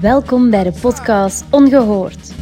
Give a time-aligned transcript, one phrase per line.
[0.00, 2.32] Welkom bij de podcast Ongehoord.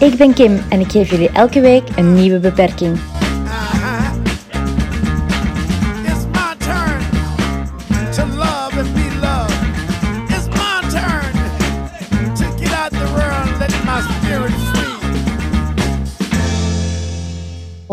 [0.00, 3.15] Ik ben Kim en ik geef jullie elke week een nieuwe beperking.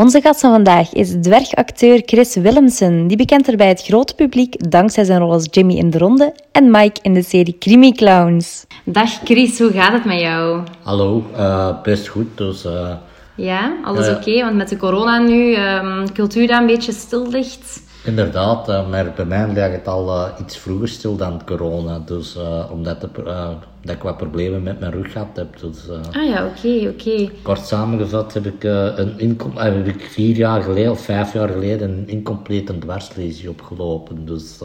[0.03, 4.71] Onze gast van vandaag is dwergacteur Chris Willemsen, die bekend er bij het grote publiek
[4.71, 8.65] dankzij zijn rol als Jimmy in de Ronde en Mike in de serie Creamy Clowns.
[8.85, 10.61] Dag Chris, hoe gaat het met jou?
[10.81, 12.37] Hallo, eh, best goed.
[12.37, 12.89] Dus eh,
[13.35, 14.13] Ja, alles Ja.
[14.15, 14.43] oké?
[14.43, 17.81] Want met de corona nu, ehm, cultuur dat een beetje stil ligt.
[18.05, 21.99] inderdaad, eh, maar bij mij lag het al eh, iets vroeger stil dan corona.
[22.05, 23.47] Dus eh, omdat de, eh,
[23.83, 25.59] dat ik wat problemen met mijn rug gehad heb.
[25.59, 27.29] Dus, eh, Ah ja, oké, oké.
[27.41, 31.33] Kort samengevat heb ik, eh, een incom- eh, heb ik vier jaar geleden of vijf
[31.33, 34.25] jaar geleden een incomplete dwarslesie opgelopen.
[34.25, 34.59] Dus,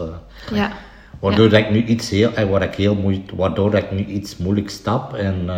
[0.54, 0.72] Ja.
[1.20, 4.36] waardoor, dat ik nu iets heel, waar ik heel moe- waardoor dat ik nu iets
[4.36, 5.14] moeilijk stap.
[5.14, 5.50] En,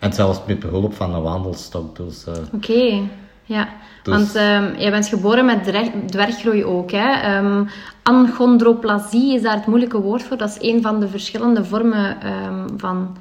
[0.00, 1.96] en zelfs met behulp van een wandelstok.
[1.96, 3.00] Dus, Oké,
[3.44, 3.68] ja.
[4.02, 7.10] Dus- Want ehm, jij bent geboren met dwerg- dwerggroei ook, hè?
[7.20, 7.64] Ehm,
[8.02, 10.36] Anchondroplasie is daar het moeilijke woord voor.
[10.36, 13.16] Dat is een van de verschillende vormen ehm, van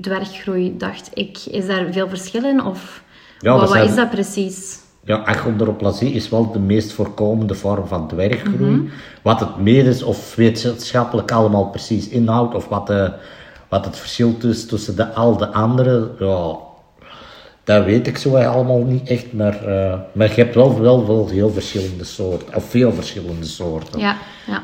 [0.00, 1.38] dwerggroei, dacht ik.
[1.50, 2.64] Is daar veel verschil in?
[2.64, 3.02] Of
[3.38, 4.80] Ja, wat, zijn- is dat precies?
[5.04, 8.90] Ja, achondroplasie is wel de meest voorkomende vorm van dwerggroei.
[9.22, 13.12] Wat het meer is of wetenschappelijk allemaal precies inhoudt, of wat, de,
[13.68, 16.56] wat het verschil is tussen de, al de andere, ja,
[17.64, 19.32] dat weet ik zo allemaal niet echt.
[19.32, 24.00] Maar, eh, maar je hebt wel, wel, wel heel verschillende soorten, of veel verschillende soorten.
[24.00, 24.62] Ja, ja.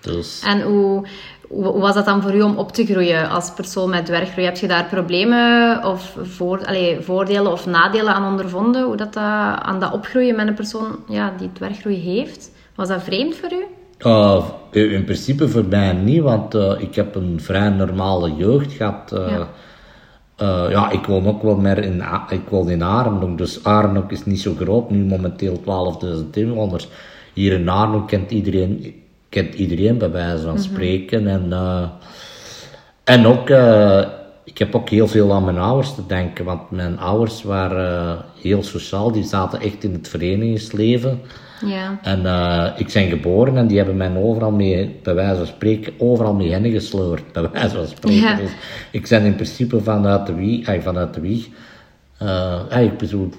[0.00, 1.06] Dus, En hoe,
[1.48, 4.46] hoe was dat dan voor u om op te groeien als persoon met dwerggroei?
[4.46, 8.84] Heb je daar problemen of voor, allee, voordelen of nadelen aan ondervonden?
[8.84, 9.22] Hoe dat, dat
[9.62, 12.50] aan dat opgroeien met een persoon ja, die dwerggroei heeft?
[12.74, 13.64] Was dat vreemd voor u?
[14.06, 19.12] Uh, in principe voor mij niet, want uh, ik heb een vrij normale jeugd gehad.
[19.12, 19.48] Uh, Ja.
[20.36, 20.70] Ja.
[20.70, 24.40] ja, ik woon ook wel meer in, ik woon in Arnhem, dus Arnhem is niet
[24.40, 25.60] zo groot, nu momenteel
[26.04, 26.88] 12.000 inwoners.
[27.32, 28.94] Hier in Arnhem kent iedereen,
[29.28, 31.26] kent iedereen bij wijze van spreken.
[31.26, 31.88] En, uh,
[33.04, 34.04] en ook, uh,
[34.44, 38.62] ik heb ook heel veel aan mijn ouders te denken, want mijn ouders waren heel
[38.62, 41.20] sociaal, die zaten echt in het verenigingsleven.
[41.64, 41.98] Ja.
[42.02, 45.92] En uh, ik ben geboren en die hebben mij overal mee, bij wijze van spreken,
[45.98, 48.20] overal mee hen gesleurd, bij wijze van spreken.
[48.20, 48.34] Ja.
[48.36, 48.50] Dus
[48.90, 51.46] ik ben in principe vanuit de wieg, ay, vanuit de wieg,
[52.22, 53.30] uh, ay, ik bedoel,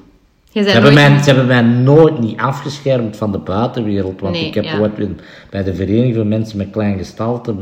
[0.51, 4.45] Je ze hebben, mij, ze hebben mij nooit niet afgeschermd van de buitenwereld, want Nee,
[4.47, 4.79] ik heb ja.
[4.79, 7.55] ooit in- bij de Vereniging van Mensen met Klein Gestalte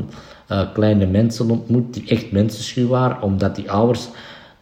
[0.51, 4.07] uh, kleine mensen ontmoet die echt mensenschuw waren, omdat die ouders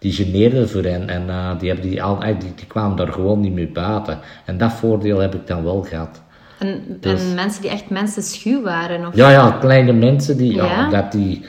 [0.04, 3.08] die geneerden voor hen en uh, die, hebben die, al, ay, die, die kwamen daar
[3.08, 4.20] gewoon niet mee buiten.
[4.46, 6.22] En dat voordeel heb ik dan wel gehad.
[6.60, 9.08] En, Dus- en mensen die echt mensen schuw waren?
[9.08, 9.16] Of...
[9.16, 10.66] Ja, ja, kleine mensen die, ja.
[10.66, 10.90] Ja?
[10.90, 11.46] dat die,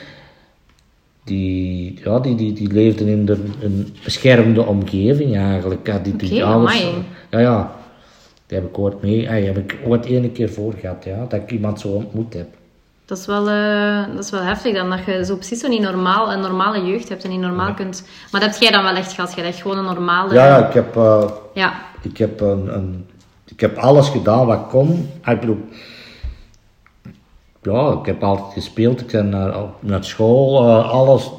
[1.24, 5.86] die, ja, die, die, die leefden in de, een beschermde omgeving eigenlijk.
[5.86, 6.94] Ja, die, die amai.
[7.30, 7.74] ja, ja,
[8.46, 11.26] die heb ik ooit mee, ah, die heb ik ooit ene keer voor gehad, ja,
[11.28, 12.46] dat ik iemand zo ontmoet heb.
[13.06, 15.80] Dat is, wel, eh, dat is wel heftig dan, dat je zo precies zo niet
[15.80, 18.04] normaal, een normale jeugd hebt en niet normaal kunt...
[18.32, 20.34] Maar dat heb jij dan wel echt gehad, jij hebt gewoon een normale...
[20.34, 21.72] Ja, ja, ik heb, uh, Ja.
[22.02, 23.06] ik heb, een, een,
[23.46, 25.10] ik heb alles gedaan wat kon.
[25.22, 25.68] Ah, Ik bedoel,
[27.62, 31.30] ja, ik heb altijd gespeeld, ik ben naar, naar school, uh, alles,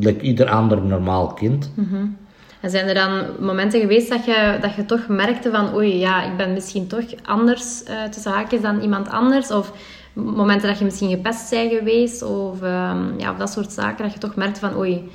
[0.00, 1.70] like ieder ander normaal kind.
[2.60, 6.22] En zijn er dan momenten geweest dat je, dat je toch merkte van oei, ja,
[6.22, 9.50] ik ben misschien toch anders eh tussen haakjes dan iemand anders?
[9.50, 9.72] Of
[10.14, 14.12] momenten dat je misschien gepest bent geweest of, ehm, ja, of dat soort zaken, dat
[14.12, 15.10] je toch merkte van oei,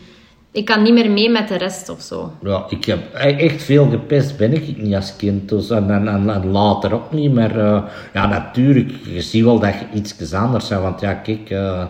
[0.51, 2.31] ik kan niet meer mee met de rest of zo.
[2.43, 5.49] Ja, ik heb echt veel gepest ben ik niet als kind.
[5.49, 7.33] Dus, en, en, en, en later ook niet.
[7.33, 7.83] Maar uh,
[8.13, 10.81] ja, natuurlijk, je ziet wel dat je iets anders bent.
[10.81, 11.85] Want ja, kijk, uh,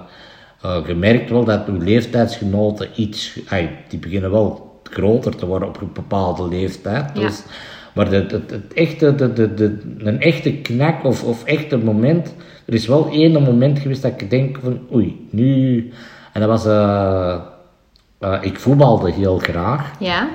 [0.66, 3.40] uh, je merkt wel dat uw leeftijdsgenoten iets...
[3.90, 7.16] Die beginnen wel groter te worden op een bepaalde leeftijd.
[7.16, 7.54] Dus, Ja.
[8.00, 12.34] Maar het, echte, de, de, de, een echte knak of, of echte moment...
[12.66, 14.80] Er is wel één moment geweest dat ik denk van...
[14.94, 15.92] Oei, nu...
[16.34, 16.66] En dat was...
[16.66, 19.92] Uh, ik voetbalde heel graag.
[20.00, 20.30] Ja?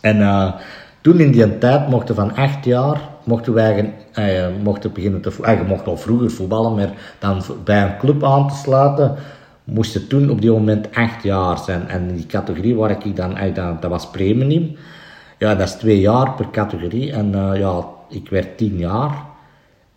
[0.00, 0.52] En uh,
[1.00, 5.60] toen in die tijd mochten van acht jaar, mochten wij uh, mochten beginnen te voetballen.
[5.60, 9.16] Je mocht al vroeger voetballen, maar dan bij een club aan te sluiten,
[9.64, 11.88] moesten toen op die moment acht jaar zijn.
[11.88, 14.76] En die categorie waar ik dan, dat, dat was premium.
[15.40, 17.12] Ja, dat is twee jaar per categorie.
[17.12, 19.24] En uh, ja, ik werd tien jaar.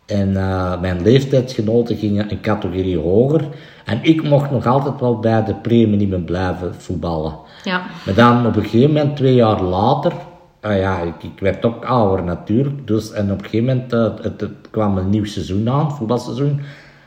[0.06, 3.48] En uh, mijn leeftijdsgenoten gingen een categorie hoger.
[3.86, 7.36] En ik mocht nog altijd wel bij de premium blijven voetballen.
[7.64, 7.82] Ja.
[8.06, 10.14] Maar dan op een gegeven moment, twee jaar later,
[10.62, 14.24] ah ja, ik, ik werd ook ouder natuurlijk, dus, en op een gegeven moment eh,
[14.24, 16.62] het, het kwam een nieuw seizoen aan, voetbalseizoen.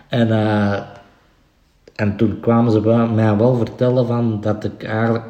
[0.08, 0.80] En, eh,
[1.94, 2.80] en toen kwamen ze
[3.14, 5.24] mij wel vertellen van dat ik eigenlijk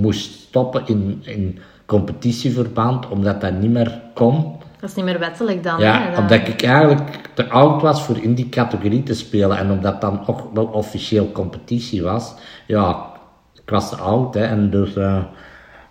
[0.00, 4.54] moest stoppen in, in competitieverband, omdat dat niet meer kon.
[4.80, 5.76] Dat is niet meer wettelijk dan.
[5.76, 9.58] hè, Ja, omdat ik eigenlijk te oud was voor in die categorie te spelen.
[9.58, 12.34] En omdat dan ook wel officieel competitie was.
[12.66, 13.06] Ja,
[13.54, 14.34] ik was te oud.
[14.34, 14.96] Hè, en dus...
[14.96, 15.22] eh,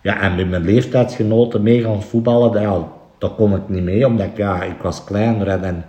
[0.06, 2.78] ja, en met mijn leeftijdsgenoten mee gaan voetballen, ja,
[3.18, 4.06] daar kon ik niet mee.
[4.06, 5.84] Omdat ik, ja, ik was kleiner en,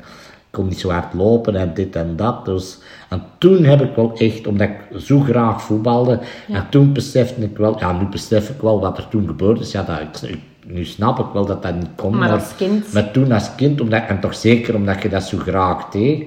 [0.57, 2.45] kon niet zo hard lopen en dit en dat.
[2.45, 6.19] Dus, en toen heb ik wel echt, omdat ik zo graag voetbalde.
[6.51, 7.79] En toen besefte ik wel...
[7.79, 9.71] Ja, nu besef ik wel wat er toen gebeurd is.
[9.71, 12.17] Ja, dat, ik, nu snap ik wel dat dat niet kon.
[12.17, 15.37] Maar als kind- Maar toen als kind, omdat, en toch zeker omdat je dat zo
[15.37, 16.23] graag deed,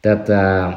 [0.00, 0.28] dat...
[0.28, 0.72] eh,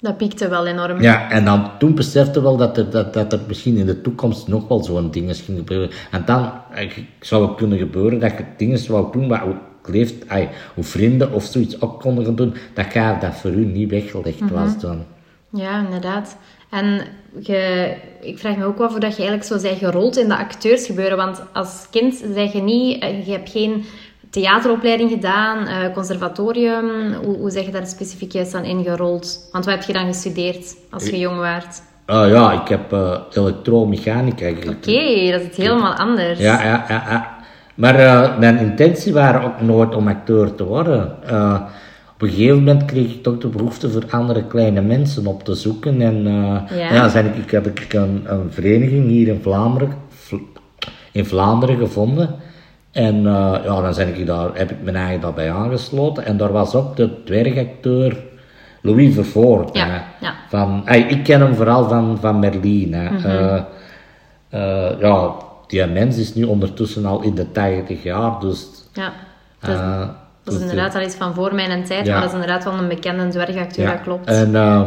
[0.00, 1.00] Dat piekte wel enorm.
[1.00, 4.48] ja, en dan toen besefte wel dat er, dat, dat er misschien in de toekomst
[4.48, 5.90] nog wel zo'n dingen ging gebeuren.
[6.10, 6.90] En dan eh,
[7.20, 9.40] zou het kunnen gebeuren dat je dingen zou doen wat
[9.88, 13.90] leeft, ay, hoe vrienden of zoiets ook konden doen, dat, je, dat voor u niet
[13.90, 15.04] weggelegd was dan.
[15.50, 16.36] Ja, inderdaad.
[16.70, 17.00] En
[17.40, 20.36] je, ik vraag me ook af hoe dat je eigenlijk zo bent gerold in de
[20.36, 21.16] acteursgebeuren.
[21.16, 23.84] Want als kind zeg je niet, eh, je hebt geen
[24.30, 27.12] theateropleiding gedaan, eh, conservatorium.
[27.12, 29.48] Hoe, hoe zeg je daar specifiek juist aan ingerold?
[29.52, 31.82] Want wat heb je dan gestudeerd als je jong waart?
[32.06, 34.68] Ah ja, ik heb eh elektromechanica geleerd.
[34.68, 36.38] Oké, dat is iets helemaal anders.
[36.38, 37.37] Ja, ja, ja, ja.
[37.78, 41.12] Maar eh, mijn intentie waren ook nooit om acteur te worden.
[41.26, 41.60] Eh,
[42.14, 45.54] op een gegeven moment kreeg ik toch de behoefte voor andere kleine mensen op te
[45.54, 46.00] zoeken.
[46.00, 46.92] En eh, Ja.
[46.94, 47.08] ja.
[47.08, 50.34] zijn ik, ik heb ik een, een vereniging hier in Vlaanderen, Vl-
[51.12, 52.34] in Vlaanderen gevonden.
[52.92, 56.24] En ja, dan zijn ik daar, heb ik mijn eigen daarbij aangesloten.
[56.24, 58.16] En daar was ook de dwergacteur
[58.82, 59.76] Louis Vervoort.
[59.76, 60.04] Ja.
[60.48, 62.88] Van, ik ken hem vooral van, van Merlin.
[62.90, 63.60] Mhm.
[65.00, 65.34] Ja,
[65.68, 68.66] die mens is nu ondertussen al in de 80 jaar, dus...
[68.92, 69.12] Ja,
[69.60, 72.12] dat is, eh, dat is dus, inderdaad al iets van voor mijn tijd, Ja.
[72.12, 73.92] maar dat is inderdaad wel een bekende dwergacteur, ja.
[73.92, 74.26] dat klopt.
[74.26, 74.82] En, eh,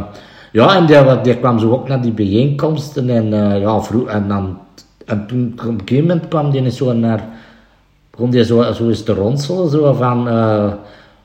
[0.52, 4.28] ja, en die, die kwam zo ook naar die bijeenkomsten en eh, ja, vroeg, en
[4.28, 4.60] dan...
[5.06, 7.24] En toen, op een gegeven moment kwam die zo naar...
[8.12, 10.28] Begon die zo, zo eens te ronselen, zo van...
[10.28, 10.74] eh,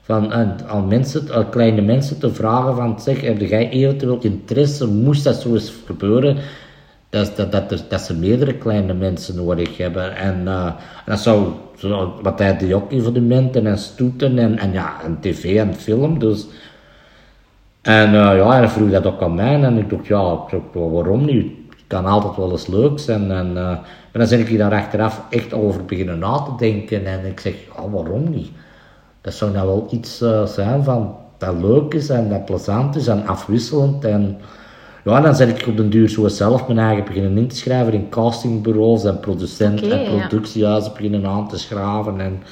[0.07, 4.87] van eh, aan, mensen, aan kleine mensen te vragen van, zeg, heb jij eventueel interesse,
[4.87, 6.37] moest dat zo eens gebeuren,
[7.09, 10.15] dat, dat, dat, dat ze meerdere kleine mensen nodig hebben.
[10.15, 10.71] En eh,
[11.05, 15.75] dat zou, zo, wat hij de evenementen en stoeten en, en ja, en tv en
[15.75, 16.47] film, dus...
[17.87, 21.25] En eh, ja, en hij vroeg dat ook aan mij en ik dacht, ja, waarom
[21.25, 21.51] niet?
[21.69, 23.31] Het kan altijd wel eens leuk zijn.
[23.31, 27.25] En, eh, maar dan ben ik daar achteraf echt over beginnen na te denken en
[27.25, 28.49] ik zeg, ja, waarom niet?
[29.21, 33.07] Dat zou nou wel iets eh, zijn van dat leuk is en dat plezant is
[33.07, 34.05] en afwisselend.
[34.05, 34.37] En
[35.11, 37.93] ja, dan ben ik op den duur zo zelf mijn eigen beginnen in te schrijven
[37.93, 40.17] in castingbureaus en producenten en ja.
[40.27, 42.19] productiehuizen beginnen aan te schrijven.
[42.21, 42.43] En,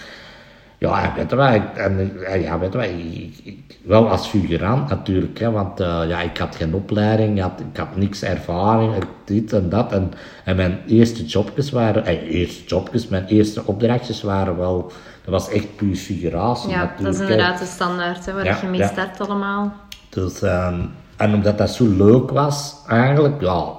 [0.77, 2.11] ja, weet je ik- en,
[2.41, 6.55] ja, weet je ik- ik- wel als figurant natuurlijk, hè, want eh, ja, ik had
[6.55, 8.93] geen opleiding, ik had, ik had niks ervaring,
[9.25, 9.91] dit en dat.
[9.91, 10.11] En,
[10.45, 14.91] en mijn eerste jobjes waren, eh, eerste jobjes, mijn eerste opdrachtjes waren wel,
[15.23, 17.03] dat was echt puur figuratie ja, natuurlijk.
[17.05, 18.87] dat is inderdaad de standaard, hè, waar Ja, je mee ja.
[18.87, 19.73] start allemaal.
[20.09, 20.79] Dus, ehm,
[21.17, 23.73] en omdat dat zo leuk was, eigenlijk, ja,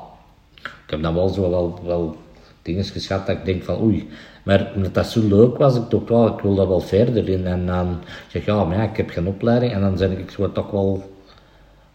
[0.62, 2.16] ik heb dan wel zo wel, wel
[2.62, 4.08] dingen geschat dat ik denk van oei.
[4.42, 7.46] Maar omdat dat zo leuk was, ik dacht wel, ik wil dat wel verder in.
[7.46, 9.72] En dan zeg ik, ja, maar ja, ik heb geen opleiding.
[9.72, 11.15] En dan ben ik zo toch wel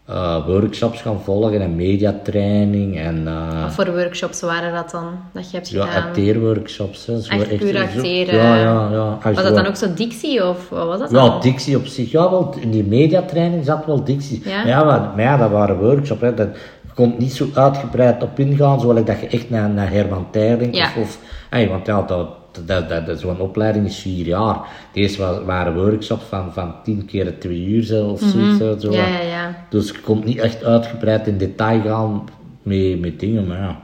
[0.06, 5.50] eh, workshops gaan volgen en mediatraining en eh, Wat voor workshops waren dat dan, dat
[5.50, 6.02] je hebt ja, gedaan?
[6.02, 7.06] acteerworkshops.
[7.06, 8.34] Hè, zo Echt puur acteren.
[8.34, 9.18] Ja, ja, ja.
[9.32, 11.40] Was dat dan ook zo dictie of wat was dat Ja, dan?
[11.40, 12.10] dictie op zich.
[12.10, 14.42] Ja, wel, in die mediatraining zat wel dictie.
[14.44, 14.56] Ja?
[14.56, 16.20] Maar ja, maar, maar ja, dat waren workshops.
[16.20, 16.34] Hè.
[16.34, 16.48] Dat,
[16.86, 20.76] je kon niet zo uitgebreid op ingaan, zoals dat je echt naar, naar Herman Terling
[20.76, 20.84] Ja.
[20.84, 20.96] of...
[20.96, 21.18] of
[21.50, 22.28] hey, want ja, dat,
[22.66, 24.56] dat, dat, dat- zo'n opleiding is vier jaar.
[24.92, 28.58] Deze wa- waren workshops van, van tien keer twee uur of zoiets.
[28.58, 28.88] Zo.
[28.88, 28.92] Mhm.
[28.92, 29.54] Ja, ja, ja.
[29.68, 32.24] Dus je kon niet echt uitgebreid in detail gaan
[32.62, 33.76] met, met dingen, maar ja.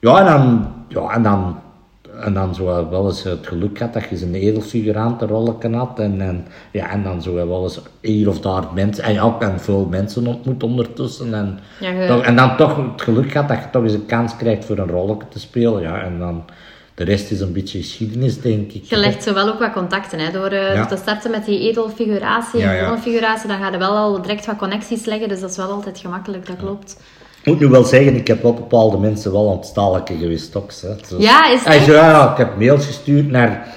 [0.00, 1.56] Ja, en dan, ja, en dan,
[2.20, 5.98] en dan zo wel eens het geluk had dat je een edelfigurantenrollen had.
[5.98, 9.42] En, en, ja, en dan zo wel eens hier of daar mensen, en ja, ook
[9.42, 11.34] en veel mensen ontmoet ondertussen.
[11.34, 14.36] En, Ja, toch, en dan toch het geluk had dat je toch eens een kans
[14.36, 15.80] krijgt voor een rolletje te spelen.
[15.82, 16.44] Ja, en dan,
[16.96, 18.84] de rest is een beetje geschiedenis, denk ik.
[18.84, 20.30] Je legt zo wel ook wat contacten, hè.
[20.32, 20.86] Door eh, Ja.
[20.86, 22.98] te starten met die edelfiguratie en ja.
[22.98, 25.98] figuratie, dan ga je wel al direct wat connecties leggen, dus dat is wel altijd
[25.98, 26.96] gemakkelijk, dat klopt.
[27.40, 30.56] Ik moet nu wel zeggen, ik heb wel bepaalde mensen wel aan het stalken geweest
[30.56, 30.70] ook.
[30.80, 30.88] Hè.
[31.16, 33.74] Dus- Ja, is het ja, ik heb mails gestuurd naar...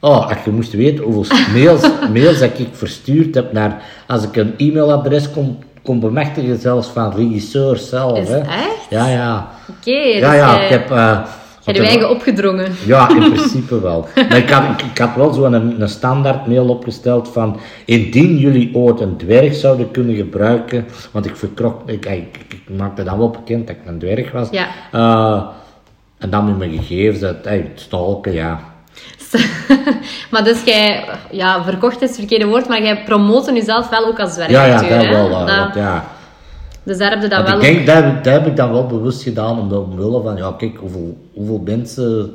[0.00, 1.82] Oh, als je moest weten hoeveel mails,
[2.12, 3.82] mails dat ik verstuurd heb naar...
[4.06, 8.18] Als ik een e-mailadres kon, kon bemachtigen, zelfs van regisseurs zelf.
[8.18, 8.38] Is hè.
[8.38, 8.86] echt?
[8.90, 9.48] Ja, ja.
[9.68, 10.90] Oké, Ja, dus ja, jij, ik heb...
[10.90, 11.20] eh,
[11.76, 12.72] wat je eigen opgedrongen.
[12.86, 14.06] Ja, in principe wel.
[14.14, 18.36] Maar ik had, ik, ik had wel zo'n een, een standaard mail opgesteld van indien
[18.38, 23.18] jullie ooit een dwerg zouden kunnen gebruiken, want ik verkrok, ik, ik, ik maakte dan
[23.18, 24.48] wel bekend dat ik een dwerg was.
[24.50, 24.66] Ja.
[24.92, 25.42] Eh,
[26.18, 28.60] en dan met mijn gegevens, dat, hey, stalken, ja.
[30.30, 34.20] maar dus jij, ja, verkocht is het verkeerde woord, maar jij promoten jezelf wel ook
[34.20, 35.00] als Ja, dwergacteur.
[35.02, 35.46] ja, dat wel.
[35.46, 36.04] Dat- want ja.
[36.88, 38.70] Dus daar heb je dat wel ik denk, ook- dat, heb- dat heb ik dan
[38.72, 42.34] wel bewust gedaan, omdat omwille van, ja kijk, hoeveel, hoeveel mensen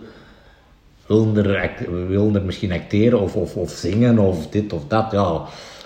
[1.08, 1.72] willen er,
[2.08, 5.42] willen er misschien acteren of, of, of zingen of dit of dat, ja.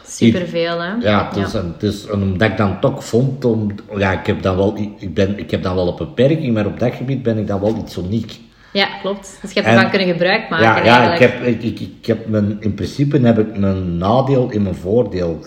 [0.07, 0.93] Superveel, hè?
[0.99, 4.55] Ja, dus, En, dus en omdat ik dan toch vond, om, ja, ik heb dan
[4.55, 7.47] wel, ik, ben, ik heb dan wel een beperking, maar op dat gebied ben ik
[7.47, 8.39] dan wel iets uniek.
[8.73, 9.37] Ja, klopt.
[9.41, 12.27] Dus je hebt ervan kunnen gebruik maken ja, ja ik heb, ik, ik, ik heb
[12.27, 15.39] mijn, in principe heb ik mijn nadeel in mijn voordeel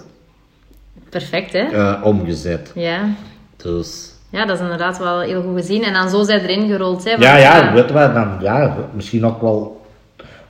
[1.11, 1.93] Perfect, hè?
[2.02, 2.73] omgezet.
[2.75, 3.09] Ja.
[3.57, 4.14] Dus...
[4.31, 5.83] ja, dat is inderdaad wel heel goed gezien.
[5.83, 7.11] En dan zo zijn erin gerold, hè?
[7.11, 9.81] Ja, want, ja, eh, weet je wat, dan, ja, misschien ook wel,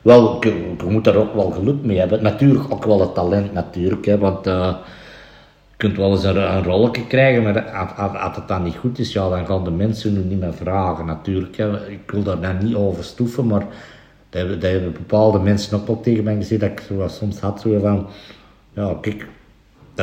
[0.03, 2.23] wel, je, je moet daar ook wel geluk mee hebben.
[2.23, 4.75] Natuurlijk ook wel het talent, natuurlijk, hè, want eh,
[5.71, 7.71] je kunt wel eens een, een rolletje krijgen, maar
[8.17, 11.07] als, het dan niet goed is, ja, dan gaan de mensen nu niet meer vragen,
[11.07, 11.57] natuurlijk.
[11.57, 11.89] Hè.
[11.91, 13.67] Ik wil daar dan niet over stoeven, maar
[14.31, 17.41] dat hebben, dat hebben bepaalde mensen ook wel tegen mij gezegd, dat ik zo, soms
[17.41, 18.07] had zo van,
[18.75, 19.27] ja, kijk,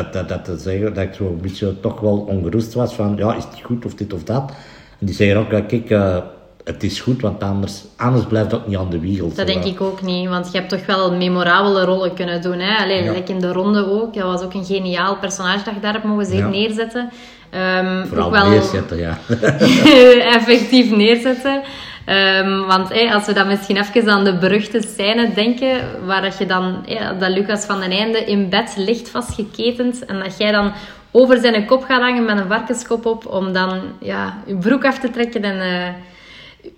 [0.03, 3.15] dat, dat, dat, te zeggen, dat ik zo een beetje toch wel ongerust was van,
[3.17, 4.51] ja, is het goed of dit of dat.
[4.99, 6.17] En die zeggen ook, kijk, eh,
[6.63, 9.31] het is goed, want anders, anders blijft dat niet aan de wiegel.
[9.35, 12.59] Dat denk ik ook niet, want je hebt toch wel memorabele rollen kunnen doen.
[12.59, 12.83] Hè?
[12.83, 13.11] Allee, Ja.
[13.11, 14.13] like in de ronde ook.
[14.13, 16.47] Dat was ook een geniaal personage dat je daar hebt mogen Ja.
[16.47, 17.09] neerzetten.
[17.49, 19.17] Ehm, Vooral ook wel neerzetten, ja.
[20.37, 21.61] effectief neerzetten.
[22.07, 26.37] Ehm, want hey, als we dan misschien even aan de beruchte scène denken, waar dat
[26.37, 30.51] je dan, hey, dat Lucas van den Einde in bed ligt vastgeketend en dat jij
[30.51, 30.71] dan
[31.11, 34.99] over zijn kop gaat hangen met een varkenskop op om dan ja, je broek af
[34.99, 35.93] te trekken en eh,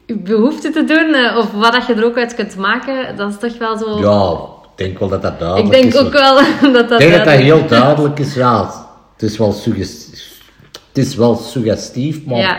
[0.06, 3.30] je behoefte te doen, eh, of wat dat je er ook uit kunt maken, dat
[3.30, 4.00] is toch wel zo...
[4.00, 4.32] ja,
[4.64, 6.00] ik denk wel dat dat ik duidelijk denk is.
[6.00, 6.36] ook wel
[6.74, 7.02] dat dat...
[7.02, 8.72] Ik denk dat dat heel duidelijk is, ja.
[9.14, 10.42] Het is wel, suggestief,
[10.88, 12.38] het is wel suggestief, maar...
[12.38, 12.58] Ja.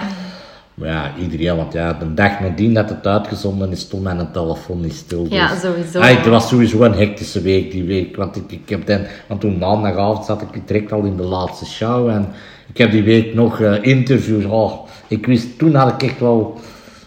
[0.80, 4.80] Maar ja, iedereen, want ja, de dag nadien dat het uitgezonden is, stond mijn telefoon
[4.80, 5.26] niet stil.
[5.30, 6.00] Ja, dus- sowieso.
[6.00, 9.40] Ah, het was sowieso een hectische week die week, want ik, ik heb dan, want
[9.40, 12.28] toen maandagavond zat ik direct al in de laatste show en
[12.72, 14.72] ik heb die week nog eh, interviews, oh,
[15.08, 16.58] ik wist, toen had ik echt wel,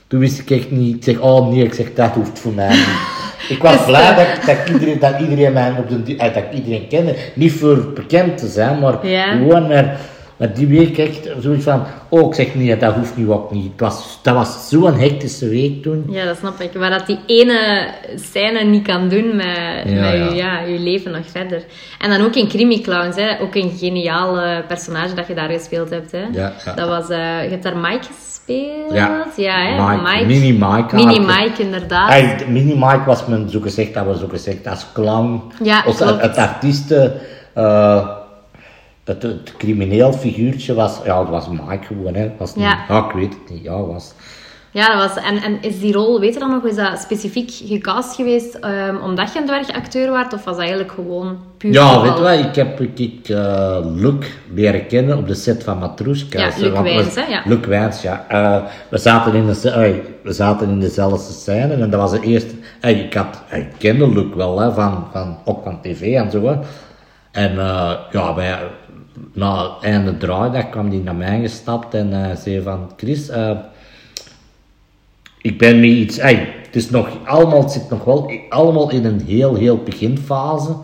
[0.08, 2.70] toen wist ik echt niet, ik zeg, oh nee, ik zeg, dat hoeft voor mij
[2.70, 3.50] niet.
[3.50, 6.54] Ik was Dus, blij dat, dat, iedereen, dat iedereen mij op de, eh, dat ik
[6.54, 9.32] iedereen kende, niet voor bekend te zijn, maar Ja.
[9.32, 10.00] gewoon maar,
[10.44, 13.72] maar die week echt zoiets van, oh ik zeg niet, dat hoeft nu ook niet.
[13.72, 16.06] Het was, dat was zo'n hectische week toen.
[16.10, 16.74] Ja, dat snap ik.
[16.74, 20.12] Waar dat die ene scène niet kan doen met, Ja, met ja.
[20.12, 21.64] Je, ja, je leven nog verder.
[22.00, 23.42] En dan ook in Crimi Clowns, hè.
[23.42, 26.12] ook een geniaal personage dat je daar gespeeld hebt.
[26.12, 26.24] Hè.
[26.32, 26.54] Ja.
[26.76, 28.94] Dat was, eh, je hebt daar Mike gespeeld?
[28.94, 29.26] Ja.
[29.36, 30.02] ja hè?
[30.02, 31.20] Mike, Mini Mike Mini.
[31.20, 32.10] Mike, inderdaad.
[32.10, 35.42] Hey, Mini Mike was mijn, zo gezegd, dat was zo gezegd als clown.
[35.64, 37.14] Ja, Als het artiesten,
[37.54, 38.22] eh,
[39.04, 42.32] het, het crimineel figuurtje was, ja, het was Mike gewoon, hè.
[42.38, 44.14] Was niet, ik weet het niet, ja, was...
[44.72, 47.52] Ja, dat was, en, en is die rol, weet je dan nog, is dat specifiek
[47.52, 50.34] gecast geweest ehm, omdat je een dwergacteur waart?
[50.34, 54.26] Of was dat eigenlijk gewoon puur Ja, weet je wat, ik heb ik, eh, Luc
[54.54, 56.40] leren kennen op de set van Matrushka.
[56.40, 57.42] Ja, Luc Wijns, hè, ja.
[57.46, 58.26] Luc Wijns, ja.
[58.28, 59.94] Eh, we, zaten in de, eh,
[60.24, 62.54] we zaten in dezelfde scène en dat was de eerste...
[62.82, 66.46] ik, had, ik kende Luc wel, hè, van, van, ook van tv en zo.
[66.46, 66.56] Hè.
[67.34, 68.60] En eh, ja, bij,
[69.34, 72.92] na het einde draaidag kwam hij naar mij gestapt en eh, zei van...
[72.98, 73.58] Chris, eh,
[75.42, 76.18] ik ben met iets...
[76.18, 80.76] ey, het is nog allemaal, het zit nog wel allemaal in een heel, heel beginfase.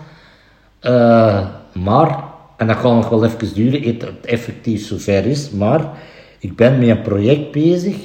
[0.80, 2.24] Eh, maar,
[2.58, 5.92] en dat gaat nog wel even duren, het effectief zover is, maar
[6.40, 7.96] ik ben met een project bezig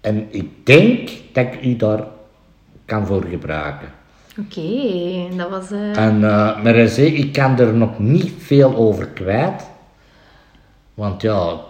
[0.00, 2.04] en ik denk dat ik u daar
[2.84, 3.88] kan voor gebruiken.
[4.38, 5.70] Oké, dat was...
[5.70, 9.66] eh, En, maar hij zei, ik kan er nog niet veel over kwijt.
[10.94, 11.60] Want ja,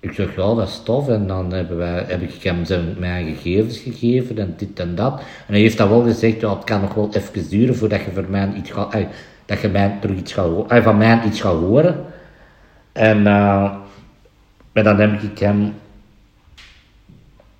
[0.00, 1.08] ik zeg, ja, dat is tof.
[1.08, 5.12] En dan hebben wij, heb ik hem zijn, mijn gegevens gegeven en dit en dat.
[5.20, 8.10] En hij heeft dan wel gezegd, ja, het kan nog wel even duren voordat je,
[8.14, 9.06] voor mij iets gaat, eh,
[9.46, 12.04] dat je mij terug iets gaat, eh, van mij iets gaat horen.
[12.92, 13.24] En
[14.72, 15.74] dan heb ik hem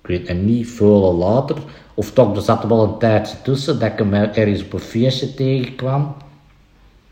[0.01, 1.57] ik weet het niet, veel later,
[1.99, 4.79] of toch, er zat er wel een tijdje tussen, dat ik hem ergens op een
[4.79, 6.15] feestje tegenkwam.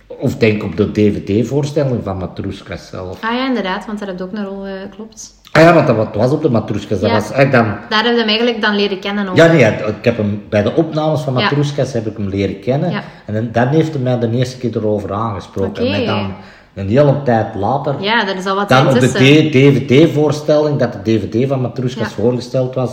[0.08, 3.24] Of denk op de DVD-voorstelling van Matrushka zelf.
[3.24, 5.34] Ah ja, inderdaad, want daar heb je ook een rol geklopt.
[5.52, 7.00] Ah ja, want dat was op de Matrushkas.
[7.00, 7.16] Dat Ja.
[7.16, 7.50] was dan...
[7.90, 9.36] Daar heb je hem eigenlijk dan leren kennen ook.
[9.36, 11.40] Ja, nee, ik heb hem bij de opnames van Ja.
[11.42, 12.92] Matrushkas heb ik hem leren kennen.
[12.92, 13.04] Ja.
[13.26, 15.94] En dan, dan heeft hij mij de eerste keer erover aangesproken.
[15.94, 16.34] En dan,
[16.74, 19.12] een hele tijd later, Ja, daar is al wat dan op de.
[19.12, 22.92] DVD-voorstelling, dat de DVD van Matroeskas voorgesteld was,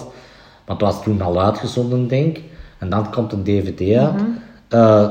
[0.64, 2.44] want het was toen al uitgezonden, denk ik.
[2.78, 4.12] En dan komt een DVD uit.
[4.14, 4.24] Mhm.
[4.68, 5.08] Eh,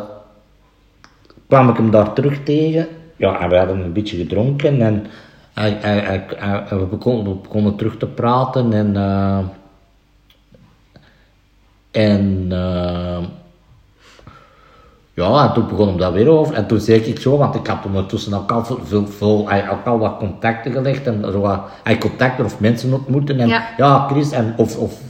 [1.47, 2.87] kwam ik hem daar terug tegen.
[3.15, 5.05] Ja, en we hadden een beetje gedronken en
[5.53, 8.95] hij, hij, hij- hij- we, begonnen, we begonnen terug te praten en...
[8.95, 9.37] eh,
[11.91, 12.47] en...
[12.49, 13.23] eh,
[15.15, 16.55] ja, en toen begon hem dat weer over.
[16.55, 19.99] En toen zei ik zo, want ik had ondertussen ook al, veel, veel, ook al
[19.99, 21.07] wat contacten gelegd.
[21.07, 23.39] En zo wat, hij contacten of mensen ontmoeten.
[23.39, 23.63] En Ja.
[23.77, 25.01] ja, Chris, en of, of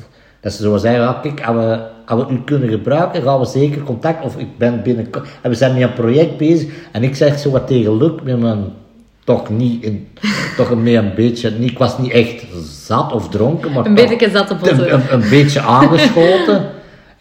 [0.44, 3.46] dat ze zo zeggen, ja, kijk, als we, als we u kunnen gebruiken, gaan we
[3.46, 4.24] zeker contact.
[4.26, 5.08] Of ik ben binnen,
[5.42, 6.72] en we zijn met een project bezig.
[6.92, 8.64] En ik zeg zo wat tegen Luc, met mijn,
[9.24, 10.08] toch niet, in,
[10.58, 12.46] toch een beetje, niet, ik was niet echt
[12.86, 14.94] zat of dronken, maar Een toch- beetje zatte botten.
[14.94, 16.62] een, een, een beetje aangeschoten.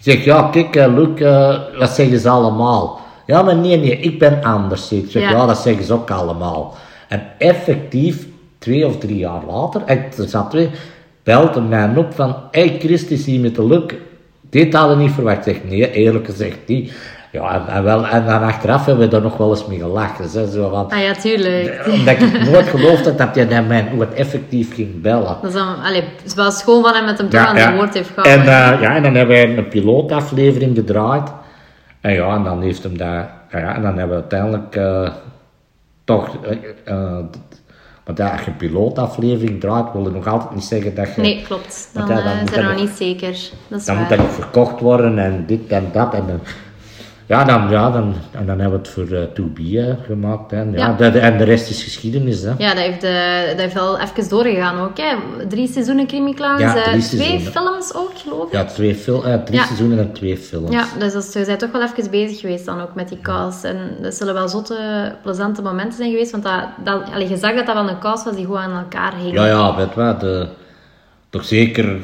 [0.04, 3.00] Ik zeg, ja, kijk, eh, Luc, eh, wat zeggen ze allemaal?
[3.26, 4.92] Ja, maar nee, nee, ik ben anders.
[4.92, 5.30] Ik zeg, Ja.
[5.30, 5.46] ja.
[5.46, 6.74] dat zeggen ze ook allemaal.
[7.08, 8.26] En effectief,
[8.58, 10.68] twee of drie jaar later, er zat weer,
[11.22, 13.82] belt hem mij op van, hey, Christus hier met de Luc.
[14.50, 15.46] Dit hadden we niet verwacht.
[15.46, 16.92] Ik zeg, nee, eerlijk gezegd niet.
[17.32, 20.28] Ja, en, en, wel, en dan achteraf hebben we daar nog wel eens mee gelachen.
[20.28, 21.82] Zo, zo van, Ah ja, tuurlijk.
[21.92, 25.36] omdat ik nooit geloofd had dat hij mij ooit effectief ging bellen.
[25.42, 27.76] Dat is dan, allee, het is wel schoon van hem met hem toch aan zijn
[27.76, 28.46] woord heeft En, gehouden.
[28.74, 31.32] eh, ja, en dan hebben we een pilootaflevering gedraaid.
[32.00, 33.24] En ja, en dan heeft hem dat...
[33.50, 35.08] Ja, en dan hebben we uiteindelijk eh,
[36.04, 36.36] toch...
[36.84, 37.16] eh,
[38.04, 41.20] want ja, als je een pilootaflevering draait, wil je nog altijd niet zeggen dat je...
[41.20, 41.90] nee, klopt.
[41.92, 43.50] Dan, ja, dan eh, zijn we nog niet zeker.
[43.68, 46.14] Dat is Dan moet dat nog verkocht worden en dit en dat.
[46.14, 46.40] En, dan-
[47.32, 50.50] ja, dan, ja dan, en dan hebben we het voor eh 2B eh, gemaakt.
[50.50, 50.62] Hè.
[50.62, 52.42] Ja, de- en de rest is geschiedenis.
[52.42, 52.52] Hè.
[52.58, 54.98] Ja, dat heeft, eh, dat heeft wel even doorgegaan ook.
[54.98, 55.14] Hè.
[55.48, 57.40] Drie seizoenen Clowns, Ja, twee seizoenen.
[57.52, 58.52] films ook, geloof ik.
[58.52, 59.64] Ja, twee fil drie Ja.
[59.64, 60.70] seizoenen en twee films.
[60.72, 63.64] Ja, dus dat je bent toch wel even bezig geweest dan ook met die cast.
[63.64, 66.30] En dat zullen wel zotte, plezante momenten zijn geweest.
[66.30, 68.78] Want dat, dat, allee, je zag dat dat wel een cast was die goed aan
[68.78, 69.32] elkaar hing.
[69.34, 70.46] Ja, ja, weet wat, de,
[71.30, 71.96] toch zeker,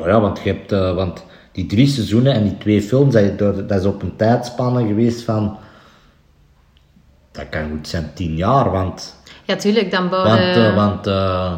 [0.00, 1.24] oh ja, want je hebt, want
[1.56, 5.22] die drie seizoenen en die twee films, dat, dat dat is op een tijdspanne geweest
[5.22, 5.56] van,
[7.32, 9.90] dat kan goed zijn tien jaar, want, Ja, tuurlijk.
[9.90, 10.30] Dan bouwde...
[10.30, 11.52] want, eh, want, eh,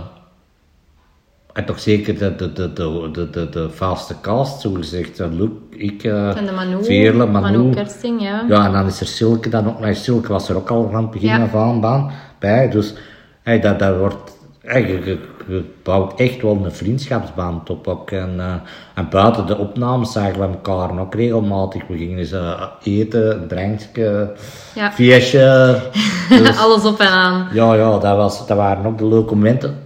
[1.53, 5.27] en toch zeker de, de, de, de, de, de, de vaste cast, zo gezegd, uh,
[5.31, 6.85] Luc, ik, eh en de Manu.
[6.85, 8.45] Veerle, Manu, Kersting, ja.
[8.49, 9.81] ja, en dan is er Silke dan ook.
[9.81, 11.43] Maar Silke was er ook al van het begin Ja.
[11.43, 12.71] af aan baan, bij.
[12.71, 12.95] Dus
[13.43, 14.37] hey, dat, dat wordt...
[14.61, 17.87] Hey, je bouwt echt wel een vriendschapsband op.
[17.89, 18.11] Ook.
[18.11, 18.53] En, eh,
[18.95, 21.83] en buiten de opnames zagen we elkaar ook regelmatig.
[21.89, 24.33] We gingen eens eh, eten, een drankje,
[24.75, 24.93] Ja.
[24.93, 25.77] feestje.
[26.29, 27.49] Dus, Alles op en aan.
[27.53, 29.79] ja, ja dat, was, dat waren ook de leuke momenten.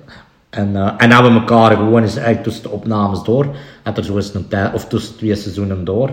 [0.51, 3.47] En, eh en hadden we elkaar gewoon eens eigenlijk tussen de opnames door.
[3.83, 6.11] Had er zo eens een tijd, of tussen twee seizoenen door.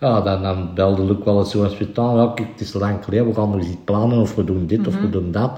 [0.00, 2.16] Ja, dan, dan belde Luc wel eens zo spontaan.
[2.16, 4.18] Ja, kijk, het is lang geleden, we gaan nog eens iets plannen.
[4.20, 5.02] Of we doen dit, of Mhm.
[5.02, 5.50] we doen dat.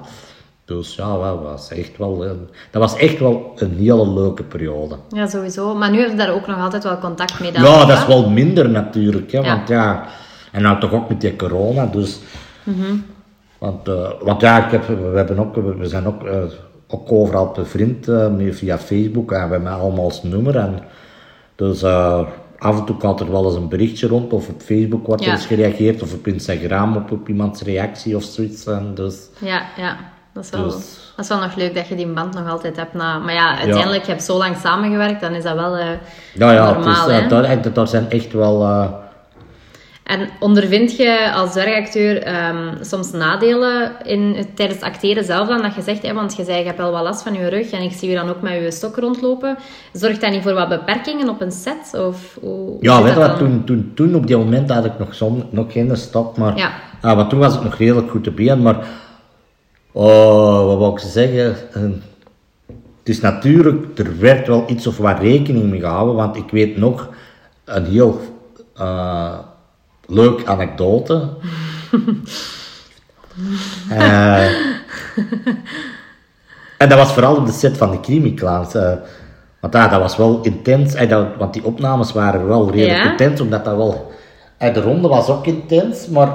[0.77, 4.97] Dus ja, dat was echt wel, een- dat was echt wel een hele leuke periode.
[5.09, 5.75] Ja, sowieso.
[5.75, 7.53] Maar nu heb je daar ook nog altijd wel contact mee.
[7.53, 9.33] dan, Ja, dat is wel minder natuurlijk.
[9.33, 9.55] Hè, Ja.
[9.57, 10.05] Want ja,
[10.53, 11.87] en nou toch ook met die corona.
[11.87, 12.19] Dus,
[12.65, 12.97] Mhm.
[13.59, 16.37] want, eh, want ja, ik heb, we, hebben ook, we zijn ook, eh,
[16.89, 19.33] ook overal bevriend eh, met- via Facebook.
[19.33, 20.57] En we hebben allemaal ons nummer.
[20.57, 20.79] En,
[21.55, 22.21] dus eh,
[22.59, 24.33] af en toe gaat er wel eens een berichtje rond.
[24.33, 26.03] Of op Facebook wordt er eens gereageerd.
[26.03, 28.67] Of op Instagram op, op iemands reactie of zoiets.
[28.67, 29.97] En dus, Ja, ja.
[30.33, 32.77] Dat is, wel, Dus- dat is wel nog leuk dat je die band nog altijd
[32.77, 32.95] hebt.
[32.95, 35.87] Na, maar ja, uiteindelijk, je hebt zo lang samengewerkt, dan is dat wel eh,
[36.35, 37.09] ja, ja, normaal.
[37.11, 37.21] hè?
[37.21, 38.63] eh, daar, zijn echt wel...
[38.63, 38.85] eh,
[40.05, 45.63] En ondervind je als dwergacteur ehm, soms nadelen in, tijdens het acteren zelf dan?
[45.63, 47.71] Dat je zegt, hè, want je zei, je hebt wel wat last van je rug
[47.71, 49.57] en ik zie je dan ook met je stok rondlopen.
[49.93, 52.01] Zorgt dat niet voor wat beperkingen op een set?
[52.07, 55.31] Of hoe, Ja, weet je wat, toen, toen, toen op die moment had ik nog,
[55.51, 56.71] nog geen stok, maar Ja.
[57.01, 58.77] ah, want toen was ik nog redelijk goed te been, maar
[59.93, 61.83] oh, wat wou ik zeggen, eh,
[62.99, 66.77] het is natuurlijk, er werd wel iets of wat rekening mee gehouden, want ik weet
[66.77, 67.09] nog
[67.65, 68.21] een heel
[68.77, 69.39] eh,
[70.07, 71.29] leuk anekdote.
[73.91, 74.45] Eh,
[76.79, 78.75] en dat was vooral op de set van de Creamy Clowns.
[78.75, 78.93] eh,
[79.61, 83.11] want ja, dat was wel intens, eh, dat, want die opnames waren wel redelijk Ja?
[83.11, 84.13] intens, omdat dat wel...
[84.59, 86.33] eh, de ronde was ook intens, maar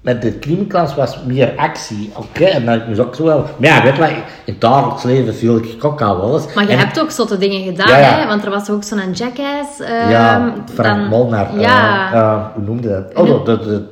[0.00, 2.10] met de Clowns was meer actie.
[2.16, 3.38] Oké, en dan moest ook zo wel...
[3.56, 6.54] Maar ja, weet je wat, in het dagelijks leven viel ik ook al wel eens.
[6.54, 8.18] Maar je En- hebt ook zotte dingen gedaan, Ja, ja.
[8.20, 8.26] hè?
[8.26, 9.80] Want er was ook zo'n jackass.
[9.80, 11.46] ehm, Ja, Frank dan- Molnar.
[11.54, 13.14] eh, Ja, eh, hoe noemde dat?
[13.26, 13.84] Oh, de, de,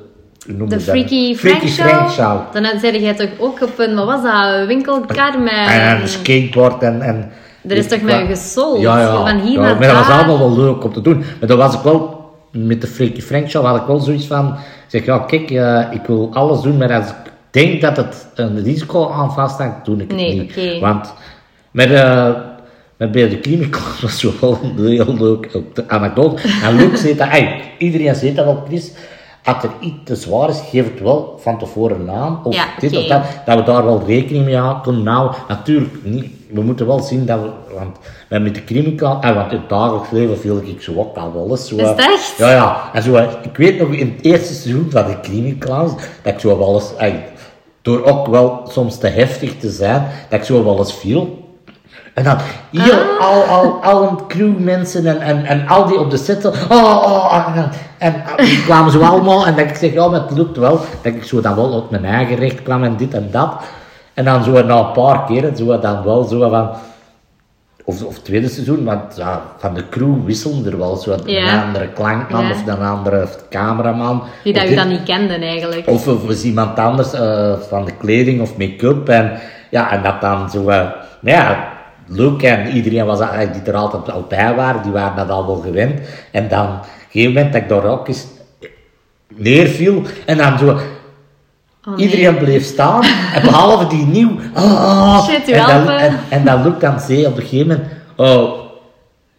[0.47, 0.83] de, dat?
[0.83, 2.39] Freaky Frank, Freaky Show.
[2.53, 5.53] Dan zei jij toch ook op een, wat was dat, winkelkar met...
[5.69, 7.03] En een skateboard en...
[7.03, 7.31] en
[7.69, 8.81] Er is toch met je gesold?
[8.81, 9.13] Ja, ja.
[9.27, 11.19] Van hier ja, naar maar dat was allemaal wel leuk om te doen.
[11.39, 12.17] Maar dan was ik wel...
[12.53, 14.57] Met de Freaky Frank Show had ik wel zoiets van...
[14.87, 17.17] Zeg, ja, kijk, eh, ik wil alles doen, maar als ik
[17.51, 20.81] denk dat het een risico aan vasthangt, doe ik het niet.
[20.81, 21.15] Want
[21.71, 22.31] met, eh
[22.99, 26.43] met bij de kliniek was zo wel een heel leuk de anekdote.
[26.63, 28.93] En Luc zei dat, ey, iedereen zei dat wel, Chris.
[29.45, 32.41] Als er iets te zwaar is, geef het wel van tevoren aan.
[32.45, 33.23] Of Ja, dit of dat.
[33.47, 35.03] Dat we daar wel rekening mee houden.
[35.49, 36.33] Natuurlijk niet.
[36.51, 37.97] We moeten wel zien dat we, want
[38.43, 41.51] met de kliniek, en want in het dagelijks leven viel ik zo ook al wel
[41.51, 41.69] eens.
[41.69, 42.35] Zo, Is echt?
[42.39, 42.91] Ja, ja.
[42.93, 46.39] En zo, eh, ik weet nog in het eerste seizoen van de kliniek dat ik
[46.39, 47.23] zo wel eens,
[47.83, 51.47] door ook wel soms te heftig te zijn, dat ik zo wel eens viel.
[52.15, 52.37] En dan
[52.73, 53.27] heel, Ah.
[53.27, 56.49] al, al, al een crew mensen en, en, en al die op de set zo,
[56.49, 60.21] oh, oh, en, en, en die kwamen zo allemaal en dat ik zeg, ja, maar
[60.21, 60.81] het lukt wel.
[61.03, 63.53] Dat ik zo dan wel op mijn eigen recht kwam en dit en dat.
[64.19, 66.71] En dan zo na een paar keren, zo dan wel zo van,
[67.85, 71.17] of, of het tweede seizoen, want ja, van de crew wisselen er wel zo.
[71.25, 71.53] Ja.
[71.53, 72.51] Een andere klankman Ja.
[72.51, 74.23] of een andere cameraman.
[74.45, 75.87] Die dat je dan niet kenden eigenlijk.
[75.87, 79.09] of, of iemand anders eh, van de kleding of make-up.
[79.09, 79.33] En,
[79.71, 80.69] ja, en dat dan zo...
[80.69, 80.87] eh
[81.21, 81.69] nou ja,
[82.07, 85.47] leuk en iedereen was, eigenlijk die er altijd al bij waren, die waren dat al
[85.47, 86.01] wel gewend.
[86.33, 88.27] En dan, op een gegeven moment dat ik daar ook eens
[89.37, 90.79] neerviel en dan zo...
[91.89, 92.07] Oh, nee.
[92.09, 93.03] Iedereen bleef staan,
[93.35, 94.31] en behalve die nieuw.
[94.55, 97.89] ah, Shit, u en, dan, en, en dan lukt dan zei op een gegeven moment.
[98.17, 98.59] Oh,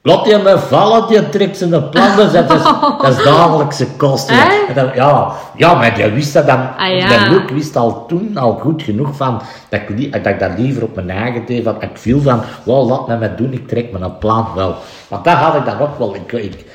[0.01, 2.15] laat je me vallen, die trekt zijn plan.
[2.15, 2.63] Dus dat, is,
[3.01, 4.35] dat is dagelijkse kosten.
[4.75, 6.59] Dan, ja, ja, maar jij wist dat dan.
[6.77, 7.29] Ah, ja.
[7.29, 10.95] De wist al toen al goed genoeg van dat ik, dat ik dat liever op
[10.95, 11.67] mijn eigen deed.
[11.79, 14.75] Ik viel van, wow, laat me maar doen, ik trek mijn plan wel.
[15.07, 16.15] Want dat had ik dan ook wel.
[16.15, 16.65] Ik, ik,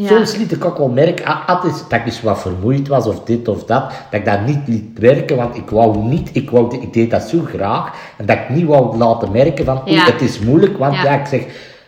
[0.00, 0.08] Ja.
[0.08, 2.88] Soms liet ik ook wel merken ah, ah, het is- dat ik eens wat vermoeid
[2.88, 3.90] was of dit of dat.
[4.10, 7.22] Dat ik dat niet liet werken, want ik wou niet, ik, wou, ik deed dat
[7.22, 7.92] zo graag.
[8.16, 10.04] En dat ik niet wou laten merken van, oei, Ja.
[10.04, 10.78] het is moeilijk.
[10.78, 11.02] Want Ja.
[11.02, 11.40] ja, ik zeg,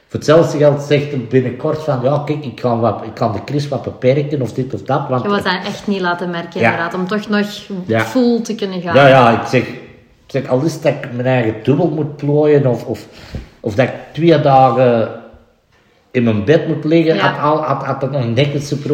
[0.08, 3.38] voor hetzelfde geld zegt hij binnenkort van, ja kijk, ik kan, wat, ik kan de
[3.44, 5.08] Chris wat beperken of dit of dat.
[5.08, 6.94] Want Je was dat echt niet laten merken, inderdaad.
[6.94, 7.46] Om toch nog
[8.06, 8.94] full te kunnen gaan.
[8.94, 9.78] Ja, ja, ik zeg, ik
[10.26, 13.06] zeg al is dat ik mijn eigen dubbel moet plooien of, of,
[13.60, 15.08] of dat ik twee dagen
[16.12, 17.20] in mijn bed moet liggen, Ja.
[17.26, 18.34] had, al, had, had nog een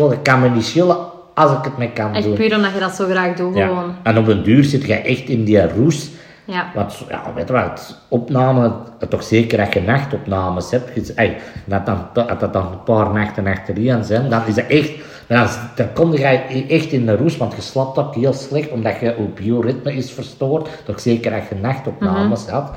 [0.09, 0.96] dat kan me niet schillen
[1.35, 2.35] als ik het mee kan Echt doen.
[2.35, 3.66] puur omdat je dat zo graag doet, Ja.
[3.66, 3.94] gewoon.
[4.02, 6.11] En op een duur zit je echt in die roes.
[6.44, 6.70] Ja.
[6.74, 8.72] Want ja, weet je wat, opname,
[9.09, 13.46] toch zeker als je nachtopnames hebt, ey, dat, dan, dat dat dan een paar nachten
[13.46, 14.90] achtereen zijn, dan is het echt,
[15.26, 16.24] dan, dan kom je
[16.68, 20.11] echt in de roes, want je slaapt ook heel slecht, omdat je je bioritme is
[20.12, 22.54] verstoord, toch zeker als je nachtopnames Mhm.
[22.54, 22.70] had.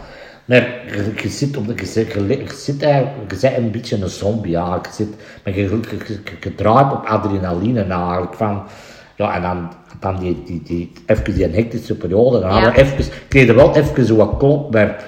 [0.46, 3.72] Maar je, je zit op de, je, zit- je, je zit eigenlijk, je bent een
[3.72, 4.86] beetje een zombie eigenlijk.
[4.88, 5.08] Je, zit,
[5.44, 5.80] maar je,
[6.42, 8.64] je, draait op adrenaline eigenlijk van,
[9.16, 12.56] ja, en dan, dan die, die, die, even die hectische periode, dan Ja.
[12.56, 15.04] hadden we even, ik kreeg er wel even zo wat klop, maar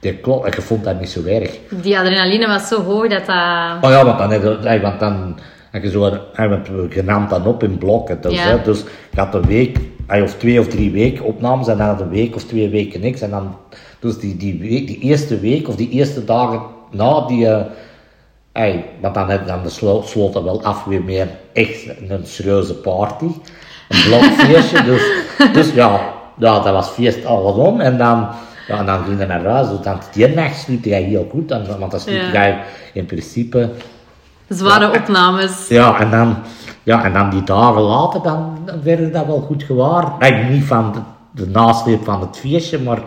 [0.00, 1.58] die klop, en je vond dat niet zo erg.
[1.82, 3.84] Die adrenaline was zo hoog dat dat...
[3.84, 5.38] Oh ja, want dan, heb want dan
[5.70, 6.00] heb je zo,
[6.36, 8.20] want we namen dan op in blokken.
[8.20, 8.42] Dus, Ja.
[8.48, 12.08] hè, dus je had een week, of twee of drie weken opnames en dan een
[12.08, 13.20] week of twee weken niks.
[13.20, 13.56] En dan,
[14.00, 17.48] dus die, die, week, die eerste week of die eerste dagen na die,
[18.52, 22.74] ey, want dan, heb- dan slo- sloot het wel af weer meer echt een serieuze
[22.74, 23.24] party.
[23.88, 25.02] Een blokfeestje, dus,
[25.52, 26.00] dus ja,
[26.38, 27.80] ja, dat was feest alom.
[27.80, 28.28] En dan,
[28.68, 29.68] ja, en dan ging je naar huis.
[29.68, 32.32] Dus dan, die nacht sliep jij heel goed, dan, want dan sliep Ja.
[32.32, 32.58] jij
[32.92, 33.70] in principe...
[34.48, 34.98] Zware Ja.
[34.98, 35.68] opnames.
[35.68, 36.36] Ja, en dan,
[36.82, 40.04] ja, en dan die dagen later, dan, dan werden dat wel goed gewaar.
[40.18, 40.98] Nee, niet van de,
[41.44, 42.98] de nasleep van het feestje, maar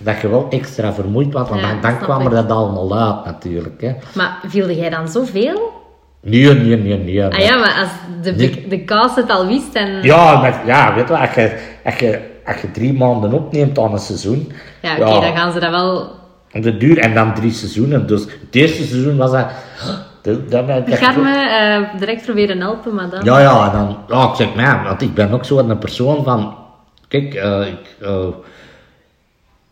[0.00, 3.80] dat je wel extra vermoeid was, want Ja, dan, kwam er dat allemaal uit natuurlijk.
[3.80, 3.92] Hè.
[4.14, 5.72] Maar vielde jij dan zoveel?
[6.22, 7.24] Nee, nee, nee, nee.
[7.24, 7.88] Ah ja, maar als
[8.22, 8.66] de, Nee.
[8.68, 10.02] de cast het al wist en...
[10.02, 13.78] Ja, maar, ja, weet je wel, als je, als, je, als je drie maanden opneemt
[13.78, 16.00] aan een seizoen, Ja, oké, dan gaan ze dat wel...
[16.52, 18.06] op de duur, en dan drie seizoenen.
[18.06, 19.46] Dus het eerste seizoen was dat...
[20.26, 21.48] dat, dat, dat- Ik ga me
[21.92, 23.24] eh, direct proberen helpen, maar dan...
[23.24, 26.54] Ja, ja, dan, ja, ik zeg, maar, want ik ben ook zo een persoon van,
[27.08, 28.26] kijk, eh, ik, eh,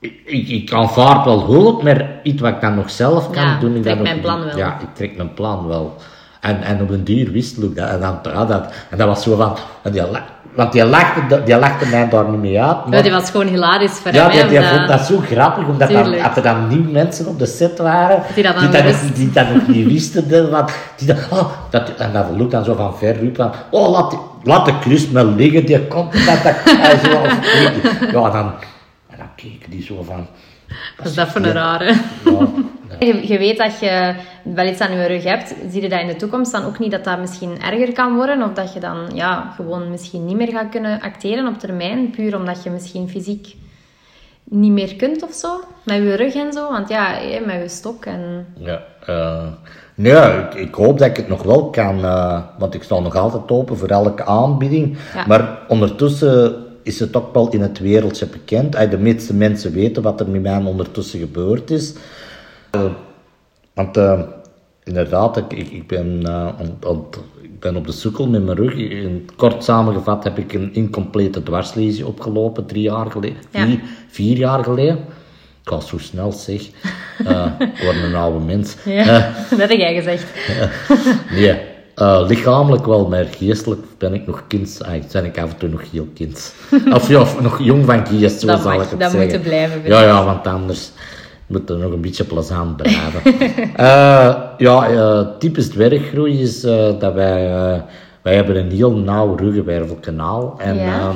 [0.00, 3.58] ik, ik, ik aanvaard wel hulp, maar iets wat ik dan nog zelf kan, Ja,
[3.58, 4.56] doe ik trek dat mijn ook plan wel.
[4.56, 5.96] Ja, ik trek mijn plan wel.
[6.44, 9.22] En, en op een duur wist Luc dat, en, dan, ja, dat, en dat was
[9.22, 12.76] zo van, en die, la- want die lachte, die lachte mij daar niet mee uit.
[12.84, 14.48] Ja, maar- die was gewoon hilarisch voor ja, hem.
[14.48, 18.22] die, vond dat zo grappig, omdat dan, er dan nieuwe mensen op de set waren,
[18.34, 20.64] Die dat dan die, dat, nog- die dat nog niet wisten, de,
[20.96, 24.10] die dat, oh, dat, en dat Luc dan zo van ver riep van, oh, laat,
[24.10, 26.54] die- laat de Chris maar liggen, die komt dat, dat,
[27.04, 27.38] zo, of,
[28.12, 28.52] ja, dan,
[29.10, 30.26] en dan keken die zo van,
[30.96, 31.84] Wat is dat voor een rare?
[31.84, 32.46] ja, ja.
[32.98, 35.54] Je, je weet dat je wel iets aan je rug hebt.
[35.70, 38.42] Zie je dat in de toekomst dan ook niet dat dat misschien erger kan worden?
[38.42, 42.10] Of dat je dan ja, gewoon misschien niet meer gaat kunnen acteren op termijn?
[42.10, 43.54] Puur omdat je misschien fysiek
[44.44, 45.60] niet meer kunt of zo?
[45.82, 46.70] Met je rug en zo?
[46.70, 48.46] Want ja, met je stok en...
[48.56, 48.82] Ja,
[49.94, 53.16] nee, ik, ik hoop dat ik het nog wel kan, eh, want ik sta nog
[53.16, 54.96] altijd open voor elke aanbieding.
[55.14, 55.26] Ja.
[55.26, 58.90] Maar ondertussen is het ook wel in het wereldje bekend.
[58.90, 61.94] De meeste mensen weten wat er met mij ondertussen gebeurd is.
[62.74, 62.84] Eh,
[63.74, 64.20] want eh,
[64.84, 66.48] inderdaad, ik, ik, ben, eh,
[67.42, 68.74] ik ben op de sukkel met mijn rug.
[68.74, 73.36] In, kort samengevat heb ik een incomplete dwarslesie opgelopen, drie jaar geleden.
[73.50, 73.66] Ja.
[73.66, 74.98] Vier, vier jaar geleden.
[75.62, 76.62] Ik was zo snel zeg.
[77.24, 78.76] Eh, ik word een oude mens.
[78.84, 80.24] Ja, dat heb jij gezegd.
[81.34, 81.60] Nee,
[82.26, 84.80] lichamelijk wel, maar geestelijk ben ik nog kind.
[85.12, 86.54] Ben ik af en toe nog heel kind.
[86.92, 89.28] Of ja, nog jong van geest, zo Dat zal mag, ik het dat zeggen.
[89.28, 90.90] moet er blijven, Ja, ja, want anders
[91.46, 93.22] moet het nog een beetje plezant blijven.
[93.76, 97.48] Eh, ja, eh, typisch dwerggroei is eh, dat wij...
[98.22, 100.54] wij hebben een heel nauw ruggenwervelkanaal.
[100.58, 101.12] En, Ja.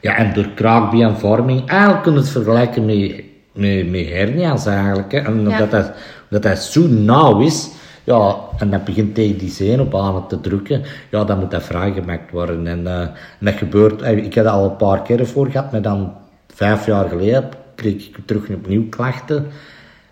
[0.00, 5.12] ja, en door kraakbeenvorming, eigenlijk kun je het vergelijken met, met, met hernia's eigenlijk.
[5.12, 5.18] Hè.
[5.18, 5.58] En Ja.
[5.66, 5.90] dat,
[6.30, 7.70] omdat dat zo nauw is,
[8.04, 12.66] ja, en dat begint tegen die zenuwbanen te drukken, ja, dan moet dat vrijgemaakt worden.
[12.66, 16.12] En, en dat gebeurt, ik heb dat al een paar keer voor gehad, maar dan
[16.54, 19.46] vijf jaar geleden kreeg ik terug opnieuw klachten.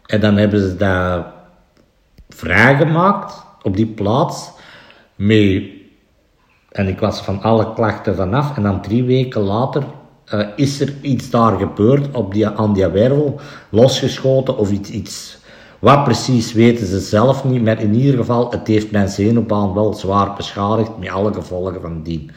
[0.07, 1.26] En dan hebben ze dat
[2.29, 4.50] vrijgemaakt op die plaats
[5.14, 5.74] met
[6.76, 8.57] en ik was van alle klachten vanaf.
[8.57, 9.85] En dan drie weken later
[10.24, 15.38] eh, is er iets daar gebeurd op die, aan die wervel, losgeschoten of iets, iets.
[15.79, 19.94] Wat precies weten ze zelf niet, maar in ieder geval, het heeft mijn zenuwbaan wel
[19.94, 22.31] zwaar beschadigd, met alle gevolgen van dien.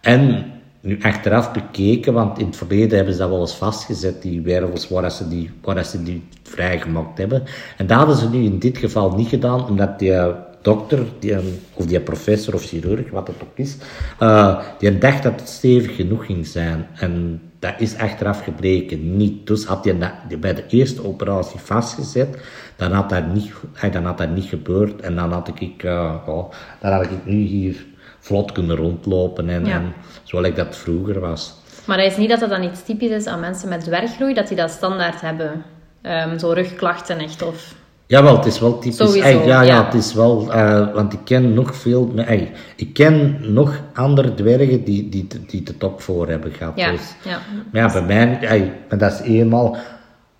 [0.00, 0.52] En
[0.82, 4.88] nu achteraf bekeken, want in het verleden hebben ze dat wel eens vastgezet, die wervels,
[4.88, 7.42] waar ze die, waar ze die vrijgemaakt hebben.
[7.76, 11.34] En dat hadden ze nu in dit geval niet gedaan, omdat die eh, dokter, die,
[11.34, 11.38] eh,
[11.74, 13.76] of die professor of chirurg, wat het ook is,
[14.18, 16.86] eh, die dacht dat het stevig genoeg ging zijn.
[16.94, 19.46] En dat is achteraf gebleken niet.
[19.46, 22.38] Dus had hij dat bij de eerste operatie vastgezet,
[22.76, 23.52] dan had dat niet,
[23.92, 25.00] dan had dat niet gebeurd.
[25.00, 27.86] En dan had ik, dan had ik nu hier
[28.22, 29.74] vlot kunnen rondlopen en, Ja.
[29.74, 29.92] en
[30.32, 31.54] zoals ik dat vroeger was.
[31.84, 34.48] Maar dat is niet dat dat dan iets typisch is aan mensen met dwerggroei, dat
[34.48, 35.62] die dat standaard hebben.
[36.02, 37.74] Ehm, zo rugklachten echt, of...
[38.06, 38.96] Jawel, het is wel typisch.
[38.96, 39.84] Sowieso, Ey, ja, ja, ja.
[39.84, 44.84] het is wel, eh, want ik ken nog veel, ey, ik ken nog andere dwergen
[44.84, 46.72] die, die, die het ook voor hebben gehad.
[46.76, 47.14] Ja, dus.
[47.22, 47.38] ja.
[47.72, 49.76] Maar ja, bij mij, ey, maar dat is eenmaal,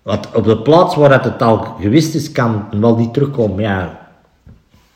[0.01, 3.63] wat op de plaats waar het, het al gewist is, kan wel niet terugkomen.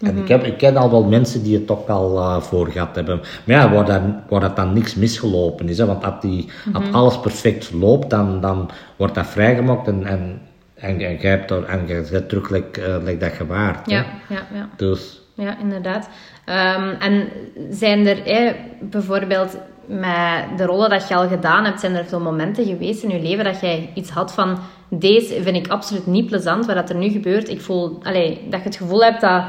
[0.01, 0.21] En Mhm.
[0.21, 3.21] ik, heb, ik ken al wel mensen die het ook al eh, voor gehad hebben.
[3.43, 5.77] Maar ja, waar, dat, waar dat dan niks misgelopen is.
[5.77, 6.95] Hè, want als, die, als Mhm.
[6.95, 10.41] alles perfect loopt, dan, dan wordt dat vrijgemaakt en, en,
[10.75, 13.89] en, en jij hebt er, en je zet terug like, eh, like dat gewaard.
[13.89, 14.69] Ja, ja, ja.
[14.75, 16.09] Dus Ja, inderdaad.
[16.45, 17.27] Ehm, en
[17.69, 22.19] zijn er eh, bijvoorbeeld met de rollen dat je al gedaan hebt, zijn er veel
[22.19, 24.57] momenten geweest in je leven dat jij iets had van
[24.89, 27.49] deze vind ik absoluut niet plezant, wat dat er nu gebeurt.
[27.49, 29.43] Ik voel allee, dat je het gevoel hebt dat,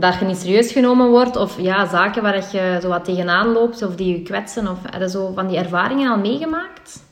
[0.00, 3.52] dat je niet serieus genomen wordt, of ja, zaken waar dat je zo wat tegenaan
[3.52, 7.08] loopt, of die je kwetsen, of heb je zo van die ervaringen al meegemaakt?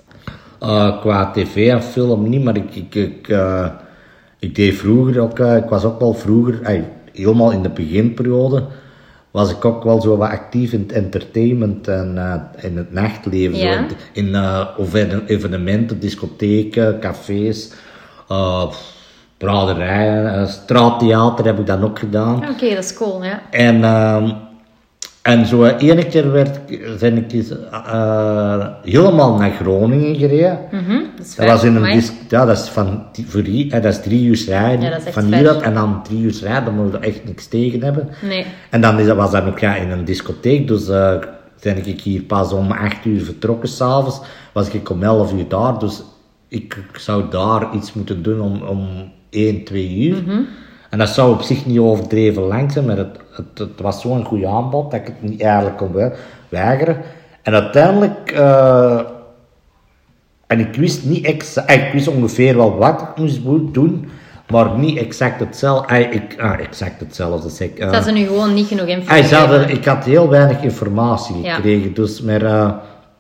[0.59, 3.67] eh, qua tv en film niet, maar ik, ik, ik, eh,
[4.39, 8.65] ik deed vroeger ook, eh, ik was ook wel vroeger, helemaal in de beginperiode,
[9.31, 12.19] was ik ook wel zo wat actief in het entertainment en
[12.57, 13.59] in het nachtleven.
[13.59, 13.89] Ja.
[13.89, 14.37] Zo, in
[14.77, 17.73] of in evenementen, discotheken, cafés,
[19.39, 22.39] braderijen, eh, straattheater heb ik dan ook gedaan.
[22.41, 23.41] Ja, Oké, dat is cool, ja.
[23.51, 24.31] En, ehm,
[25.23, 26.61] en zo ene keer werd,
[27.01, 30.59] ben ik eens, eh, helemaal naar Groningen gereden.
[31.17, 34.25] Dat is Dat was in een ja, dat is van voor eh, dat is drie
[34.25, 34.91] uur rijden.
[34.91, 38.09] Ja, van hier en dan drie uur rijden, dan moet je echt niks tegen hebben.
[38.23, 38.47] Nee.
[38.71, 41.15] En dan is, was dat nog ja, in een discotheek, dus eh
[41.63, 44.21] ben ik hier pas om acht uur vertrokken s'avonds,
[44.53, 46.03] was ik om elf uur daar, dus
[46.49, 48.89] ik, ik zou daar iets moeten doen om, om
[49.31, 50.23] 1, 2 uur.
[50.23, 50.41] Mhm.
[50.91, 54.25] En dat zou op zich niet overdreven lang zijn, maar het, het, het was zo'n
[54.25, 56.17] goed aanbod dat ik het niet eigenlijk kon we-
[56.49, 56.97] weigeren.
[57.43, 59.01] En uiteindelijk, eh,
[60.47, 64.09] en ik wist niet exact, ik wist ongeveer wel wat ik moest doen,
[64.51, 65.95] maar niet exact hetzelfde.
[65.95, 67.81] Eh, ik, ah, exact hetzelfde zeg ik.
[67.81, 69.61] Dat ze nu gewoon niet genoeg info Hij zei geven.
[69.61, 71.55] dat ik had heel weinig informatie Ja.
[71.55, 72.71] gekregen, dus maar, eh,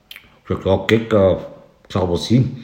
[0.08, 1.12] ik dacht, ja, kijk,
[1.82, 2.62] ik zal wel zien.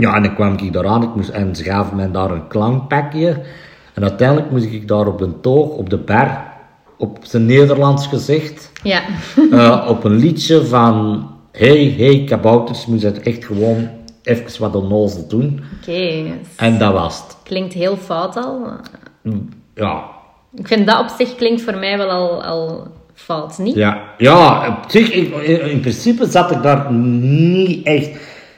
[0.00, 2.46] Ja, en dan kwam ik daar aan, ik moest, en ze gaven mij daar een
[2.48, 3.40] klankpakje.
[3.94, 6.44] En uiteindelijk moest ik daar op een toog, op de bar,
[6.96, 9.00] op zijn Nederlands gezegd, Ja.
[9.52, 13.88] eh, op een liedje van Hey, hey, kabouters, moest het echt gewoon
[14.22, 15.60] even wat onnozel doen.
[15.80, 16.22] Oké.
[16.56, 17.36] En dat was het.
[17.42, 18.66] Klinkt heel fout al.
[19.74, 20.04] Ja,
[20.54, 23.74] Ik vind dat op zich klinkt voor mij wel al, al fout, niet?
[23.74, 28.10] Ja, ja op zich, ik, in in principe zat ik daar niet echt.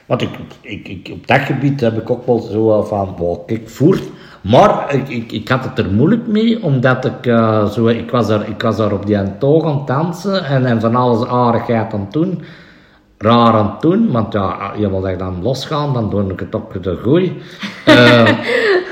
[0.05, 0.29] Want ik,
[0.61, 4.03] ik, ik, op dat gebied heb ik ook wel zo van, wow, kijk, voert.
[4.41, 8.27] Maar ik, ik, ik had het er moeilijk mee, omdat ik eh, zo, ik was
[8.27, 11.93] daar, ik was daar op die toog aan het dansen en, en van alles aardigheid
[11.93, 12.41] aan het doen.
[13.17, 16.83] raar aan het doen, want ja, dat je dan losgaan, dan doe ik het ook
[16.83, 17.33] de goeie.
[17.85, 18.29] Eh,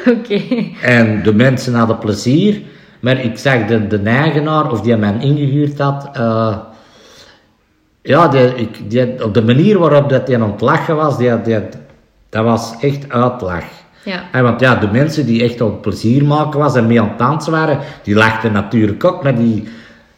[0.08, 0.42] Oké.
[0.82, 2.62] en de mensen hadden plezier,
[3.00, 6.58] maar ik zag de, de eigenaar, of die mij ingehuurd had, eh,
[8.02, 11.42] ja, die, ik, die, op de manier waarop dat hij aan het lachen was, die,
[11.42, 11.60] die,
[12.30, 13.66] dat was echt uitlach.
[14.04, 14.24] Ja.
[14.32, 17.18] En want ja, de mensen die echt op plezier maken was en mee aan het
[17.18, 19.68] dansen waren, die lachten natuurlijk ook, maar die,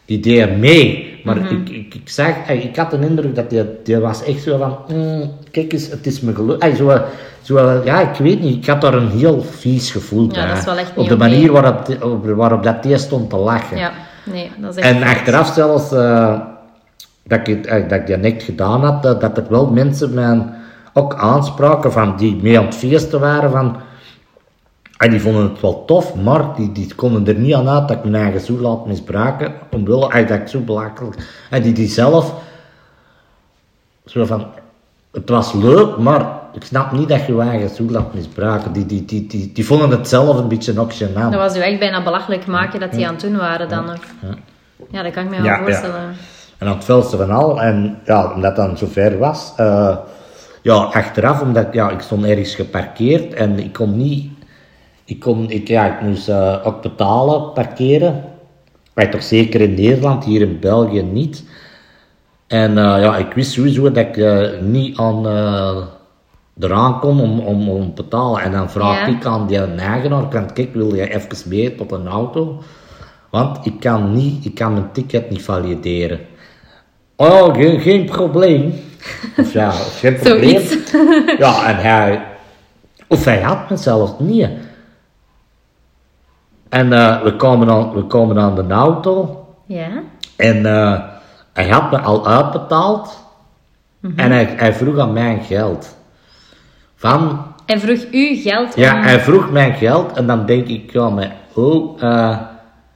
[0.04, 1.12] die deden mee.
[1.24, 4.42] Maar ik, ik, ik zag, eh, ik had de indruk dat die, die was echt
[4.42, 6.62] zo van, mm, kijk eens, het is me gelukt.
[6.62, 7.00] Eh, Zo,
[7.42, 10.46] zo, ja, ik weet niet, ik had daar een heel vies gevoel bij.
[10.46, 13.76] dat is wel echt Op de manier waarop, waarop dat die stond te lachen.
[13.76, 13.92] Ja.
[14.24, 14.96] Nee, dat is echt...
[14.96, 16.40] En achteraf zelfs, eh,
[17.24, 20.46] dat, ik, eh, dat ik dat net gedaan had, eh, dat er wel mensen mij
[20.92, 23.76] ook aanspraken van, die mee aan het feesten waren van...
[24.98, 27.96] En die vonden het wel tof, maar die, die konden er niet aan uit dat
[27.96, 29.52] ik mijn eigen zoel laat misbruiken.
[29.70, 31.16] Omwille, eh, dat ik zo belachelijk...
[31.50, 32.34] En die, die zelf...
[34.04, 34.46] Zo van...
[35.12, 38.72] Het was leuk, maar ik snap niet dat je je eigen zoel laat misbruiken.
[38.72, 41.30] Die, die, die, die, die vonden het zelf een beetje ook gênant.
[41.30, 44.00] Dat was u echt bijna belachelijk maken dat die aan het doen waren dan nog.
[44.90, 45.62] Ja, dat kan ik me wel Ja, ja.
[45.62, 46.14] voorstellen.
[46.64, 47.60] En aan het velste van al.
[47.60, 49.52] En ja, omdat het dan zover was.
[49.56, 49.96] eh,
[50.62, 54.30] ja, achteraf, omdat ja, ik stond ergens geparkeerd en ik kon niet.
[55.04, 58.24] Ik, kon, ik, ja, ik moest eh, ook betalen, parkeren.
[58.94, 61.44] Maar toch zeker in Nederland, hier in België niet.
[62.46, 64.24] En eh, ja, ik wist sowieso dat ik
[64.60, 65.26] niet aan
[66.60, 68.42] eraan kon om, om, om te betalen.
[68.42, 69.16] En dan vraag Ja.
[69.16, 72.62] ik aan die eigenaar, kan kijk, wil je even mee tot een auto?
[73.30, 76.20] Want ik kan, niet, ik kan mijn ticket niet valideren.
[77.16, 78.74] Oh, geen, geen probleem.
[79.36, 80.62] Of ja, geen probleem.
[81.38, 82.22] Ja, en hij...
[83.08, 84.48] Of hij had me zelfs niet.
[86.68, 89.46] En eh, we, komen aan, we komen aan de auto.
[89.66, 90.02] Ja?
[90.36, 91.00] En eh,
[91.52, 93.18] hij had me al uitbetaald.
[94.00, 94.18] Mhm.
[94.18, 95.96] En hij, hij vroeg aan mijn geld.
[96.94, 97.46] Van...
[97.66, 100.12] En vroeg u geld Ja, hij vroeg mijn geld.
[100.12, 101.32] En dan denk ik, ja, maar...
[101.54, 102.38] Oh, eh...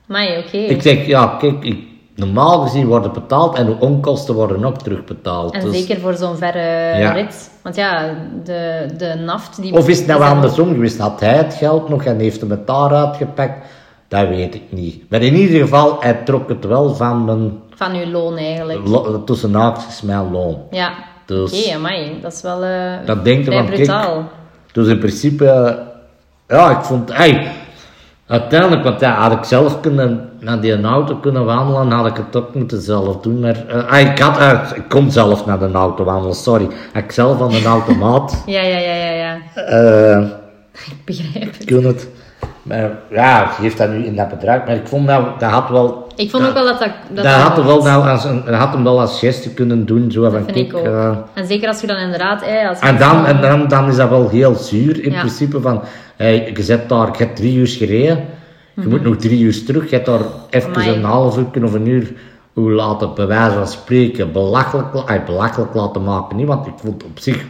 [0.09, 0.57] Amai, oké.
[0.57, 1.88] Ik zeg, ja, kijk, ik,
[2.19, 5.55] normaal gezien worden betaald en de onkosten worden ook terugbetaald.
[5.55, 7.13] En Dus- zeker voor zo'n verre Ja.
[7.13, 7.51] rit.
[7.63, 9.73] Want ja, de, de naft die...
[9.73, 10.99] Of is het nou andersom geweest?
[10.99, 13.67] Had hij het geld nog en heeft hem het daar uitgepakt?
[14.09, 15.11] Dat weet ik niet.
[15.11, 18.89] Maar in ieder geval, hij trok het wel van mijn, Van uw loon eigenlijk.
[18.89, 20.59] lo- tussen haakjes mijn loon.
[20.71, 20.91] Ja.
[21.27, 22.19] Dus- Oké, amai.
[22.23, 24.25] Dat is wel uh, Dat vrij van, kijk, brutaal.
[24.73, 25.75] Dus in principe, eh,
[26.59, 27.51] ja, ik vond, hey,
[28.27, 32.37] uiteindelijk, want ja, had ik zelf kunnen, naar die auto kunnen wandelen, had ik het
[32.37, 33.41] ook moeten zelf doen.
[33.41, 36.69] Maar, eh, ah, ik had, eh, ik kon zelf naar de auto wandelen, sorry.
[36.95, 39.39] Ik zelf aan de automaat, Ja, ja, ja, ja, ja.
[39.55, 40.19] eh,
[40.87, 41.65] Ik begrijp het.
[41.65, 42.09] kun het.
[42.63, 44.65] Maar ja, geeft dat nu in dat bedrag.
[44.67, 46.07] Maar ik vond nou, dat had wel...
[46.17, 46.89] Ik vond ook wel dat dat...
[47.11, 50.23] Dat, Dat had, wel nou als een, had hem wel als geste kunnen doen, zo
[50.23, 50.67] van, vind kijk...
[50.67, 50.85] ik ook.
[51.35, 52.43] En zeker als je dan inderdaad...
[52.43, 55.19] eh, als En dan, en dan, dan is dat wel heel zuur in Ja.
[55.19, 55.83] principe van,
[56.17, 58.25] hey, je zet daar, je hebt drie uur gereden,
[58.83, 60.75] je moet nog drie uur terug, je hebt daar even.
[60.75, 60.97] Amai.
[60.97, 62.13] een half uur of een uur,
[62.53, 66.37] hoe laten, bij wijze van spreken, belachelijk, ay, belachelijk laten maken.
[66.37, 67.45] Niet, want ik vond op zich,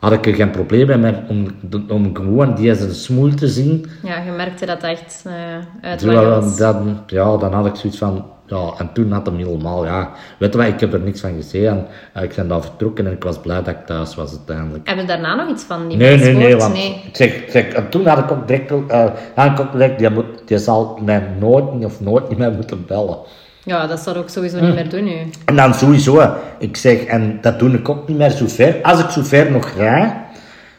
[0.00, 1.46] had ik er geen probleem mee, om,
[1.88, 6.56] om gewoon deze smoel te zien, Ja, je merkte dat echt uh, dan, was.
[6.56, 10.52] dan, ja, dan had ik zoiets van, ja, en toen had hem helemaal, ja, weet
[10.52, 13.12] je wat, ik heb er niks van gezien, en, eh, ik ben daar vertrokken en
[13.12, 14.86] ik was blij dat ik thuis was uiteindelijk.
[14.86, 17.88] Hebben we daarna nog iets van die Nee, nee, nee, want ik zeg, zeg, en
[17.88, 19.04] toen had ik ook direct, eh
[19.34, 22.84] had ik ook direct, die, moet, die zal mij nooit of nooit niet meer moeten
[22.86, 23.16] bellen.
[23.64, 24.64] Ja, dat zou ik sowieso Hm.
[24.64, 25.16] niet meer doen nu.
[25.44, 28.76] En dan sowieso, ik zeg, en dat doe ik ook niet meer zo ver.
[28.82, 30.24] Als ik zo ver nog ga,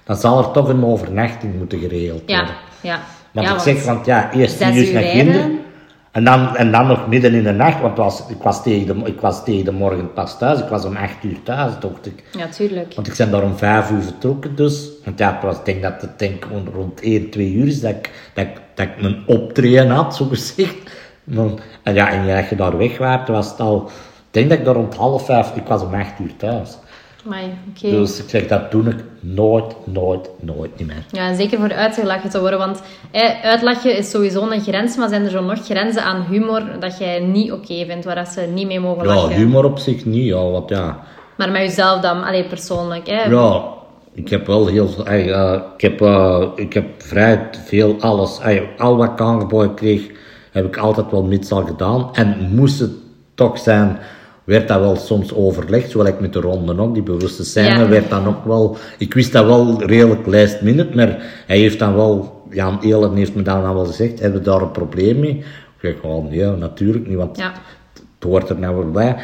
[0.04, 2.56] dan zal er toch een overnachting moeten geregeld Ja, worden.
[2.82, 2.99] ja.
[3.32, 5.60] Want ja, ik zeg, want ja, eerst zes uur naar kinderen.
[6.15, 9.06] En dan, en dan nog midden in de nacht, want was, ik, was tegen de,
[9.06, 10.60] ik was tegen de morgen pas thuis.
[10.60, 12.23] Ik was om acht uur thuis, dacht ik.
[12.38, 12.93] Ja, tuurlijk.
[12.95, 14.89] Want ik ben daar om vijf uur vertrokken dus.
[15.06, 18.12] Want ja, was, ik denk dat het denk, rond 1, 2 uur is dat ik,
[18.34, 20.75] dat, ik, dat ik mijn optreden had, zo gezegd.
[21.84, 23.86] En ja, en als je daar weg was, was het al...
[24.28, 25.56] Ik denk dat ik daar rond half vijf...
[25.56, 26.78] Ik was om acht uur thuis.
[27.25, 27.89] Amai, oké.
[27.89, 31.05] Dus ik zeg, dat doe ik nooit, nooit, nooit niet meer.
[31.11, 32.59] Ja, zeker voor uitgelachen te worden.
[32.59, 36.63] Want eh, uitlachen is sowieso een grens, maar zijn er zo nog grenzen aan humor
[36.80, 39.36] dat jij niet oké vindt, waar dat ze niet mee mogen Ja, lachen?
[39.36, 40.99] humor op zich niet, ja, want ja...
[41.38, 43.07] Maar met jezelf dan, alleen persoonlijk.
[43.07, 43.23] Hè?
[43.23, 43.63] Ja,
[44.13, 45.05] ik heb wel heel veel...
[45.05, 48.39] eh, ik, heb, eh, ik heb vrij veel alles...
[48.78, 50.09] al wat ik aangeboden kreeg,
[50.51, 52.09] heb ik altijd wel mits al gedaan.
[52.13, 52.91] En moest het
[53.36, 53.97] toch zijn,
[54.46, 55.89] werd dat wel soms overlegd.
[55.91, 57.88] Zoals ik met de ronde ook, die bewuste scène Ja.
[57.88, 58.78] werd dan ook wel...
[58.98, 61.18] Ik wist dat wel redelijk last minute, maar
[61.48, 62.43] hij heeft dan wel...
[62.50, 65.38] Jan Eelen heeft me dan wel gezegd, hebben we daar een probleem mee?
[65.38, 65.46] Ik
[65.82, 67.52] zeg, oh nee, natuurlijk niet, want Ja.
[67.93, 69.16] het hoort er nou wel bij.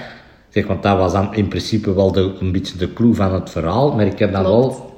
[0.50, 3.50] Zeg, want dat was dan in principe wel de, een beetje de clue van het
[3.50, 3.92] verhaal.
[3.96, 4.78] Maar ik heb dan Klopt.
[4.78, 4.90] wel...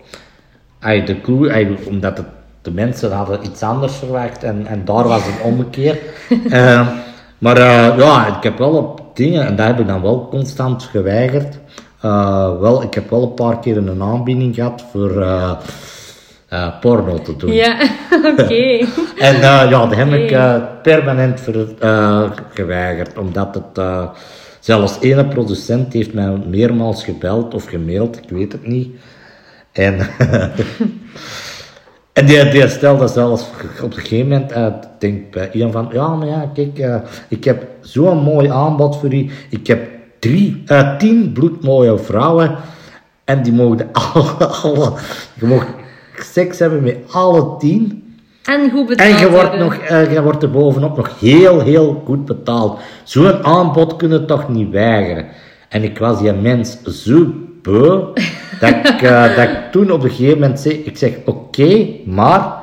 [0.80, 2.26] Ay, de clue, ay, omdat het,
[2.62, 5.98] de mensen hadden iets anders verwacht en, en daar was een ommekeer.
[6.50, 6.88] Eh,
[7.38, 10.84] maar eh, ja, ik heb wel op dingen, en dat heb ik dan wel constant
[10.84, 11.60] geweigerd.
[12.04, 15.52] Eh, wel, ik heb wel een paar keer een aanbieding gehad voor eh,
[16.48, 17.54] eh, porno te doen.
[17.54, 17.90] Ja,
[18.38, 18.86] oké.
[19.28, 20.38] En ja, dat heb ik
[20.82, 21.42] permanent
[22.54, 23.86] geweigerd, omdat het...
[24.60, 28.96] zelfs ene producent heeft mij meermaals gebeld of gemaild, ik weet het niet.
[29.72, 29.98] En,
[32.14, 33.46] en die, die stelde zelfs
[33.82, 36.96] op een gegeven moment uit, ik denk bij iemand van, ja, maar ja, kijk, eh,
[37.28, 39.30] ik heb zo'n mooi aanbod voor u.
[39.50, 39.88] Ik heb
[40.20, 42.56] drie, eh, tien bloedmooie vrouwen
[43.24, 44.94] en die mogen alle, alle,
[45.34, 45.68] je mag
[46.16, 48.04] seks hebben met alle tien.
[48.44, 52.02] En goed betaald En je wordt, nog, eh, je wordt er bovenop nog heel, heel
[52.06, 52.80] goed betaald.
[53.04, 55.26] Zo'n aanbod kunnen toch niet weigeren.
[55.70, 57.34] En ik was die mens zo
[58.60, 62.54] dat ik, eh, dat ik toen op een gegeven moment zei, ik zeg, oké, maar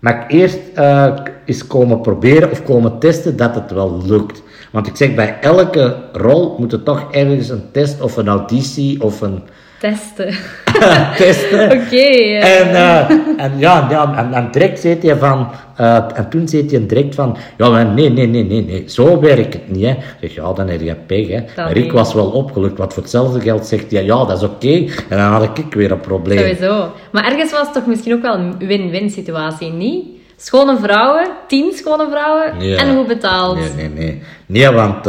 [0.00, 4.42] mag ik eerst eh, eens komen proberen of komen testen dat het wel lukt.
[4.70, 9.02] Want ik zeg, bij elke rol moet er toch ergens een test of een auditie
[9.02, 9.42] of een
[9.80, 10.34] Testen.
[11.18, 11.64] testen.
[11.64, 11.96] Oké.
[11.96, 12.60] eh.
[12.60, 13.10] En, eh,
[13.44, 17.14] en ja, ja en, en direct zei hij van, eh, en toen zei hij direct
[17.14, 19.90] van, ja, maar nee, nee, nee, nee, nee, zo werkt het niet, hè.
[19.90, 21.40] Ik zeg, ja, dan heb je pech, hè.
[21.56, 24.74] maar ik was wel opgelukt, want voor hetzelfde geld zegt hij, ja, dat is oké.
[25.08, 26.38] En dan had ik weer een probleem.
[26.38, 26.92] Sowieso.
[27.12, 30.04] Maar ergens was het toch misschien ook wel een win-win situatie, niet?
[30.36, 32.76] Schone vrouwen, tien schone vrouwen Ja.
[32.78, 33.58] en goed betaald.
[33.58, 34.22] Nee, nee, nee.
[34.46, 35.06] Nee, want,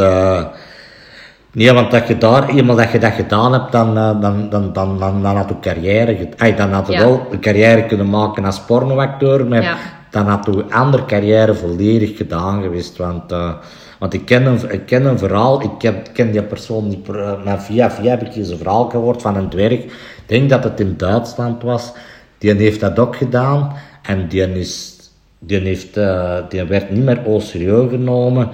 [1.52, 4.72] nee, want dat je daar, eenmaal dat je dat gedaan hebt, dan, eh, dan, dan,
[4.72, 6.98] dan, dan, dan had je carrière, ay, dan had je Ja.
[7.00, 9.76] wel een carrière kunnen maken als pornoacteur, maar Ja.
[10.10, 13.32] dan had je andere carrière volledig gedaan geweest, want...
[13.32, 13.50] eh,
[13.98, 17.08] want ik ken, een, ik ken een verhaal, ik ken, ik ken die persoon niet,
[17.08, 19.72] eh, maar via via heb ik eens een verhaal gehoord van een dwerg.
[19.72, 19.92] Ik
[20.26, 21.92] denk dat het in Duitsland was.
[22.38, 23.72] Die heeft dat ook gedaan
[24.02, 24.96] en die, is,
[25.38, 28.48] die, heeft, eh, die werd niet meer au serieus genomen.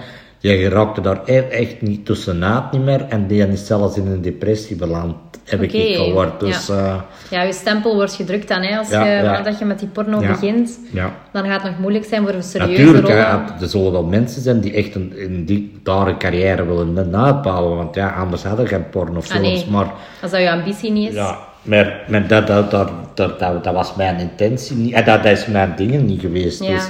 [0.44, 4.22] Die geraakte daar e- echt niet tussenuit niet meer en die is zelfs in een
[4.22, 5.14] depressie beland,
[5.44, 6.40] heb ik gehoord.
[6.40, 6.74] Dus ja.
[6.74, 8.78] eh, Ja, je stempel wordt gedrukt dan, hè.
[8.78, 9.42] Als Ja, je, ja.
[9.42, 11.12] dat je met die porno begint, ja.
[11.32, 13.14] dan gaat het nog moeilijk zijn voor een serieuze Natuurlijk, hè,
[13.60, 18.42] er zullen wel mensen zijn die echt een, een carrière willen uitbouwen, want ja, anders
[18.42, 19.46] hadden geen pornofilms.
[19.46, 19.66] Ah, nee.
[19.70, 19.92] Maar
[20.22, 21.14] Als dat je ambitie niet is.
[21.14, 25.32] ja, maar, maar dat, dat, dat, dat, dat, was mijn intentie niet, en dat, dat
[25.32, 26.58] is mijn ding niet geweest.
[26.66, 26.88] Dus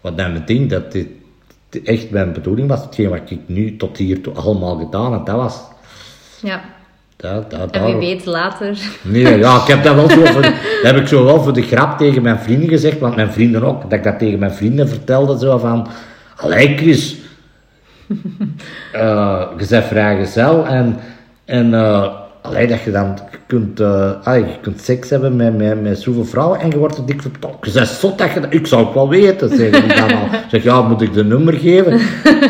[0.00, 1.06] wat mijn ding, dat dit
[1.84, 5.60] echt mijn bedoeling was, hetgeen wat ik nu tot hiertoe allemaal gedaan heb, dat was...
[6.42, 6.60] Ja.
[7.16, 8.78] Dat, dat, En wie weet later.
[9.02, 10.42] Nee, ja, ik heb dat wel zo voor,
[10.82, 13.62] dat heb ik zo wel voor de grap tegen mijn vrienden gezegd, want mijn vrienden
[13.62, 15.88] ook, dat ik dat tegen mijn vrienden vertelde, zo van,
[16.36, 17.16] allee Chris,
[18.92, 20.98] eh, je bent vrijgezel en,
[21.44, 22.12] en eh,
[22.46, 23.80] allee, dat je dan kunt,
[24.22, 27.22] allee, je kunt seks hebben met, met, met zoveel vrouwen en je wordt er dik
[27.22, 27.56] verteld.
[27.60, 30.28] Je zot dat je dat, ik zou het wel weten, zeggen die dan al.
[30.50, 32.00] Zeg, ja, moet ik de nummer geven?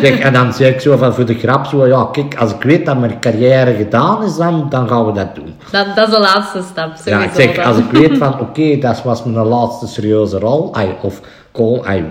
[0.00, 2.62] Zeg, en dan zeg ik zo van, voor de grap, zo, ja, kijk, als ik
[2.62, 5.54] weet dat mijn carrière gedaan is, dan, dan gaan we dat doen.
[5.70, 6.92] Dat, dat is de laatste stap.
[7.04, 7.64] Ja, ik zeg, dan.
[7.64, 11.20] als ik weet van, oké, dat was mijn laatste serieuze rol, ai, of
[11.52, 12.04] call, ai,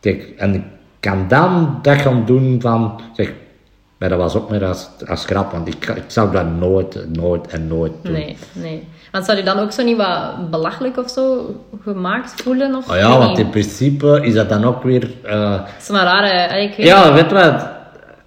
[0.00, 0.62] kijk, en ik
[1.00, 3.32] kan dan dat gaan doen van, zeg,
[3.98, 7.46] maar dat was ook meer als, als grap, want ik, ik zou dat nooit, nooit
[7.46, 8.12] en nooit doen.
[8.12, 8.88] Nee, nee.
[9.12, 12.74] Want zou je dan ook zo niet wat belachelijk of zo gemaakt voelen?
[12.74, 15.10] Of Oh ja, want in principe is dat dan ook weer...
[15.22, 16.56] eh, Dat is maar raar, hè.
[16.58, 17.68] Ik weet ja, weet je wat?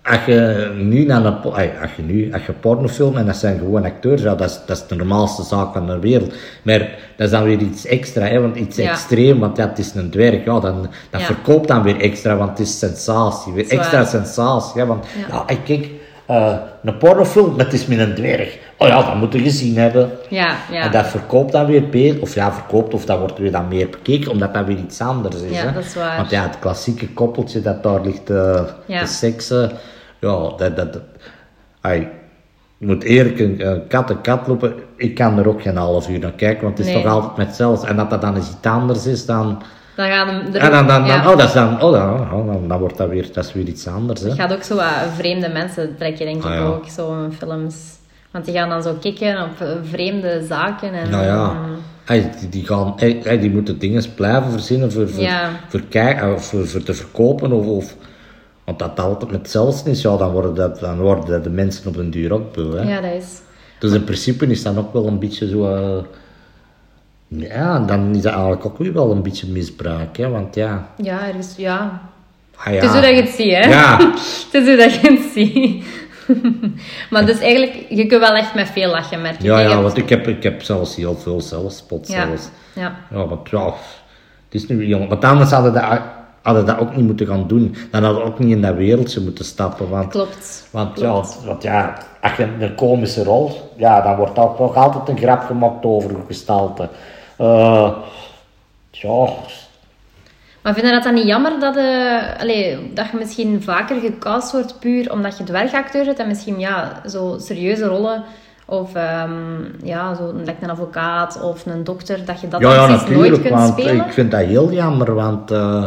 [0.04, 1.42] Als je nu naar een,
[1.82, 4.78] als je nu, als je pornofilm en dat zijn gewoon acteurs, ja, dat is, dat
[4.78, 6.34] is de normaalste zaak van de wereld.
[6.64, 6.80] Maar
[7.16, 8.90] dat is dan weer iets extra, hè, want iets Ja.
[8.92, 11.26] extreem, want ja, het is een dwerg, ja, dan, dat Ja.
[11.28, 15.44] verkoopt dan weer extra, want het is sensatie, weer extra sensatie, hè, want Ja.
[15.66, 15.88] kijk,
[16.26, 18.58] eh, een pornofilm, het is met een dwerg.
[18.82, 20.12] Oh ja, dat moet je gezien hebben.
[20.30, 20.82] Ja, ja.
[20.82, 23.90] En dat verkoopt dan weer beter, of ja, verkoopt, of dat wordt weer dan meer
[23.90, 25.58] bekeken, omdat dat weer iets anders is.
[25.58, 25.74] Ja, hè.
[25.74, 26.18] dat is waar.
[26.18, 29.00] Want ja, het klassieke koppeltje dat daar ligt eh Ja.
[29.02, 29.72] te seksen,
[30.20, 31.00] ja, dat, dat,
[31.82, 32.08] ai,
[32.78, 36.10] je moet eerlijk een, een kat een kat lopen, ik kan er ook geen half
[36.10, 37.04] uur naar kijken, want het is Nee.
[37.04, 37.88] toch altijd met hetzelfde.
[37.88, 39.62] En dat dat dan eens iets anders is, dan...
[39.96, 41.20] Dan gaan hem En dan, dan, dan, ja.
[41.32, 43.66] oh, dat is dan, oh, dan, oh, dan, dan wordt dat weer, dat is weer
[43.68, 44.22] iets anders.
[44.22, 47.76] Het gaat ook zo wat vreemde mensen trekken, denk ik Ah, ook, zo films.
[48.32, 50.94] Want die gaan dan zo kikken op eh, vreemde zaken.
[50.94, 51.76] En, Nou ja, mm,
[52.06, 55.50] Hey, die, die, gaan, hey, die moeten dingen blijven verzinnen voor, voor, Ja.
[55.68, 57.52] voor, kijk- eh, voor, voor te verkopen.
[57.52, 57.96] Of, of,
[58.64, 61.88] want dat altijd met hetzelfde is, ja, dan worden, dat, dan worden dat de mensen
[61.88, 62.78] op een duur ook beu.
[62.78, 62.94] Hè?
[62.96, 63.26] ja, dat is...
[63.80, 65.76] Dus in principe is dat ook wel een beetje zo...
[65.76, 66.04] eh,
[67.28, 70.18] ja, dan is dat eigenlijk ook weer wel een beetje misbruik.
[70.18, 70.30] Hè?
[70.30, 70.88] Want ja...
[71.02, 72.02] Ja, ergens, ja.
[72.56, 72.72] ah ja.
[72.74, 73.70] Het is hoe dat je het ziet, hè.
[73.70, 73.98] Ja.
[74.52, 75.86] Het is hoe dat je het ziet.
[77.10, 79.48] Maar dus eigenlijk, je kunt wel echt met veel lachen, merk je.
[79.48, 82.50] Ja, ja, want ik heb, ik heb zelfs heel veel zelfspot Ja, zelfs.
[82.74, 82.96] ja.
[83.12, 83.66] Ja, want ja,
[84.46, 85.10] het is nu jong.
[85.10, 85.84] Want anders hadden dat,
[86.42, 87.76] hadden dat ook niet moeten gaan doen.
[87.92, 89.90] Dan hadden we ook niet in dat wereldje moeten stappen.
[89.90, 90.68] Want, Klopt.
[90.72, 95.10] want, ja, want ja, als je een komische rol, ja, dan wordt ook nog altijd
[95.10, 96.90] een grap gemaakt over gestalte.
[97.38, 97.92] Eh
[98.92, 99.28] ja,
[100.70, 104.52] Maar vind je dat dan niet jammer dat, eh allee, dat je misschien vaker gecast
[104.52, 108.24] wordt puur omdat je dwergacteur bent en misschien ja, zo serieuze rollen
[108.66, 109.32] of ehm,
[109.84, 113.12] ja, zo like een advocaat of een dokter, dat je dat ja, ja, precies nooit
[113.18, 113.42] natuurlijk.
[113.42, 114.06] kunt Want spelen?
[114.06, 115.14] ik vind dat heel jammer.
[115.14, 115.86] Want, eh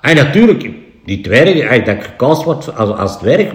[0.00, 0.70] en natuurlijk,
[1.04, 3.52] die dwergen, eh, dat ik gecast word als, als dwerg,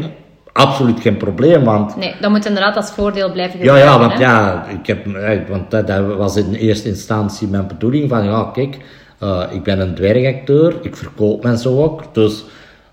[0.51, 1.63] absoluut geen probleem.
[1.63, 3.91] Want Nee, dat moet inderdaad als voordeel blijven Ja, gebruiken.
[3.91, 4.19] ja, want hè?
[4.19, 8.49] ja, ik heb, eh, want dat, dat was in eerste instantie mijn bedoeling van, ja,
[8.53, 8.77] kijk,
[9.21, 12.43] eh, ik ben een dwergacteur, ik verkoop mensen ook, dus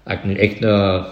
[0.03, 1.05] als ik nu echt eh,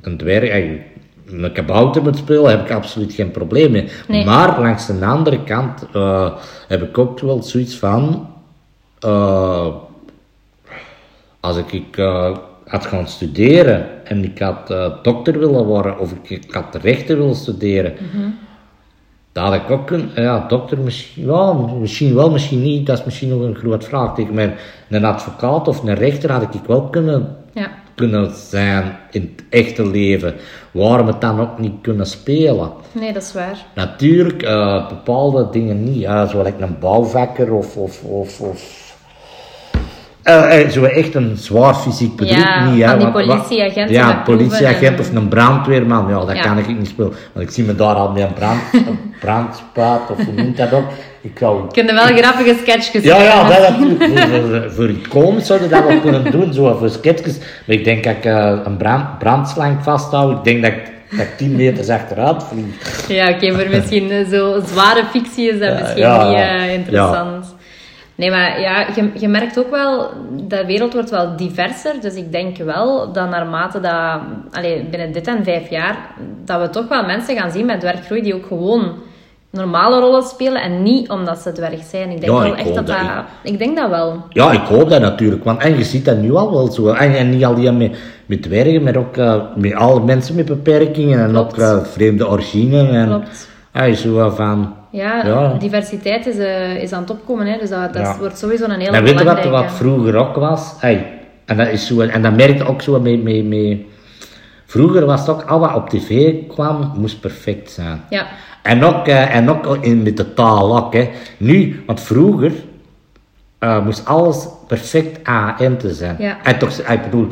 [0.00, 0.80] een dwerg, eh,
[1.26, 3.88] een kabouter moet spelen, heb ik absoluut geen probleem mee.
[4.08, 4.24] Nee.
[4.24, 6.32] Maar langs de andere kant eh,
[6.68, 8.28] heb ik ook wel zoiets van,
[8.98, 9.74] eh,
[11.40, 12.36] als ik, ik eh,
[12.66, 17.18] had gaan studeren en ik had eh, dokter willen worden of ik, ik had rechten
[17.18, 17.94] willen studeren,
[19.34, 23.28] dat had ik ook ja, dokter misschien, ja, misschien wel, misschien niet, dat is misschien
[23.28, 24.54] nog een groot vraagteken, maar
[24.88, 27.70] een advocaat of een rechter had ik wel kunnen, Ja.
[27.94, 30.34] kunnen zijn in het echte leven.
[30.70, 32.70] Waarom het dan ook niet kunnen spelen?
[32.92, 33.66] Nee, dat is waar.
[33.74, 36.00] Natuurlijk, eh, bepaalde dingen niet.
[36.00, 37.76] Ja, zoals like een bouwvakker of...
[37.76, 38.83] of, of, of
[40.24, 42.82] eh, zo echt een zwaar fysiek beroep Ja, niet.
[42.84, 46.08] hè, van die politieagenten Ja, politieagent en- of een brandweerman.
[46.08, 46.42] Ja, dat Ja.
[46.42, 47.12] kan ik niet spelen.
[47.32, 50.72] Want ik zie me daar al met een brand, een brandspuit of hoe noemt dat
[50.72, 50.84] ook.
[51.20, 51.62] Ik zou...
[51.62, 54.04] Je kunt wel grappige sketchjes Ja, ja, dat natuurlijk.
[54.28, 57.38] Voor, voor, voor iets komisch zouden we dat wel kunnen doen, zo voor sketches.
[57.38, 60.36] Maar ik denk dat ik eh, een brand, brandslang vasthoud.
[60.38, 63.08] Ik denk dat ik, dat ik 10 meters achteruit vlieg.
[63.08, 67.53] Ja, oké, voor misschien zo zware fictie is dat misschien ja, niet interessant.
[68.14, 70.10] Nee, maar ja, je, je merkt ook wel,
[70.48, 72.00] de wereld wordt wel diverser.
[72.00, 75.96] Dus ik denk wel dat naarmate dat, allee, binnen dit en vijf jaar,
[76.44, 78.92] dat we toch wel mensen gaan zien met dwerggroei die ook gewoon
[79.50, 82.10] normale rollen spelen en niet omdat ze dwerg zijn.
[82.10, 82.96] Ik denk Ja, wel ik echt dat dat...
[83.42, 84.22] Ik denk dat wel.
[84.28, 85.44] Ja, ik hoop dat natuurlijk.
[85.44, 86.88] Want, en je ziet dat nu al wel zo.
[86.88, 87.96] En, en niet alleen met,
[88.26, 91.18] met dwergen, maar ook eh, met alle mensen met beperkingen.
[91.20, 91.52] En Klopt.
[91.52, 92.88] ook eh, vreemde origine.
[92.88, 93.48] En, Klopt.
[93.72, 94.74] Ja, zo van...
[94.94, 95.54] Ja, Ja.
[95.58, 98.16] diversiteit is, eh, is aan het opkomen, hè, dus dat, dat Ja.
[98.18, 99.62] wordt sowieso een hele Dan weet je wat, belangrijke.
[99.68, 100.74] wat vroeger ook was?
[100.78, 101.06] Hey,
[101.44, 103.86] en dat is zo, en dat merkte ook zo mee, mee, mee.
[104.66, 108.00] Vroeger was het ook, al wat op tv kwam, moest perfect zijn.
[108.10, 108.26] Ja,
[108.62, 111.08] En ook, eh, en ook in, met de taal ook, hè.
[111.36, 112.52] Nu, want vroeger
[113.58, 116.16] eh, moest alles perfect AN te zijn.
[116.18, 116.36] Ja.
[116.42, 117.28] En toch, ik bedoel...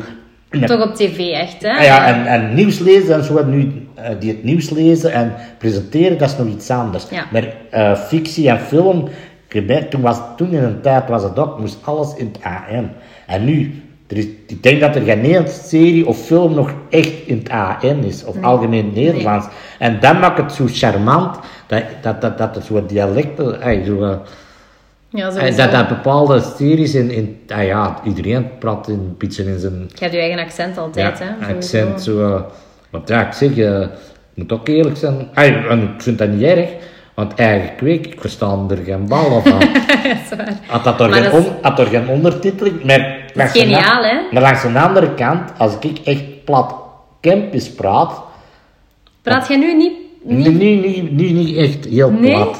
[0.65, 1.69] toch op tv echt, hè?
[1.71, 3.82] Ah ja, en, en nieuws lezen en zo, nu,
[4.19, 7.05] die het nieuws lezen en presenteren, dat is nog iets anders.
[7.09, 7.25] Ja.
[7.31, 9.07] Maar eh, fictie en film,
[9.89, 12.89] toen, was, toen in een tijd was het ook, moest alles in het AM.
[13.27, 17.13] En nu, er is, ik denk dat er geen één serie of film nog echt
[17.25, 19.45] in het AM is, of algemeen Nederlands.
[19.79, 21.37] En dat maakt het zo charmant,
[21.67, 24.15] dat, dat, dat, dat er zo'n dialecten, eh, zo, eh,
[25.09, 25.57] Ja, eh, sowieso.
[25.57, 29.73] dat, dat bepaalde series in, in ah ja, iedereen praat in, een beetje in zijn
[29.73, 31.55] Je hebt je eigen accent altijd, ja, hè?
[31.55, 32.35] accent zo.
[32.35, 32.41] eh,
[32.93, 33.87] want ja, ik zeg, je
[34.33, 35.27] moet ook eerlijk zijn.
[35.33, 36.69] Ay, en ik vind dat niet erg,
[37.13, 39.53] want eigen kweek, ik versta er geen bal van.
[40.67, 44.15] Had dat er, geen, dat is- on, had er geen ondertiteling, maar geniaal, hè?
[44.31, 46.75] Maar langs de andere kant, als ik echt plat
[47.21, 48.21] campus praat,
[49.21, 49.93] Praat jij nu niet...
[50.23, 50.59] nu niet...
[50.59, 52.33] niet, niet, niet, niet echt heel Nee?
[52.33, 52.57] plat.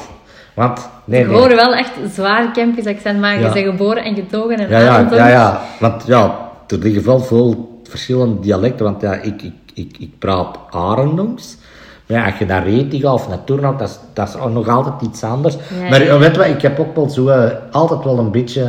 [0.54, 1.36] Want, nee, Ik nee.
[1.36, 3.46] hoor wel echt zwaar Kempisch accent, maar Ja.
[3.46, 5.60] je bent geboren en getogen in Ja, ja, ja, ja.
[5.80, 8.84] Want ja, er liggen wel veel verschillende dialecten.
[8.84, 11.56] Want ja, ik, ik, ik, ik praat Arendongs.
[12.06, 14.68] Maar ja, als je naar Reti gaat of naar Turnhout, dat is, dat is nog
[14.68, 15.54] altijd iets anders.
[15.54, 16.12] Ja, maar ja.
[16.12, 18.62] eh, weet wat, ik heb ook wel zo, eh, altijd wel een beetje...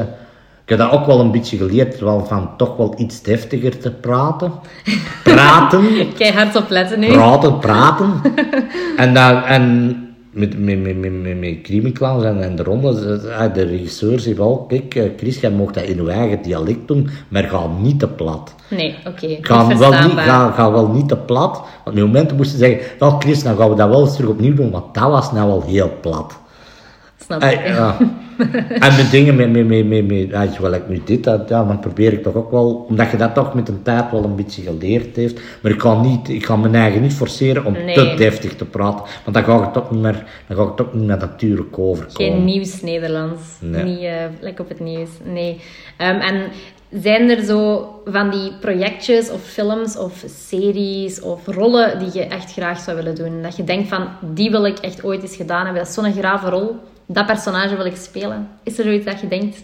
[0.63, 3.91] Ik heb dat ook wel een beetje geleerd, wel van toch wel iets deftiger te
[3.91, 4.51] praten.
[5.23, 6.13] Praten.
[6.17, 7.07] Kijk hard op letten nu.
[7.11, 8.21] praten, praten.
[8.97, 11.39] en dan, en met, met, met, met,
[11.83, 15.73] met, en, en de ronde, eh, de regisseur zei wel, kijk, eh, Chris, jij mocht
[15.73, 18.55] dat in je eigen dialect doen, maar ga niet te plat.
[18.69, 19.37] Nee, oké.
[19.41, 21.61] Ga wel, niet, ga, ga wel niet te plat.
[21.83, 24.29] Want met momenten moesten ze zeggen, nou Chris, dan gaan we dat wel eens terug
[24.29, 26.37] opnieuw doen, want dat was nou wel heel plat.
[27.17, 27.67] Snap ik.
[27.67, 27.97] Ja.
[28.79, 31.63] en met dingen, met, met, met, met, met ja, zoals ik nu dit, dat, ja,
[31.63, 34.35] dan probeer ik toch ook wel, omdat je dat toch met een tijd wel een
[34.35, 37.95] beetje geleerd heeft, maar ik ga, niet, ik ga mijn eigen niet forceren om Nee.
[37.95, 40.93] te deftig te praten, want dan ga ik toch niet meer, dan ga ik toch
[40.93, 42.31] niet meer natuurlijk overkomen.
[42.31, 43.41] Geen nieuws Nederlands.
[43.59, 43.83] Nee.
[43.83, 45.09] Niet eh, lekker op het nieuws.
[45.23, 45.59] Nee.
[45.97, 46.41] Ehm, en
[47.01, 52.51] zijn er zo van die projectjes of films of series of rollen die je echt
[52.53, 53.41] graag zou willen doen?
[53.41, 55.81] Dat je denkt van, die wil ik echt ooit eens gedaan hebben.
[55.83, 56.75] Dat is zo'n grave rol.
[57.05, 58.47] Dat personage wil ik spelen.
[58.63, 59.57] Is er zoiets dat je denkt?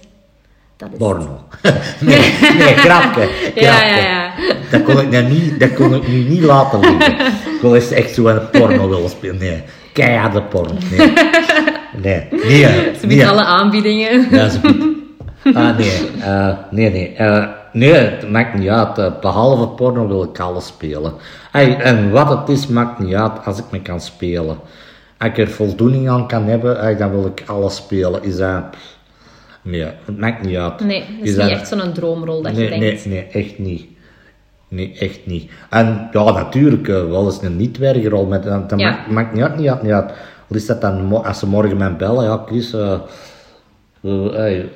[0.77, 1.39] Dat is Porno.
[1.99, 2.19] nee,
[2.57, 3.29] nee, grapje.
[3.55, 4.31] Ja, ja, ja.
[4.71, 7.25] Dat kon ik, nou niet, dat kon ik nu niet laten liggen.
[7.55, 9.37] Ik wil eens echt zo een porno willen spelen.
[9.37, 9.63] Nee,
[9.93, 10.73] keiharde porno.
[10.97, 11.07] Nee,
[12.01, 12.91] nee, nee.
[12.99, 14.27] Ze biedt alle aanbiedingen.
[14.31, 14.99] Ja, ze biedt-
[15.57, 17.13] Ah, nee, eh, nee, nee.
[17.15, 18.97] eh, nee, het maakt niet uit.
[18.97, 21.13] Eh, behalve porno wil ik alles spelen.
[21.51, 24.57] Ey, en wat het is, maakt niet uit als ik me kan spelen.
[25.22, 28.24] Als ik er voldoening aan kan hebben, dan wil ik alles spelen.
[28.24, 28.63] Is dat...
[29.61, 30.80] Nee, het maakt niet uit.
[30.80, 33.05] Nee, dat is niet echt zo'n droomrol dat nee, je denkt.
[33.05, 33.86] Nee, nee, echt niet.
[34.67, 35.51] Nee, echt niet.
[35.69, 38.28] En ja, natuurlijk, eh, wel eens een niet-werkrol.
[38.30, 38.89] Dat dat Ja.
[38.89, 40.09] maakt, maakt niet uit, niet uit, niet uit.
[40.49, 42.99] Al is dat dan, als ze morgen mij bellen, ja, Chris, eh,
[43.99, 44.69] we- ey,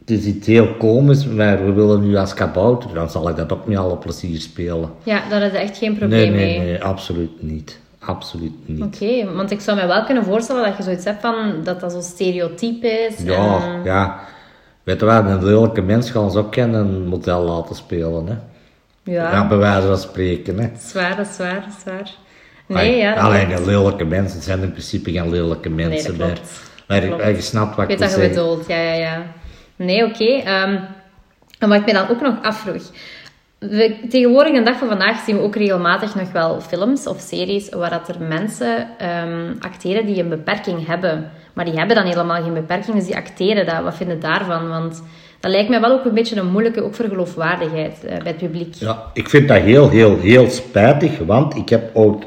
[0.00, 3.52] het is iets heel komisch, maar we willen nu als kabouter, dan zal ik dat
[3.52, 4.90] ook met alle plezier spelen.
[5.02, 6.68] Ja, daar is echt geen Nee, probleem nee, mee.
[6.68, 7.80] nee, absoluut niet.
[8.06, 8.82] Absoluut niet.
[8.82, 11.92] Oké, want ik zou me wel kunnen voorstellen dat je zoiets hebt van dat dat
[11.92, 13.14] zo'n stereotype is.
[13.24, 14.18] Ja, en- ja.
[14.82, 18.34] Weet je wel, een lelijke mens gaan ze ook kennen een model laten spelen, hè.
[19.12, 19.30] ja.
[19.32, 20.68] Ja, bij wijze van spreken, hè.
[20.72, 22.10] dat is waar, dat is waar, dat is waar.
[22.66, 23.14] Nee, ja.
[23.14, 26.36] dat Alleen de lelijke mensen zijn in principe geen lelijke mensen dat meer.
[26.36, 26.60] klopt.
[26.88, 27.22] Maar Dat klopt.
[27.22, 29.22] eh, je snapt wat Ik ik weet dat je bedoelt, ja, ja, ja.
[29.76, 30.24] Nee, oké.
[30.24, 30.78] ehm,
[31.58, 32.82] en wat ik me dan ook nog afvroeg.
[33.70, 37.68] We, tegenwoordig, de dag van vandaag, zien we ook regelmatig nog wel films of series
[37.68, 41.30] waar dat er mensen ehm, acteren die een beperking hebben.
[41.52, 43.82] Maar die hebben dan helemaal geen beperking, dus die acteren dat.
[43.82, 44.68] Wat vinden daarvan?
[44.68, 45.02] Want
[45.40, 48.36] dat lijkt mij wel ook een beetje een moeilijke, ook voor geloofwaardigheid eh, bij het
[48.36, 48.74] publiek.
[48.74, 52.22] Ja, ik vind dat heel, heel, heel spijtig, want ik heb ook,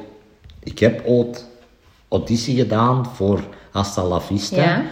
[0.64, 1.46] ik heb ooit
[2.10, 3.40] auditie gedaan voor
[3.72, 4.62] Hasta la Vista.
[4.62, 4.84] Ja.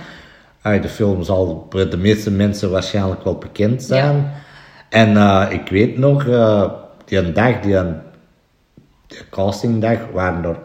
[0.61, 4.33] Ai, de film zal bij de meeste mensen waarschijnlijk wel bekend zijn.
[4.93, 6.71] En eh, ik weet nog, eh,
[7.05, 7.95] die een dag, die, een,
[9.07, 10.57] die castingdag, waren er,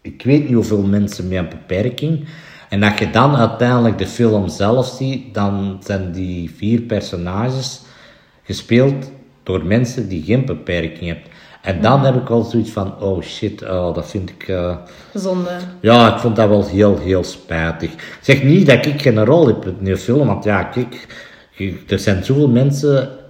[0.00, 2.24] ik weet niet hoeveel mensen met een beperking.
[2.68, 7.80] En als je dan uiteindelijk de film zelf ziet, dan zijn die vier personages
[8.42, 9.10] gespeeld
[9.42, 11.30] door mensen die geen beperking hebben.
[11.62, 14.48] En dan heb ik al zoiets van, oh shit, oh, dat vind ik...
[14.48, 14.76] eh,
[15.14, 15.50] Zonde.
[15.80, 17.92] ja, ik vond dat wel heel, heel spijtig.
[17.92, 21.06] Ik zeg niet dat ik geen rol heb in die film, want ja, kijk,
[21.88, 23.20] er zijn zoveel mensen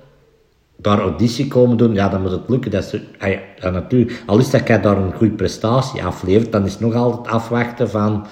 [0.83, 2.70] daar auditie komen doen, ja, dan moet het lukken.
[2.70, 3.01] Dat is,
[3.61, 6.95] ja, natuurlijk, al is dat jij daar een goede prestatie aflevert, dan is het nog
[6.95, 8.26] altijd afwachten van,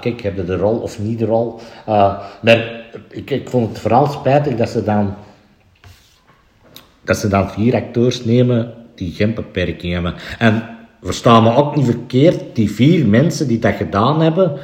[0.00, 1.60] kijk, heb je de rol of niet de rol?
[1.88, 5.14] Uh, maar ik, ik vond het vooral spijtig dat ze dan
[7.06, 10.14] dat ze dan vier acteurs nemen die geen beperking hebben.
[10.38, 10.62] En
[11.02, 14.58] versta me ook niet verkeerd, die vier mensen die dat gedaan hebben,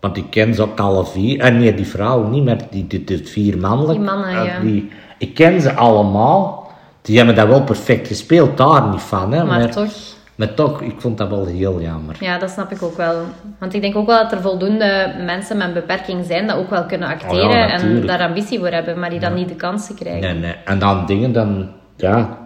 [0.00, 3.04] want ik ken ze ook alle vier, en nee, die vrouwen niet, maar die, die,
[3.04, 3.98] die vier mannelijk.
[3.98, 4.60] Die mannen, eh, ja.
[4.60, 6.70] die, ik ken ze allemaal,
[7.02, 9.32] die hebben dat wel perfect gespeeld, daar niet van.
[9.32, 9.92] Hè, Maar toch...
[10.40, 12.16] Maar toch, ik vond dat wel heel jammer.
[12.20, 13.14] Ja, dat snap ik ook wel.
[13.58, 16.70] Want ik denk ook wel dat er voldoende mensen met een beperking zijn dat ook
[16.70, 19.54] wel kunnen acteren Oh ja, en daar ambitie voor hebben, maar die dan niet de
[19.54, 20.20] kansen krijgen.
[20.20, 20.54] Nee, nee.
[20.64, 22.38] En dan dingen, dan, ja,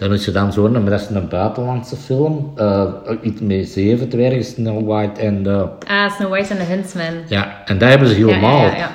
[0.00, 2.84] dan is je dan zo, maar dat is een buitenlandse film, eh,
[3.22, 7.14] iets met zeven dwergen, Snow White en de, Ah, Snow White en de Huntsman.
[7.28, 8.58] ja, en dat hebben ze helemaal.
[8.60, 8.90] Ja, ja, ja.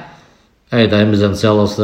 [0.70, 1.76] Hey, dat hebben ze dan zelfs,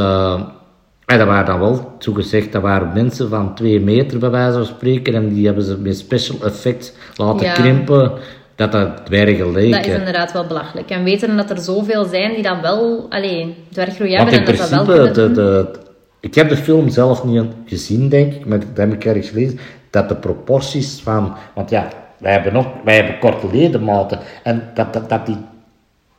[1.05, 4.53] hey, dat waren dan wel, zo gezegd, dat waren mensen van twee meter bij wijze
[4.53, 8.11] van spreken, en die hebben ze met special effects laten krimpen,
[8.55, 9.71] dat dat dwergen leken.
[9.71, 10.89] Dat is inderdaad wel belachelijk.
[10.89, 14.69] En weten dat er zoveel zijn die dan wel, allee, dwerggroei Want hebben in en
[14.69, 15.79] dat dat wel de,
[16.21, 19.59] ik heb de film zelf niet gezien, denk ik, maar dat heb ik ergens gelezen,
[19.89, 24.93] dat de proporties van, want ja, wij hebben nog, wij hebben korte ledematen, en dat,
[24.93, 25.37] dat, dat die,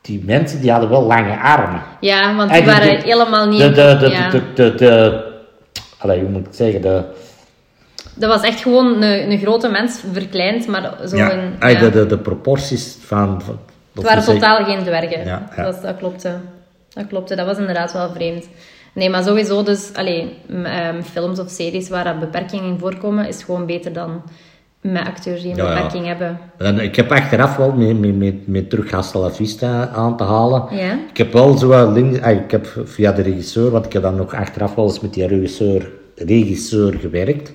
[0.01, 1.81] die mensen, die hadden wel lange armen.
[1.99, 3.59] Ja, want die waren de- helemaal niet...
[3.59, 4.29] De, de, de, ja.
[4.29, 5.23] de, de, de,
[5.97, 7.03] allee, hoe moet ik het zeggen, de,
[8.15, 11.17] Dat was echt gewoon een, een grote mens verkleind, maar zo'n...
[11.17, 13.59] ja, Ja, ey, de, de, de proporties van, van
[13.93, 15.25] Het waren totaal geen dwergen.
[15.25, 15.63] Ja, ja.
[15.63, 16.31] Dat, was- dat klopte.
[16.93, 17.35] Dat klopte.
[17.35, 18.47] Dat was inderdaad wel vreemd.
[18.93, 19.93] Nee, maar sowieso dus...
[19.93, 24.21] Allee, ehm, films of series waar dat beperkingen in voorkomen, is gewoon beter dan
[24.81, 25.73] met acteurs die een Ja, ja.
[25.73, 26.39] beperking hebben.
[26.57, 30.23] En ik heb achteraf wel met, met, met, met terug Hasta la Vista aan te
[30.23, 30.63] halen.
[30.71, 30.99] Ja?
[31.09, 34.15] Ik heb wel zo links, ah, ik heb via de regisseur, want ik heb dan
[34.15, 37.51] nog achteraf wel eens met die regisseur, regisseur gewerkt.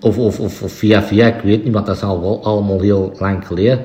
[0.00, 2.80] of, of, of, of via via, ik weet niet, want dat is al wel allemaal
[2.80, 3.82] heel lang geleden.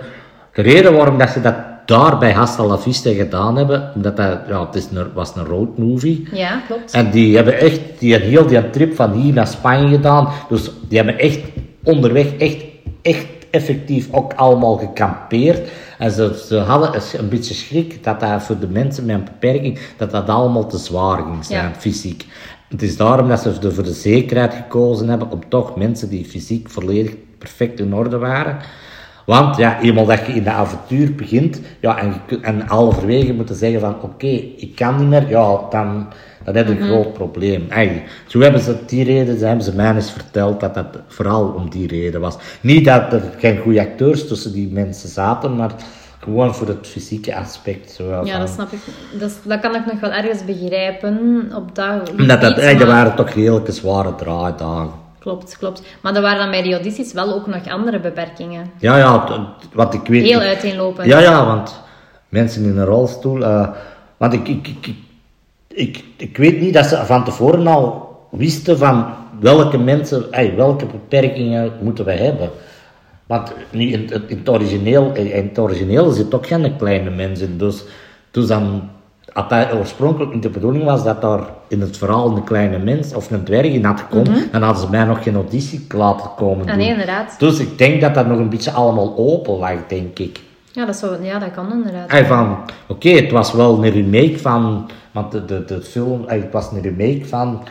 [0.54, 4.40] De reden waarom dat ze dat daar bij Hasta la Vista gedaan hebben, omdat dat,
[4.48, 6.28] ja, het is een, was een road movie.
[6.32, 6.92] Ja, klopt.
[6.92, 10.28] En die hebben echt die heel die trip van hier naar Spanje gedaan.
[10.50, 11.40] Dus die hebben echt
[11.84, 12.64] onderweg echt,
[13.02, 15.70] echt effectief ook allemaal gekampeerd.
[15.98, 19.80] En ze, ze hadden een beetje schrik dat dat voor de mensen met een beperking,
[19.98, 21.72] dat dat allemaal te zwaar ging zijn, Ja.
[21.78, 22.26] fysiek.
[22.70, 26.70] het is daarom dat ze voor de zekerheid gekozen hebben om toch mensen die fysiek
[26.70, 28.58] volledig perfect in orde waren.
[29.26, 33.56] Want ja, eenmaal dat je in de avontuur begint, ja, en, je en halverwege moeten
[33.56, 36.08] zeggen van, oké, ik kan niet meer, ja, dan,
[36.44, 37.66] dan heb je een groot probleem.
[37.70, 41.48] Eigenlijk, zo hebben ze die reden, ze hebben ze mij eens verteld dat dat vooral
[41.48, 42.38] om die reden was.
[42.62, 45.72] Niet dat er geen goede acteurs tussen die mensen zaten, maar
[46.20, 47.92] gewoon voor het fysieke aspect.
[47.92, 48.80] Zo, Ja, dat snap ik.
[49.20, 51.20] Dat, is- dat kan ik nog wel ergens begrijpen
[51.56, 55.02] op dat dat, er maar- waren toch redelijk zware draaidagen.
[55.24, 55.82] Klopt, klopt.
[56.02, 58.72] Maar er waren dan bij die audities wel ook nog andere beperkingen.
[58.80, 59.26] Ja, ja,
[59.74, 60.24] wat ik weet.
[60.24, 61.08] Heel uiteenlopend.
[61.08, 61.82] Ja, ja, want
[62.30, 63.44] mensen in een rolstoel.
[63.44, 63.68] eh,
[64.18, 64.96] want ik, ik, ik,
[65.68, 69.06] ik, ik, weet niet dat ze van tevoren al wisten van
[69.40, 72.50] welke mensen, welke beperkingen moeten we hebben.
[73.26, 77.58] Want nu in, het- in, het origineel, in het origineel zit ook geen kleine mensen.
[77.58, 77.84] Dus,
[78.32, 78.90] dus dan,
[79.34, 83.32] dat oorspronkelijk niet de bedoeling was dat daar in het verhaal een kleine mens of
[83.32, 86.62] een dwerg in had gekomen, dan hadden ze mij nog geen auditie laten komen.
[86.62, 86.78] Ah, doen.
[86.78, 87.36] nee, inderdaad.
[87.40, 90.40] Dus ik denk dat dat nog een beetje allemaal open lag, denk ik.
[90.72, 92.12] Ja, dat, zou, ja, dat kan inderdaad.
[92.12, 92.58] Hey, van,
[92.88, 96.72] oké, het was wel een remake van, want de, de, de film, hey, het was
[96.72, 97.64] een remake van,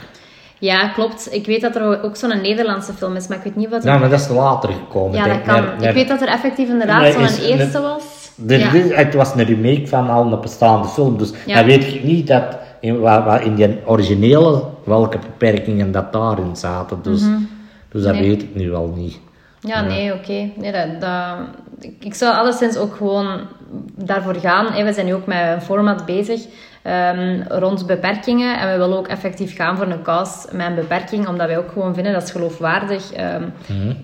[0.59, 1.29] Ja, klopt.
[1.31, 3.83] Ik weet dat er ook zo'n Nederlandse film is, maar ik weet niet wat...
[3.83, 5.17] ja, maar dat is later gekomen.
[5.19, 5.89] ja, denk dat kan.
[5.89, 8.22] Ik weet dat er effectief inderdaad zo'n eerste was.
[8.47, 8.69] Ja.
[8.95, 11.55] het was een remake van al een bestaande film, dus Ja.
[11.55, 12.45] dan weet ik niet dat
[12.81, 16.99] in, waar, in die originele, welke beperkingen dat daarin zaten.
[17.03, 17.21] Dus,
[17.91, 18.21] dus dat Mhm.
[18.21, 18.31] Nee.
[18.31, 19.19] weet ik nu wel niet.
[19.61, 20.51] Ja, nee, oké.
[20.57, 21.37] Nee, dat, dat,
[22.01, 23.41] ik- zou alleszins ook gewoon
[23.97, 24.85] daarvoor gaan.
[24.85, 26.41] We zijn nu ook met een format bezig
[26.83, 28.59] ehm, rond beperkingen.
[28.61, 31.73] En we willen ook effectief gaan voor een cast met een beperking, omdat wij ook
[31.73, 33.13] gewoon vinden dat is geloofwaardig.
[33.13, 33.43] ehm,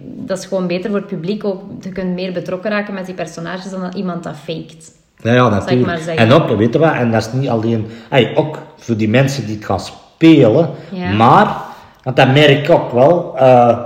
[0.03, 1.45] Dat is gewoon beter voor het publiek.
[1.45, 4.93] Ook, je kunt meer betrokken raken met die personages dan dat iemand dat faked.
[5.23, 6.07] Ja, ja, natuurlijk.
[6.07, 9.47] En ook, weet je wat, en dat is niet alleen, hey, ook voor die mensen
[9.47, 11.11] die het gaan spelen, Ja.
[11.13, 11.57] maar,
[12.03, 13.79] want dat merk ik ook wel, eh,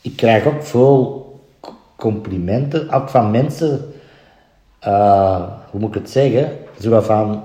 [0.00, 1.16] ik krijg ook veel
[1.96, 3.92] complimenten, ook van mensen,
[4.78, 6.48] eh, hoe moet ik het zeggen,
[6.80, 7.44] zo van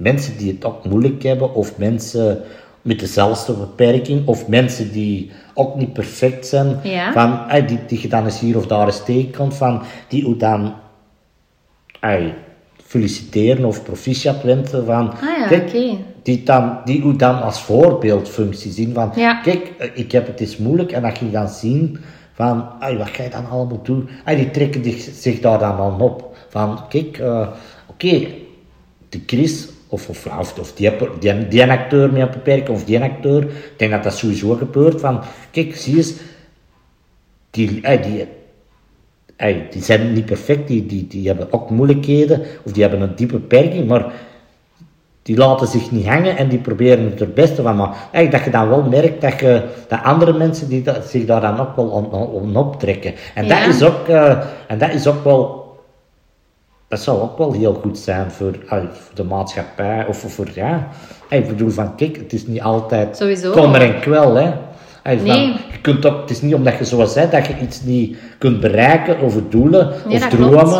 [0.00, 2.42] mensen die het ook moeilijk hebben, of mensen
[2.82, 7.12] met dezelfde beperking, of mensen die ook niet perfect zijn, Ja.
[7.12, 10.36] van, hey, die, die je dan eens hier of daar eens tegenkomt, van, die hoe
[10.36, 10.74] dan
[12.00, 12.34] ay,
[12.84, 15.70] feliciteren of proficiat wensen van, Ah ja, kijk,
[16.22, 19.34] die, dan, die hoe dan als voorbeeldfunctie zien van, Ja.
[19.34, 21.98] kijk, eh, ik heb het is moeilijk en dat je dan zien
[22.32, 22.64] van,
[22.98, 24.08] wat ga je dan allemaal doen?
[24.24, 26.36] Ay, die trekken zich, zich daar dan aan op.
[26.48, 27.48] Van, kijk, eh,
[27.86, 28.26] oké,
[29.08, 33.00] de Chris, of, of, of, of die, die, die acteur met een beperking, of die
[33.00, 35.20] acteur, ik denk dat dat sowieso gebeurt, van,
[35.50, 36.12] kijk, zie eens,
[37.50, 38.26] die, ay, die,
[39.36, 43.14] ay, die zijn niet perfect, die, die, die hebben ook moeilijkheden, of die hebben een
[43.14, 44.12] diepe beperking, maar
[45.22, 47.76] die laten zich niet hangen en die proberen het er beste van.
[47.76, 51.24] Maar eigenlijk dat je dan wel merkt dat, je, dat andere mensen die dat, zich
[51.24, 53.14] daar dan ook wel on, on- on optrekken.
[53.34, 53.58] En, Ja.
[53.64, 55.59] dat is ook, eh, en dat is ook wel...
[56.90, 60.06] Dat zou ook wel heel goed zijn voor, voor de maatschappij.
[60.06, 60.88] Of voor, ja...
[61.28, 63.52] Ik bedoel van, kijk, het is niet altijd Sowieso.
[63.52, 64.52] kommer en kwel, hè.
[65.02, 65.46] Van, Nee.
[65.46, 68.60] Je kunt ook, het is niet omdat je zoals zei, dat je iets niet kunt
[68.60, 70.78] bereiken over doelen Nee, of klopt.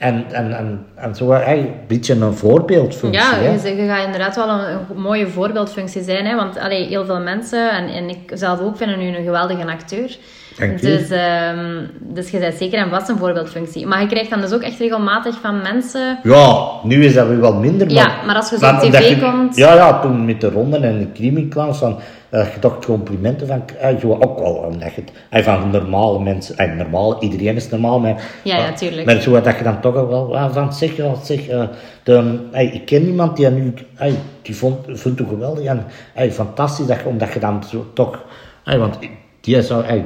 [0.00, 3.68] En, en, en, en zo, hey, een beetje een voorbeeldfunctie, Ja, hè.
[3.68, 6.26] je, gaat inderdaad wel een, een mooie voorbeeldfunctie zijn.
[6.26, 6.36] Hè?
[6.36, 10.16] Want allee, heel veel mensen, en, en ik zelf ook, vinden u een geweldige acteur.
[10.58, 10.80] Dank.
[10.80, 13.86] Dus, ehm, dus je bent zeker en vast een voorbeeldfunctie.
[13.86, 16.18] Maar je krijgt dan dus ook echt regelmatig van mensen...
[16.22, 17.86] Ja, nu is dat weer wel minder.
[17.86, 20.50] Maar, Ja, maar als je zo op tv je- komt- Ja, ja, toen met de
[20.50, 21.98] ronde en de van,
[22.30, 26.20] eh, je dacht complimenten van, eh, zo ook wel, omdat je het, eh, van normale
[26.20, 28.72] mensen, eh, normaal, iedereen is normaal, maar, Ja, ja,
[29.04, 31.62] maar- zo dat je dan toch wel ah, van, zeg, zeg, eh,
[32.02, 34.12] de, eh, ik ken iemand die nu, eh,
[34.42, 38.24] die vond, vond het geweldig en eh, fantastisch, dat omdat je dan zo toch,
[38.64, 38.98] eh, want
[39.40, 40.04] die zou, eh, ik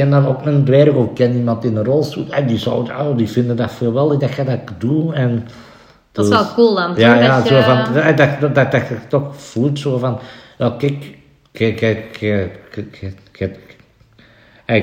[0.00, 2.24] ken dan ook een dwerg of ik ken iemand in een rolstoel.
[2.30, 5.12] En die, zou, oh, die vinden dat geweldig dat je dat doet.
[5.14, 5.46] En
[6.12, 7.22] Dat is dus- wel cool dan, Ja, toch?
[7.22, 10.18] ja Dat zo van, dat, dat, dat, dat, dat je toch voelt zo van...
[10.58, 11.16] Nou, kijk,
[11.52, 12.12] kijk, kijk,
[12.70, 13.58] kijk, kijk,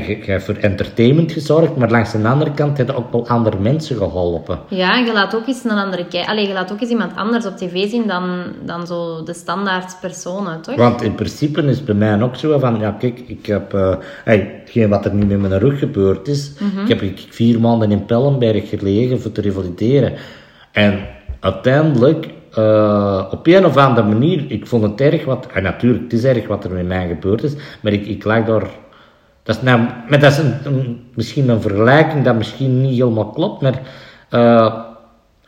[0.08, 3.60] ik heb voor entertainment gezorgd, maar langs de andere kant heb je ook wel andere
[3.60, 4.60] mensen geholpen.
[4.68, 6.28] Ja, en je laat ook eens een andere kijk.
[6.28, 9.98] Allee, je laat ook eens iemand anders op tv zien dan, dan zo de standaard
[10.02, 10.76] personen, toch?
[10.76, 13.74] Want in principe is het bij mij ook zo van, ja kijk, ik heb...
[13.74, 16.52] Uh, hey, hetgeen wat er nu met mijn rug gebeurd is.
[16.60, 16.86] Mm -hmm.
[16.86, 20.14] Ik heb vier maanden in Pellenberg gelegen voor te revalideren.
[20.72, 21.00] En
[21.40, 26.14] uiteindelijk eh, op een of andere manier, ik vond het erg wat, en natuurlijk, het
[26.14, 28.70] is erg wat er met mij gebeurd is, maar ik, ik lag daar,
[29.44, 29.80] dat is, nou,
[30.10, 33.82] maar dat is een, een- misschien een vergelijking dat misschien niet helemaal klopt, maar
[34.30, 34.74] eh,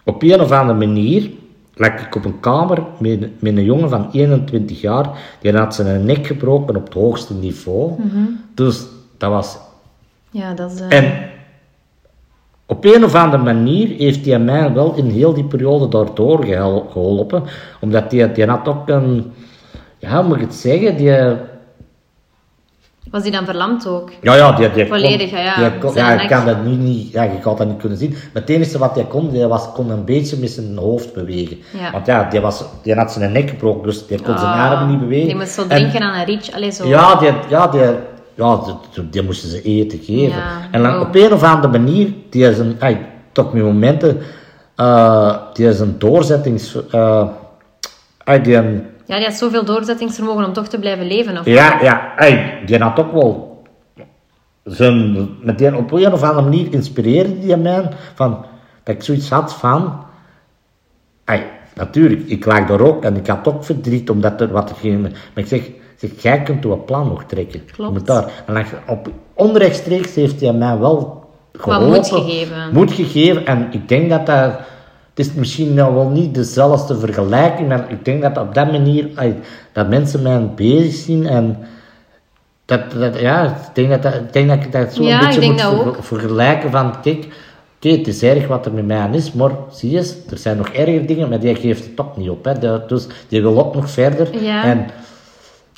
[0.04, 1.30] op een of andere manier
[1.76, 5.10] lag ik op een kamer met, met een jongen van 21 jaar.
[5.42, 7.92] Die had zijn nek gebroken op het hoogste niveau.
[8.56, 8.86] Dus
[9.18, 9.58] dat was...
[10.30, 10.80] Ja, dat is...
[10.82, 11.14] eh, En
[12.72, 16.44] op een of andere manier heeft hij mij wel in heel die periode daardoor
[16.92, 17.44] geholpen.
[17.80, 19.34] Omdat die, die had ook een...
[19.98, 20.98] Ja, hoe moet ik het zeggen?
[20.98, 21.12] Die,
[23.12, 24.12] Was die dan verlamd ook?
[24.22, 25.70] Ja, ja, die, die Volledig, kon, ja, ja.
[25.70, 26.22] die kon- Zijn ja, nek.
[26.22, 28.10] ik kan dat nu niet, ja, je kan dat niet kunnen zien.
[28.10, 31.58] Maar het enige wat hij kon, die was, kon een beetje met zijn hoofd bewegen.
[31.80, 31.92] Ja.
[31.92, 34.90] Want ja, die, was, die had zijn nek gebroken, dus die kon zijn Ah, armen
[34.90, 35.28] niet bewegen.
[35.28, 36.54] Die moest zo En- drinken aan een rietje.
[36.56, 36.88] Allee, zo.
[36.88, 37.82] Ja, die, ja, die,
[38.42, 38.78] ja
[39.10, 40.38] die, moesten ze eten geven.
[40.38, 41.02] Ja, En dan oh.
[41.02, 44.22] op een of andere manier, die is een, ay, tot met momenten,
[44.76, 46.78] eh, die is een doorzettings...
[48.24, 51.38] ay, die een, Ja, die had zoveel doorzettingsvermogen om toch te blijven leven.
[51.38, 53.64] Of ja, ja, ay, die had ook wel...
[54.64, 58.46] Zijn, met die, op een of andere manier inspireerde die mij van,
[58.84, 60.04] dat ik zoiets had van...
[61.26, 61.44] Ay,
[61.76, 65.02] natuurlijk, ik lag daar ook en ik had ook verdriet omdat er wat er ging.
[65.02, 65.70] Maar ik zeg,
[66.02, 67.66] zeg jij kunt een plan nog trekken.
[67.66, 67.92] Klopt.
[67.92, 68.44] moet daar.
[68.46, 71.24] En op, onrechtstreeks heeft hij mij wel
[71.54, 71.90] geholpen.
[71.90, 72.74] moed gegeven.
[72.74, 73.46] Moed gegeven.
[73.46, 74.52] En ik denk dat dat...
[75.10, 79.10] Het is misschien nou wel niet dezelfde vergelijking, maar ik denk dat op dat manier...
[79.74, 81.58] dat mensen mij bezig zien en...
[82.66, 85.28] Dat, dat, ja, ik denk dat, dat, ik denk dat ik dat zo Ja, een
[85.28, 87.28] beetje moet ver- vergelijken van, kijk,
[87.76, 90.58] oké, het is erg wat er met mij aan is, maar zie je, er zijn
[90.58, 92.46] nog erger dingen, maar die geeft het toch niet op.
[92.46, 92.86] Hè.
[92.88, 94.44] Dus die wil ook nog verder.
[94.44, 94.64] Ja.
[94.64, 94.86] En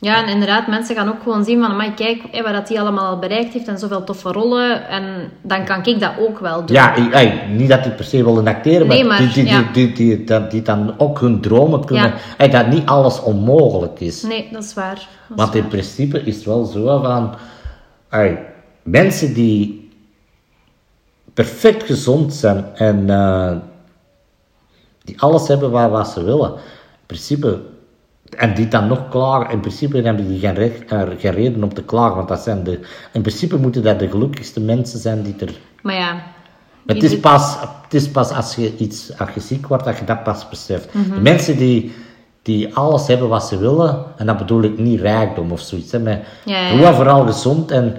[0.04, 3.06] Ja, en inderdaad, mensen gaan ook gewoon zien van, kijk hé, wat dat hij allemaal
[3.06, 4.88] al bereikt heeft en zoveel toffe rollen.
[4.88, 6.76] En dan kan ik dat ook wel doen.
[6.76, 9.64] ja, ik, niet dat die per se willen acteren, maar, Nee, maar, die, die, ja.
[9.74, 12.06] die, die, die, die, die dan ook hun dromen kunnen...
[12.06, 12.14] Ja.
[12.38, 14.22] ey, dat niet alles onmogelijk is.
[14.22, 14.96] Nee, dat is waar.
[14.96, 15.70] Dat is Want in waar.
[15.70, 17.36] principe is het wel zo van...
[18.10, 18.46] ey,
[18.82, 19.90] mensen die
[21.34, 23.52] perfect gezond zijn en eh,
[25.04, 26.60] die alles hebben waar, wat ze willen, in
[27.06, 27.72] principe...
[28.36, 31.74] En die dan nog klagen, in principe hebben die geen, recht, eh, geen reden om
[31.74, 32.80] te klagen, want dat zijn de...
[33.12, 35.56] In principe moeten dat de gelukkigste mensen zijn die er...
[35.82, 36.22] Maar ja...
[36.86, 40.06] Het is, pas, het is pas als je, iets, als je ziek wordt dat je
[40.06, 40.94] dat pas beseft.
[40.94, 41.14] Mhm.
[41.14, 41.94] De mensen die,
[42.42, 46.00] die alles hebben wat ze willen, en dat bedoel ik niet rijkdom of zoiets, hè,
[46.00, 46.94] maar Ja, ja, gewoon ja.
[46.94, 47.72] vooral gezond.
[47.72, 47.96] En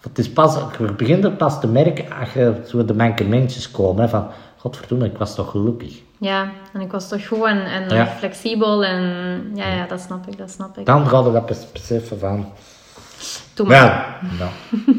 [0.00, 4.02] het is pas, je begint het pas te merken als je zo de mankementjes komen,
[4.02, 4.26] hè, van
[4.60, 6.00] godverdomme, ik was toch gelukkig.
[6.18, 8.06] Ja, en ik was toch goed en, en Ja.
[8.06, 9.02] flexibel en...
[9.54, 10.86] Ja, ja, dat snap ik, dat snap ik.
[10.86, 12.52] Dan ga je dat bes- beseffen van...
[13.54, 14.48] Toen me, Ja, ja,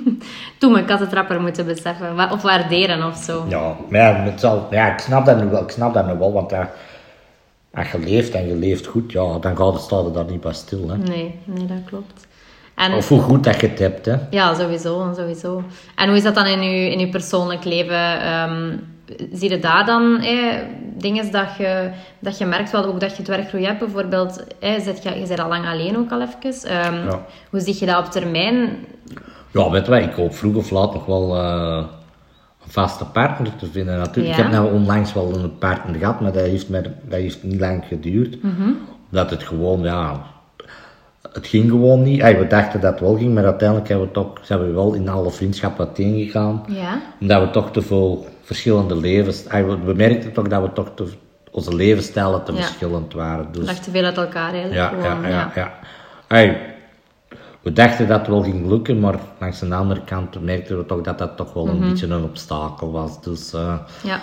[0.59, 2.31] toen me kattentrapper moeten beseffen.
[2.31, 3.45] Of waarderen of zo.
[3.47, 6.17] ja, maar ja, het zal, ja, ik snap dat nu wel, ik snap dat nu
[6.17, 6.71] wel, want ja,
[7.73, 10.53] als je leeft en je leeft goed, ja, dan gaat het, staat daar niet bij
[10.53, 10.89] stil.
[10.89, 10.97] Hè.
[10.97, 12.27] Nee, nee, dat klopt.
[12.75, 14.15] En, Of hoe goed dat je het hebt, hè.
[14.29, 15.63] Ja, sowieso, sowieso.
[15.95, 18.21] En hoe is dat dan in je, in je persoonlijk leven?
[18.21, 18.77] Ehm,
[19.33, 20.23] zie je daar dan
[20.97, 21.89] dingen dat je,
[22.19, 23.79] dat je merkt, wel ook dat je het werkgroei hebt?
[23.79, 26.69] Bijvoorbeeld, zit je, je bent al lang alleen ook al even.
[26.69, 27.25] Ehm, Ja.
[27.49, 28.69] Hoe zie je dat op termijn?
[29.51, 31.83] Ja, weet je ik hoop vroeg of laat nog wel eh,
[32.65, 33.97] een vaste partner te vinden.
[33.97, 34.37] Natuurlijk, Ja.
[34.37, 37.59] ik heb nou onlangs wel een partner gehad, maar dat heeft, me, dat heeft niet
[37.59, 38.37] lang geduurd.
[39.09, 40.21] Dat het gewoon, ja...
[41.33, 42.21] Het ging gewoon niet.
[42.21, 45.09] We dachten dat het wel ging, maar uiteindelijk hebben we toch, zijn we wel in
[45.09, 46.63] alle vriendschap uiteen gegaan.
[46.67, 47.01] Ja?
[47.19, 49.43] Omdat we toch te veel verschillende levens...
[49.49, 51.05] we, we merkten toch dat we toch te,
[51.51, 52.61] onze levensstijlen te Ja.
[52.61, 53.47] verschillend waren.
[53.51, 54.73] Dus, Lag te veel uit elkaar eigenlijk.
[54.75, 55.71] ja, gewoon, ja, ja,
[56.29, 56.55] ja.
[57.61, 61.01] We dachten dat het wel ging lukken, maar langs de andere kant merkten we toch
[61.01, 63.21] dat dat toch wel een beetje een obstakel was.
[63.21, 63.73] Dus eh,
[64.03, 64.19] Ja.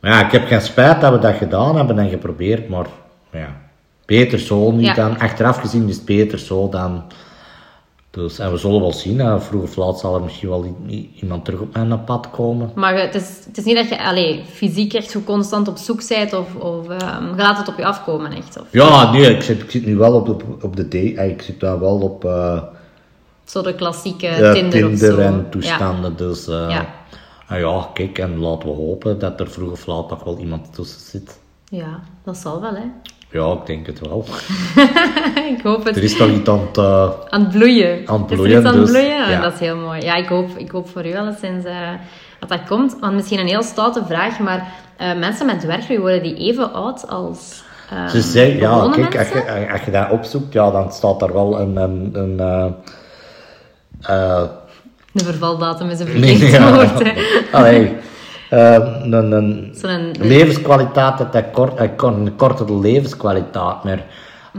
[0.00, 2.86] maar ja, ik heb geen spijt dat we dat gedaan hebben en geprobeerd, maar
[3.32, 3.56] ja,
[4.06, 4.94] beter zo niet Ja.
[4.94, 5.18] dan.
[5.18, 7.02] Achteraf gezien is het beter zo dan.
[8.14, 10.76] Dus, en we zullen wel zien, hè, vroeg of laat zal er misschien wel
[11.20, 12.70] iemand terug op mijn pad komen.
[12.74, 16.08] Maar het is, het is niet dat je allee, fysiek echt zo constant op zoek
[16.08, 18.60] bent of, of ehm, je laat het op je afkomen echt.
[18.60, 21.30] Of Ja, nee, ik zit, ik zit nu wel op de, op de date, eh,
[21.30, 22.62] ik zit daar wel op eh,
[23.44, 25.16] zo de klassieke Tinder, of zo.
[25.18, 25.44] en Ja.
[25.50, 26.16] toestanden.
[26.16, 26.86] Dus eh, Ja.
[27.48, 30.74] ah ja, kijk, en laten we hopen dat er vroeg of laat toch wel iemand
[30.74, 31.38] tussen zit.
[31.68, 32.86] Ja, dat zal wel, hè.
[33.34, 34.24] Ja, ik denk het wel.
[35.56, 35.96] ik hoop het.
[35.96, 36.78] Er is toch iets aan het...
[36.78, 38.02] eh, Aan het bloeien.
[38.06, 39.30] Aan het Is bloeien, aan het dus, bloeien?
[39.30, 39.40] ja.
[39.40, 40.00] Dat is heel mooi.
[40.00, 41.88] Ja, ik hoop, ik hoop voor u alleszins eh
[42.38, 42.96] dat dat komt.
[43.00, 47.08] Want misschien een heel stoute vraag, maar eh, mensen met dwerggroei worden die even oud
[47.08, 51.20] als eh Ze zeggen, ja, kijk, als je, als je dat opzoekt, ja, dan staat
[51.20, 51.76] daar wel een...
[51.76, 52.36] een, een
[55.12, 57.12] De vervaldatum is een nee, verkeerd ja, woord,
[57.52, 57.96] allee,
[58.54, 59.32] eh, een,
[59.82, 63.54] een levenskwaliteit, dat kort, eh, een kortere levenskwaliteit,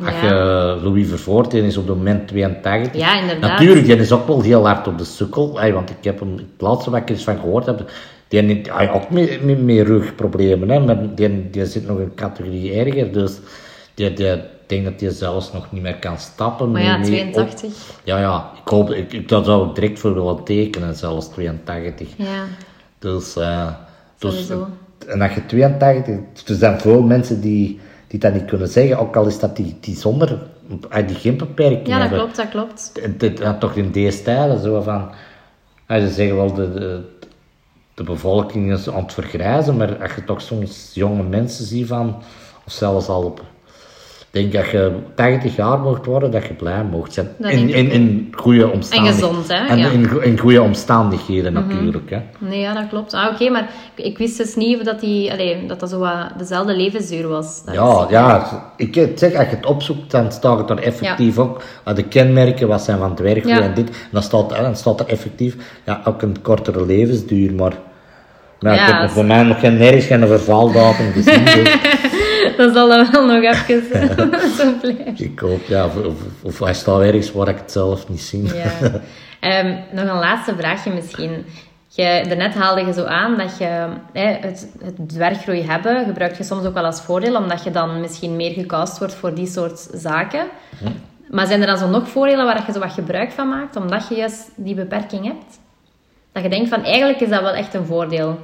[0.05, 0.27] als Ja.
[0.27, 3.01] je Louis Vervoort, die is op het moment 82.
[3.01, 3.49] Ja, inderdaad.
[3.51, 6.33] Natuurlijk, die is ook wel heel hard op de sukkel, hey, want ik heb hem,
[6.35, 7.91] het laatste wat ik eens van gehoord heb,
[8.27, 12.73] die heeft ook met, met, met rugproblemen, hè, maar die, die zit nog een categorie
[12.73, 13.39] erger, dus
[13.93, 16.71] die, die, ik denk dat hij zelfs nog niet meer kan stappen.
[16.71, 17.71] Maar ja, mee- mee op- 82.
[18.03, 22.07] ja, ja, ik hoop, ik, ik, dat zou ik direct voor willen tekenen, zelfs 82.
[22.17, 22.25] Ja,
[22.99, 23.67] Dus, eh,
[24.31, 24.47] dus
[25.07, 26.15] en als je 82,
[26.47, 29.77] er zijn veel mensen die, die dat niet kunnen zeggen, ook al is dat die,
[29.81, 30.39] die zonder,
[30.89, 32.17] eh, die geen beperking ja dat hebben.
[32.19, 32.91] klopt, dat klopt.
[33.01, 35.09] Het, het, het- toch in deze tijden zo van,
[35.87, 37.01] ja, ze zeggen wel de, de,
[37.93, 42.15] de bevolking is aan het vergrijzen, maar als je toch soms jonge mensen ziet van,
[42.65, 43.43] of zelfs al op,
[44.35, 47.27] denk dat je 80 jaar mocht worden, dat je blij mocht zijn.
[47.39, 49.29] In, in, in goede omstandigheden.
[49.29, 49.67] gezond, hè?
[49.67, 49.87] En Ja.
[49.87, 49.95] Mhm.
[49.95, 52.09] in, in goede omstandigheden natuurlijk.
[52.09, 52.17] Hè.
[52.37, 53.13] Nee, ja, dat klopt.
[53.13, 56.29] Ah, oké, maar ik, wist dus niet of dat die, allee, dat, dat zo wat
[56.37, 57.63] dezelfde levensduur was.
[57.65, 61.61] Dat Ja, ja, ik zeg, als je het opzoekt, dan staat het er effectief ook.
[61.87, 63.61] Uh, de kenmerken, wat zijn van het werk Ja.
[63.61, 63.89] en dit.
[63.89, 65.55] En dan staat, dan staat er effectief,
[65.85, 67.73] ja, ook een kortere levensduur, maar...
[68.59, 71.75] Maar Ja, ik heb voor mij nog geen, nergens geen vervaldatum gezien, dus
[72.57, 75.13] Dat zal dan wel nog even zo blijven.
[75.25, 78.43] ik hoop, ja, of, of, of hij staat ergens waar ik het zelf niet zie.
[78.55, 78.71] Ja.
[79.39, 81.45] Ehm, nog een laatste vraagje misschien.
[81.87, 86.65] Je, daarnet haalde je zo aan dat je het, het dwerggroei hebben, gebruik je soms
[86.65, 90.45] ook wel als voordeel, omdat je dan misschien meer gecast wordt voor die soort zaken.
[91.29, 94.07] Maar zijn er dan zo nog voordelen waar je zo wat gebruik van maakt, omdat
[94.07, 95.59] je juist die beperking hebt?
[96.31, 98.39] Dat je denkt van, eigenlijk is dat wel echt een voordeel.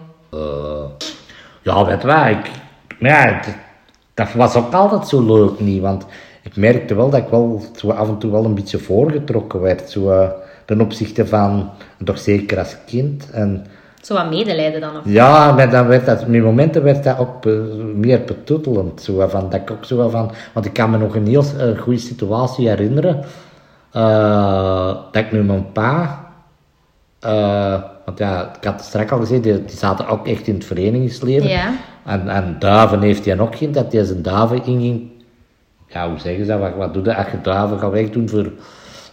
[1.64, 2.52] Ja, weet je wat, ik,
[3.00, 3.56] ja, het-
[4.26, 6.06] dat was ook altijd zo leuk niet, want
[6.42, 9.90] ik merkte wel dat ik wel zo af en toe wel een beetje voorgetrokken werd,
[9.90, 10.30] zo eh,
[10.66, 11.70] ten opzichte van,
[12.04, 13.30] toch zeker als kind.
[13.32, 13.66] En
[14.02, 14.98] Zo wat medelijden dan.
[14.98, 15.02] Of...
[15.06, 17.54] ja, maar dan werd dat, met momenten werd dat ook eh,
[17.96, 21.28] meer betuttelend, zo van, dat ik ook zo van, want ik kan me nog een
[21.28, 23.24] heel eh, goede situatie herinneren,
[23.92, 26.26] eh, dat ik met mijn pa,
[27.20, 30.54] eh, want ja, ik had het straks al gezegd, die, die zaten ook echt in
[30.54, 31.50] het verenigingsleven.
[31.50, 31.74] Ja.
[32.06, 35.10] En, en duiven heeft hij ook geen, dat hij zijn duiven inging.
[35.88, 36.60] Ja, hoe zeggen ze dat?
[36.60, 38.52] Wat, wat doe je als je duiven gaat wegdoen voor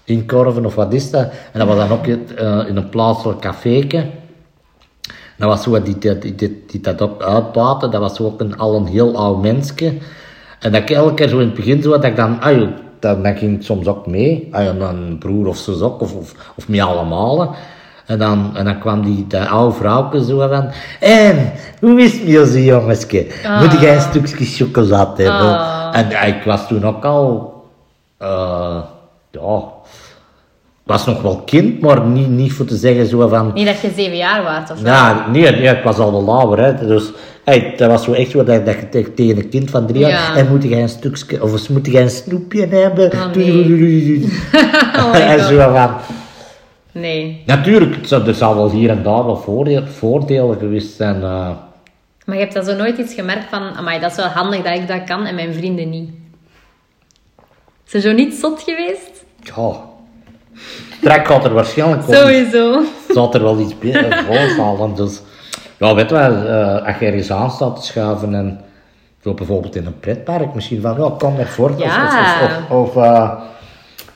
[0.04, 1.30] inkorven of wat is dat?
[1.52, 4.06] En dat was dan ook eh, in een plaatselijk caféke.
[5.36, 8.76] Dat was zo, die, die, die, dat ook uitbaten, dat was zo ook een, al
[8.76, 9.92] een heel oud mensje.
[10.60, 13.22] En dat ik elke keer zo in het begin zo, dat ik dan, ai, dan,
[13.22, 16.82] dan ging ik soms ook mee, een broer of zus ook, of, of, of mee
[16.82, 17.54] allemaal.
[18.08, 22.26] En dan, en dan kwam die dat oude vrouwke zo van, en, hoe is het
[22.28, 23.26] met onze jongensje?
[23.60, 25.58] Moet jij een stukje chocolade hebben?
[25.58, 25.90] Ah.
[25.92, 27.54] En ja, ik was toen ook al,
[28.18, 28.78] eh,
[29.30, 29.62] ja,
[30.84, 33.90] was nog wel kind, maar niet, niet voor te zeggen zo van, Niet dat je
[33.96, 34.84] zeven jaar waard of zo.
[34.84, 36.86] ja, nee, nee, ik was al wel ouder, hè.
[36.86, 37.12] Dus,
[37.44, 40.10] hey, dat was zo echt zo dat, dat je tegen, een kind van drie jaar...
[40.10, 40.36] Ja.
[40.36, 41.42] En moet jij een stukje...
[41.42, 43.12] Of moet jij een snoepje hebben?
[43.12, 44.28] Oh, nee.
[45.02, 45.90] Oh en zo van...
[46.92, 47.42] Nee.
[47.46, 51.22] Natuurlijk, er zal wel hier en daar wel voordeel, voordelen geweest zijn.
[51.22, 51.50] eh.
[52.24, 54.74] Maar je hebt dat zo nooit iets gemerkt van, amai, dat is wel handig dat
[54.74, 56.10] ik dat kan en mijn vrienden niet.
[57.86, 59.24] Is er zo niet zot geweest?
[59.42, 59.72] ja...
[61.00, 62.82] Trek gaat er waarschijnlijk wel, Sowieso.
[63.08, 64.94] zal er wel iets beter voorvallen.
[64.94, 65.20] Dus,
[65.78, 68.60] ja, weet wel, eh, als je ergens aan staat te schuiven en...
[69.22, 71.38] Zo bijvoorbeeld in een pretpark, misschien van, ja, kom.
[71.40, 72.42] Of- Ja.
[72.44, 73.32] Of, of, of, eh,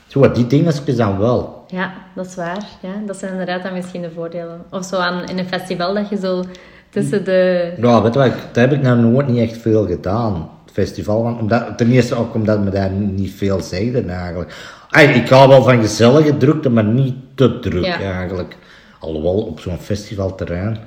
[0.07, 1.62] zo, die dingetjes dan wel.
[1.73, 2.65] Ja, dat is waar.
[2.81, 4.61] Ja, dat zijn inderdaad dan misschien de voordelen.
[4.69, 6.43] Of zo aan, in een festival dat je zo
[6.89, 7.73] tussen de...
[7.81, 10.49] Ja, weet je wat, dat heb ik nou nooit niet echt veel gedaan.
[10.65, 14.55] Het festival, want omdat, ten eerste ook omdat me daar niet veel zegden eigenlijk.
[14.89, 17.99] Ay, ik hou wel van gezellige drukte, maar niet te druk Ja.
[17.99, 18.57] eigenlijk.
[18.99, 20.77] Alhoewel op zo'n festivalterrein.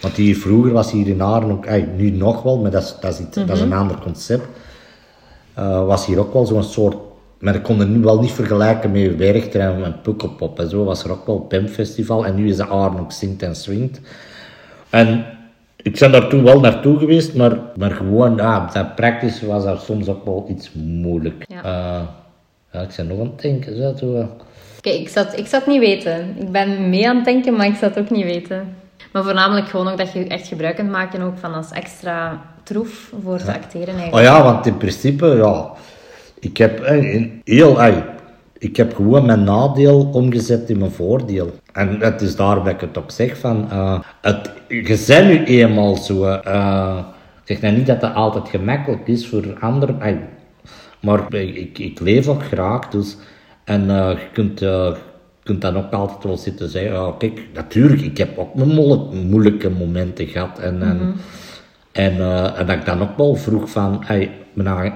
[0.00, 2.94] Want hier vroeger was hier in Aaren ook, ay, nu nog wel, maar dat is,
[3.00, 4.46] dat is, iets, dat is een ander concept.
[5.54, 6.96] Eh, was hier ook wel zo'n soort,
[7.40, 10.84] maar ik kon het nu wel niet vergelijken met Werchter en, en Pukkelpop en zo,
[10.84, 14.00] was er ook wel PEM Festival en nu is dat Aaren ook Zingt en Swingt.
[14.90, 15.24] En
[15.76, 19.78] ik ben daar toen wel naartoe geweest, maar, maar gewoon, ja, dat praktisch was daar
[19.78, 21.44] soms ook wel iets moeilijk.
[21.48, 21.62] Ja.
[21.64, 22.00] Eh,
[22.72, 24.24] ja, ik ben nog aan het denken, zo, eh.
[24.80, 26.34] Kijk, ik het- ik het niet weten.
[26.38, 28.74] Ik ben mee aan het denken, maar ik het ook niet weten.
[29.12, 33.12] Maar voornamelijk gewoon ook dat je echt gebruik kunt maken ook van als extra troef
[33.24, 34.14] voor te acteren eigenlijk.
[34.14, 35.70] Oh ja, want in principe, ja,
[36.40, 36.86] ik heb
[37.44, 37.78] heel,
[38.60, 41.50] ik heb gewoon mijn nadeel omgezet in mijn voordeel.
[41.72, 45.44] En het is daar dat ik het ook zeg van, eh, het, je bent nu
[45.44, 46.98] eenmaal zo, eh,
[47.44, 50.28] ik zeg nou niet dat dat altijd gemakkelijk is voor anderen,
[51.00, 53.16] maar ik, ik leef ook graag, dus,
[53.64, 54.64] en eh, je kunt,
[55.42, 59.12] kunt dan ook altijd wel zitten zeggen, ja, kijk, natuurlijk, ik heb ook mijn moeilijk-
[59.12, 61.14] moeilijke momenten gehad en, en
[61.92, 64.30] en, eh, en dat ik dan ook wel vroeg van, hey,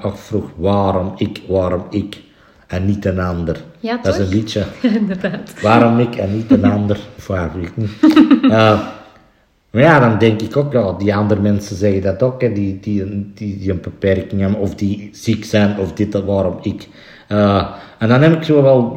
[0.03, 2.23] ook vroeg waarom ik, waarom ik
[2.67, 3.57] en niet een ander.
[3.79, 4.65] Ja, dat is een liedje.
[5.01, 5.61] Inderdaad.
[5.63, 7.91] Waarom ik en niet een ander, of waar, ik niet.
[8.43, 8.81] Eh,
[9.71, 12.81] Maar ja, dan denk ik ook, ja, die andere mensen zeggen dat ook, hè, die,
[12.81, 16.89] die, die, die een beperking hebben, of die ziek zijn, of dit, waarom ik.
[17.29, 17.69] Eh,
[17.99, 18.97] en dan heb ik zo wel,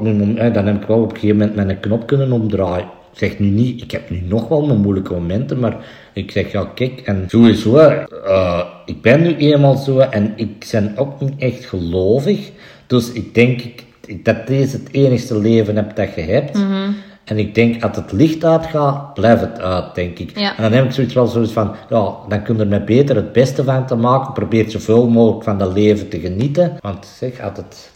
[0.53, 2.87] dan heb ik wel op een gegeven moment mijn knop kunnen omdraaien.
[3.17, 5.77] Ik zeg nu niet, ik heb nu nog wel mijn moeilijke momenten, maar
[6.13, 10.93] ik zeg, ja kijk, en sowieso, eh, ik ben nu eenmaal zo, en ik ben
[10.95, 12.51] ook niet echt gelovig,
[12.87, 13.61] dus ik denk
[14.23, 16.57] dat deze het enigste leven hebt dat je hebt.
[17.27, 20.39] En ik denk, als het licht uitgaat, blijft het uit, denk ik.
[20.39, 20.57] Ja.
[20.57, 23.15] En dan heb ik zoiets wel zoiets van, ja, dan kun je er met beter
[23.15, 24.33] het beste van te maken.
[24.33, 26.77] Probeer zoveel mogelijk van dat leven te genieten.
[26.81, 27.91] Want zeg, als het,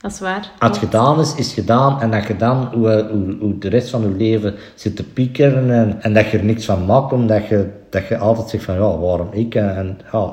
[0.00, 0.50] Dat is waar.
[0.58, 2.00] als het gedaan is, is gedaan.
[2.00, 5.70] En dat je dan, hoe, hoe, hoe de rest van je leven zit te piekeren.
[5.70, 8.74] En, en dat je er niks van maakt, omdat je, dat je altijd zegt van,
[8.74, 9.54] ja, waarom ik?
[9.54, 10.32] En, en ja,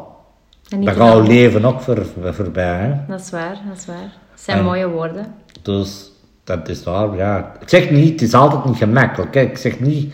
[0.69, 2.93] En dan gaat je leven ook voor, voorbij, hè.
[3.07, 4.11] Dat is waar, dat is waar.
[4.31, 5.25] Dat zijn En- mooie woorden.
[5.61, 6.11] Dus
[6.43, 7.51] dat is waar, ja.
[7.59, 9.33] Ik zeg niet, het is altijd niet gemakkelijk.
[9.33, 9.41] Hè.
[9.41, 10.13] Ik zeg niet,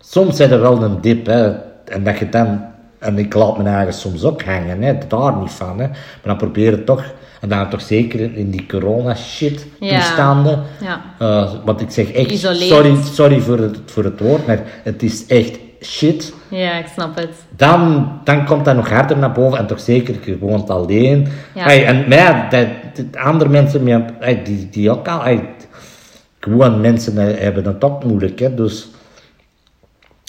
[0.00, 1.52] soms zit er wel een dip, hè.
[1.84, 2.64] En dat je dan,
[2.98, 4.98] en ik laat me eigen soms ook hangen, hè.
[5.08, 5.86] Daar niet van, hè.
[5.86, 7.04] Maar dan probeer het toch,
[7.40, 9.98] en dan toch zeker in- die corona-shit Ja.
[9.98, 10.62] toestanden.
[10.80, 11.00] Ja.
[11.18, 12.70] Eh, want ik zeg echt, Isoleerd.
[12.70, 16.32] sorry, sorry voor, het, voor het woord, maar het is echt shit.
[16.48, 17.30] Ja, ik snap het.
[17.56, 21.28] Dan, dan komt dat nog harder naar boven en toch zeker, je woont alleen.
[21.54, 21.62] Ja.
[21.62, 23.84] Hey, en mij, dat, dat andere mensen,
[24.44, 25.48] die, die ook al, hey,
[26.40, 28.88] gewoon mensen eh, hebben het ook moeilijk, hè, dus...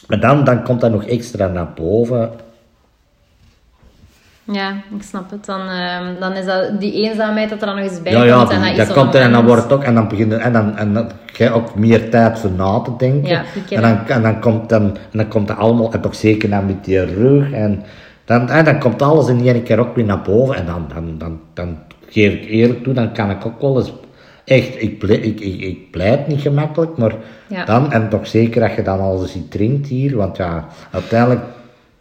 [0.07, 2.31] Maar dan, dan komt dat nog extra naar boven.
[4.51, 5.45] Ja, ik snap het.
[5.45, 8.35] Dan, ehm, dan is dat die eenzaamheid dat er dan nog eens bij Ja, ja,
[8.37, 8.49] komt.
[8.49, 10.41] die, en dat dat, komt er en dan wordt het ook, en dan begint het-
[10.41, 13.29] en dan, en dan krijg je ook meer tijd voor na te denken.
[13.29, 16.49] Ja, en, dan, en dan komt dan, en dan komt het allemaal, en toch zeker
[16.49, 17.83] dan met die rug, en
[18.25, 21.15] dan, en dan komt alles in één keer ook weer naar boven, en dan, dan,
[21.17, 21.77] dan, dan
[22.09, 23.93] geef ik eerlijk toe, dan kan ik ook wel eens,
[24.45, 27.13] echt, ik, ple- ik, ik, ik pleit niet gemakkelijk, maar
[27.47, 27.65] Ja.
[27.65, 31.41] dan, en toch zeker als je dan alles iets drinkt hier, want ja, uiteindelijk,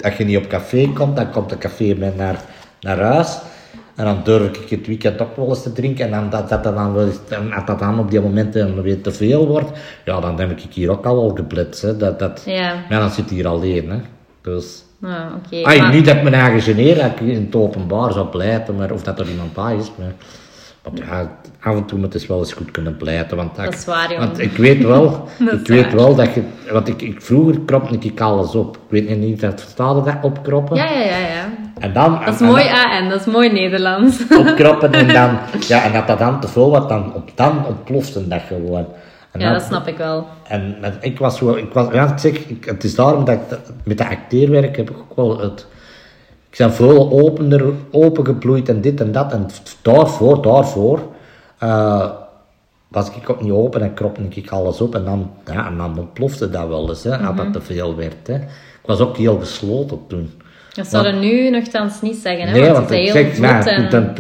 [0.05, 2.41] als je niet op café komt, dan komt de café naar,
[2.81, 3.39] naar huis.
[3.95, 6.05] En dan durf ik het weekend ook wel eens te drinken.
[6.05, 9.47] En dan, dat, dat, dat dan als dat dan op die momenten weer te veel
[9.47, 9.71] wordt,
[10.05, 11.83] ja, dan heb ik hier ook al wel geblitst.
[11.83, 11.97] Hè.
[11.97, 12.75] Dat, dat, Ja.
[12.89, 13.91] ja, dan zit ik hier alleen.
[13.91, 13.99] Hè.
[14.43, 15.11] Dus, Ah,
[15.47, 15.77] oké.
[15.79, 18.91] maar- niet dat ik me eigen geneer, dat ik in het openbaar zou pleiten, maar,
[18.93, 19.91] of dat er iemand bij is.
[19.99, 20.13] Maar,
[20.95, 23.37] ja, af en toe moet het wel eens goed kunnen pleiten.
[23.37, 24.27] Want, Dat is waar, jongen.
[24.27, 25.95] Want ik weet wel, Dat ik weet waar.
[25.95, 28.77] wel dat je, want ik, ik, vroeger kropte ik alles op.
[28.77, 30.77] Ik weet niet of het verstaat dat opkroppen.
[30.77, 31.49] Ja, ja, ja, ja.
[31.79, 34.23] En dan, Dat is en- en mooi AN, dat is mooi Nederlands.
[34.47, 38.41] opkroppen en dan, ja, en dat dat dan te veel wordt, dan, dan ontplofte dat
[38.49, 38.87] gewoon.
[39.33, 40.27] En Ja, dat snap ik wel.
[40.49, 43.35] En, en ik was zo, ik was, ja, ik zeg, ik, het is daarom dat
[43.35, 45.67] ik, dat- met dat acteerwerk heb ik ook wel het,
[46.51, 49.47] ik ben veel opener, opengebloeid en dit en dat, en
[49.83, 51.01] daarvoor, daarvoor,
[51.59, 52.11] eh,
[52.89, 55.99] was ik ook niet open en kropte ik alles op en dan, ja, en dan
[55.99, 58.35] ontplofte dat wel eens, hè, als dat te veel werd, hè.
[58.35, 60.31] Ik was ook heel gesloten toen.
[60.73, 62.61] Dat zouden nu nogthans niet zeggen, hè?
[62.61, 63.91] Nee, want ik zeg, en...
[63.91, 64.11] dan,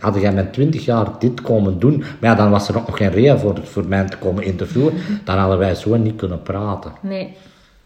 [0.00, 2.96] had jij met 20 jaar dit komen doen, maar ja, dan was er ook nog
[2.96, 4.92] geen reden voor, voor mij te komen interviewen,
[5.24, 6.92] dan hadden wij zo niet kunnen praten.
[7.00, 7.36] Nee.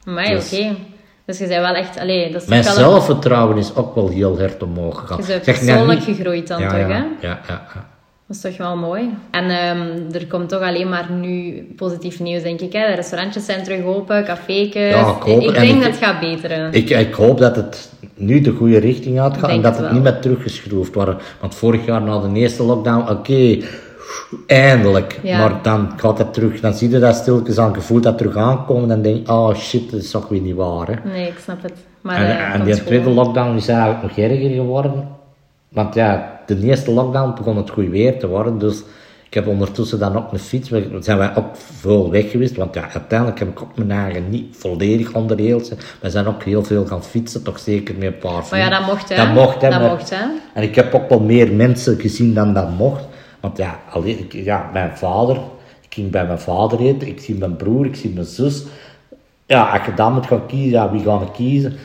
[0.04, 0.76] Maar Dus- oké.
[1.26, 1.98] Dus je bent wel echt...
[2.00, 5.18] Allee, dat is Mijn een- zelfvertrouwen is ook wel heel hard omhoog gegaan.
[5.20, 6.94] Je bent persoonlijk niet- gegroeid dan ja, toch, ja, hè?
[6.94, 7.86] Ja, ja, ja.
[8.26, 9.10] Dat is toch wel mooi.
[9.30, 12.72] En ehm, er komt toch alleen maar nu positief nieuws, denk ik.
[12.72, 12.86] Hè?
[12.88, 14.72] De restaurantjes zijn terug open, café's.
[14.72, 16.72] Ja, ik hoop- en denk ik- dat het gaat beteren.
[16.72, 20.02] Ik, ik hoop dat het nu de goede richting uitgaat Ik en dat het niet
[20.02, 21.22] meer teruggeschroefd wordt.
[21.40, 23.58] Want vorig jaar na de eerste lockdown, oké,
[24.46, 25.20] eindelijk.
[25.22, 25.38] Ja.
[25.38, 28.91] Maar dan gaat dat terug, dan zie je dat stilletjes aan, gevoel dat terug aankomen
[28.91, 30.86] en denk je, oh shit, dat is toch weer niet waar.
[30.86, 31.11] Hè?
[31.11, 31.74] Nee, ik snap het.
[32.00, 32.86] Maar En, eh, en die goed.
[32.86, 35.08] tweede lockdown is eigenlijk nog erger geworden.
[35.68, 38.58] Want ja, de eerste lockdown begon het goed weer te worden.
[38.58, 38.82] Dus
[39.28, 40.68] ik heb ondertussen dan ook een fiets.
[40.68, 42.57] We zijn wij ook veel weg geweest.
[42.57, 45.74] Want ja, uiteindelijk heb ik ook mijn eigen niet volledig onderdeeld.
[46.00, 47.42] We zijn ook heel veel gaan fietsen.
[47.42, 48.70] Toch zeker met een paar Maar ja, vrienden.
[48.70, 49.16] dat mocht, hè?
[49.16, 49.70] Dat mocht, hè.
[49.70, 50.24] Dat mocht, hè?
[50.54, 53.04] En ik heb ook wel meer mensen gezien dan dat mocht.
[53.46, 55.36] Want ja, alleen, ik- ja, mijn vader.
[55.82, 57.08] Ik ging bij mijn vader eten.
[57.08, 58.64] Ik zie mijn broer, ik zie mijn zus.
[59.46, 61.76] Ja, als je dan moet gaan kiezen, ja, wie gaan we kiezen?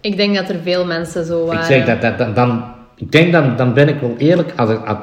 [0.00, 1.60] Ik denk dat er veel mensen zo waren.
[1.60, 2.64] Ik zeg dat, dat, dat- dan,
[2.96, 4.96] ik denk dan, dan ben ik wel eerlijk, als ik, als,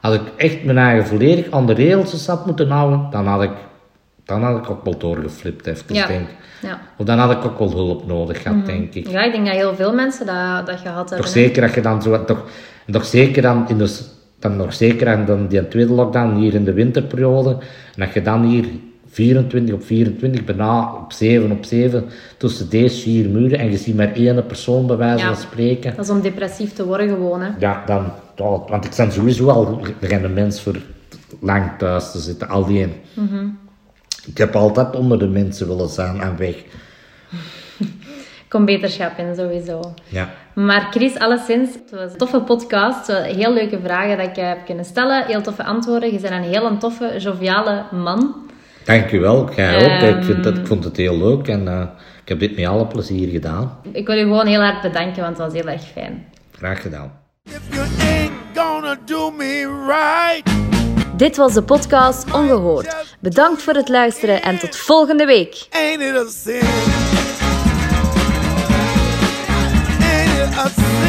[0.00, 3.50] als ik echt mijn eigen volledig aan de rails had moeten houden, dan had ik,
[4.24, 6.06] dan had ik ook wel doorgeflipt, even Ja.
[6.06, 6.28] denk.
[6.62, 6.80] Ja.
[6.96, 9.08] Of dan had ik ook wel hulp nodig gehad, denk ik.
[9.08, 11.18] ja, ik denk dat heel veel mensen dat, dat gehad hebben.
[11.18, 12.44] Toch zeker dat je dan zo, toch,
[12.90, 14.00] toch zeker dan in de,
[14.48, 17.58] dan nog zeker aan dan die tweede lockdown hier in de winterperiode, en
[18.04, 18.64] dat je dan hier
[19.10, 22.04] 24 op 24, bijna op 7 op 7,
[22.36, 25.26] tussen deze vier muren, en je ziet maar één persoon bij wijze Ja.
[25.34, 25.92] van spreken.
[25.96, 27.48] Dat is om depressief te worden gewoon, hè.
[27.58, 28.04] Ja, dan,
[28.68, 30.76] want ik ben sowieso al geen mens voor
[31.40, 32.92] lang thuis te zitten, alleen.
[34.26, 36.54] Ik heb altijd onder de mensen willen zijn en weg.
[38.48, 39.94] Combeterschap in, sowieso.
[40.08, 40.30] Ja.
[40.54, 43.04] Maar Chris, alleszins, het was een toffe podcast.
[43.04, 45.26] Zo Heel leuke vragen dat ik heb kunnen stellen.
[45.26, 46.12] Heel toffe antwoorden.
[46.12, 48.34] Je bent een hele toffe, joviale man.
[48.84, 50.02] Dankjewel, jij ook.
[50.02, 50.18] Ehm.
[50.18, 51.80] Ik, vind dat, ik vond het heel leuk en eh,
[52.22, 53.78] ik heb dit met alle plezier gedaan.
[53.92, 56.26] Ik wil je gewoon heel hard bedanken, want het was heel erg fijn.
[56.52, 57.12] Graag gedaan.
[57.44, 60.52] If you ain't gonna do me right.
[61.16, 63.16] Dit was de podcast Ongehoord.
[63.20, 65.66] Bedankt voor het luisteren en tot volgende week.
[70.56, 71.03] upset.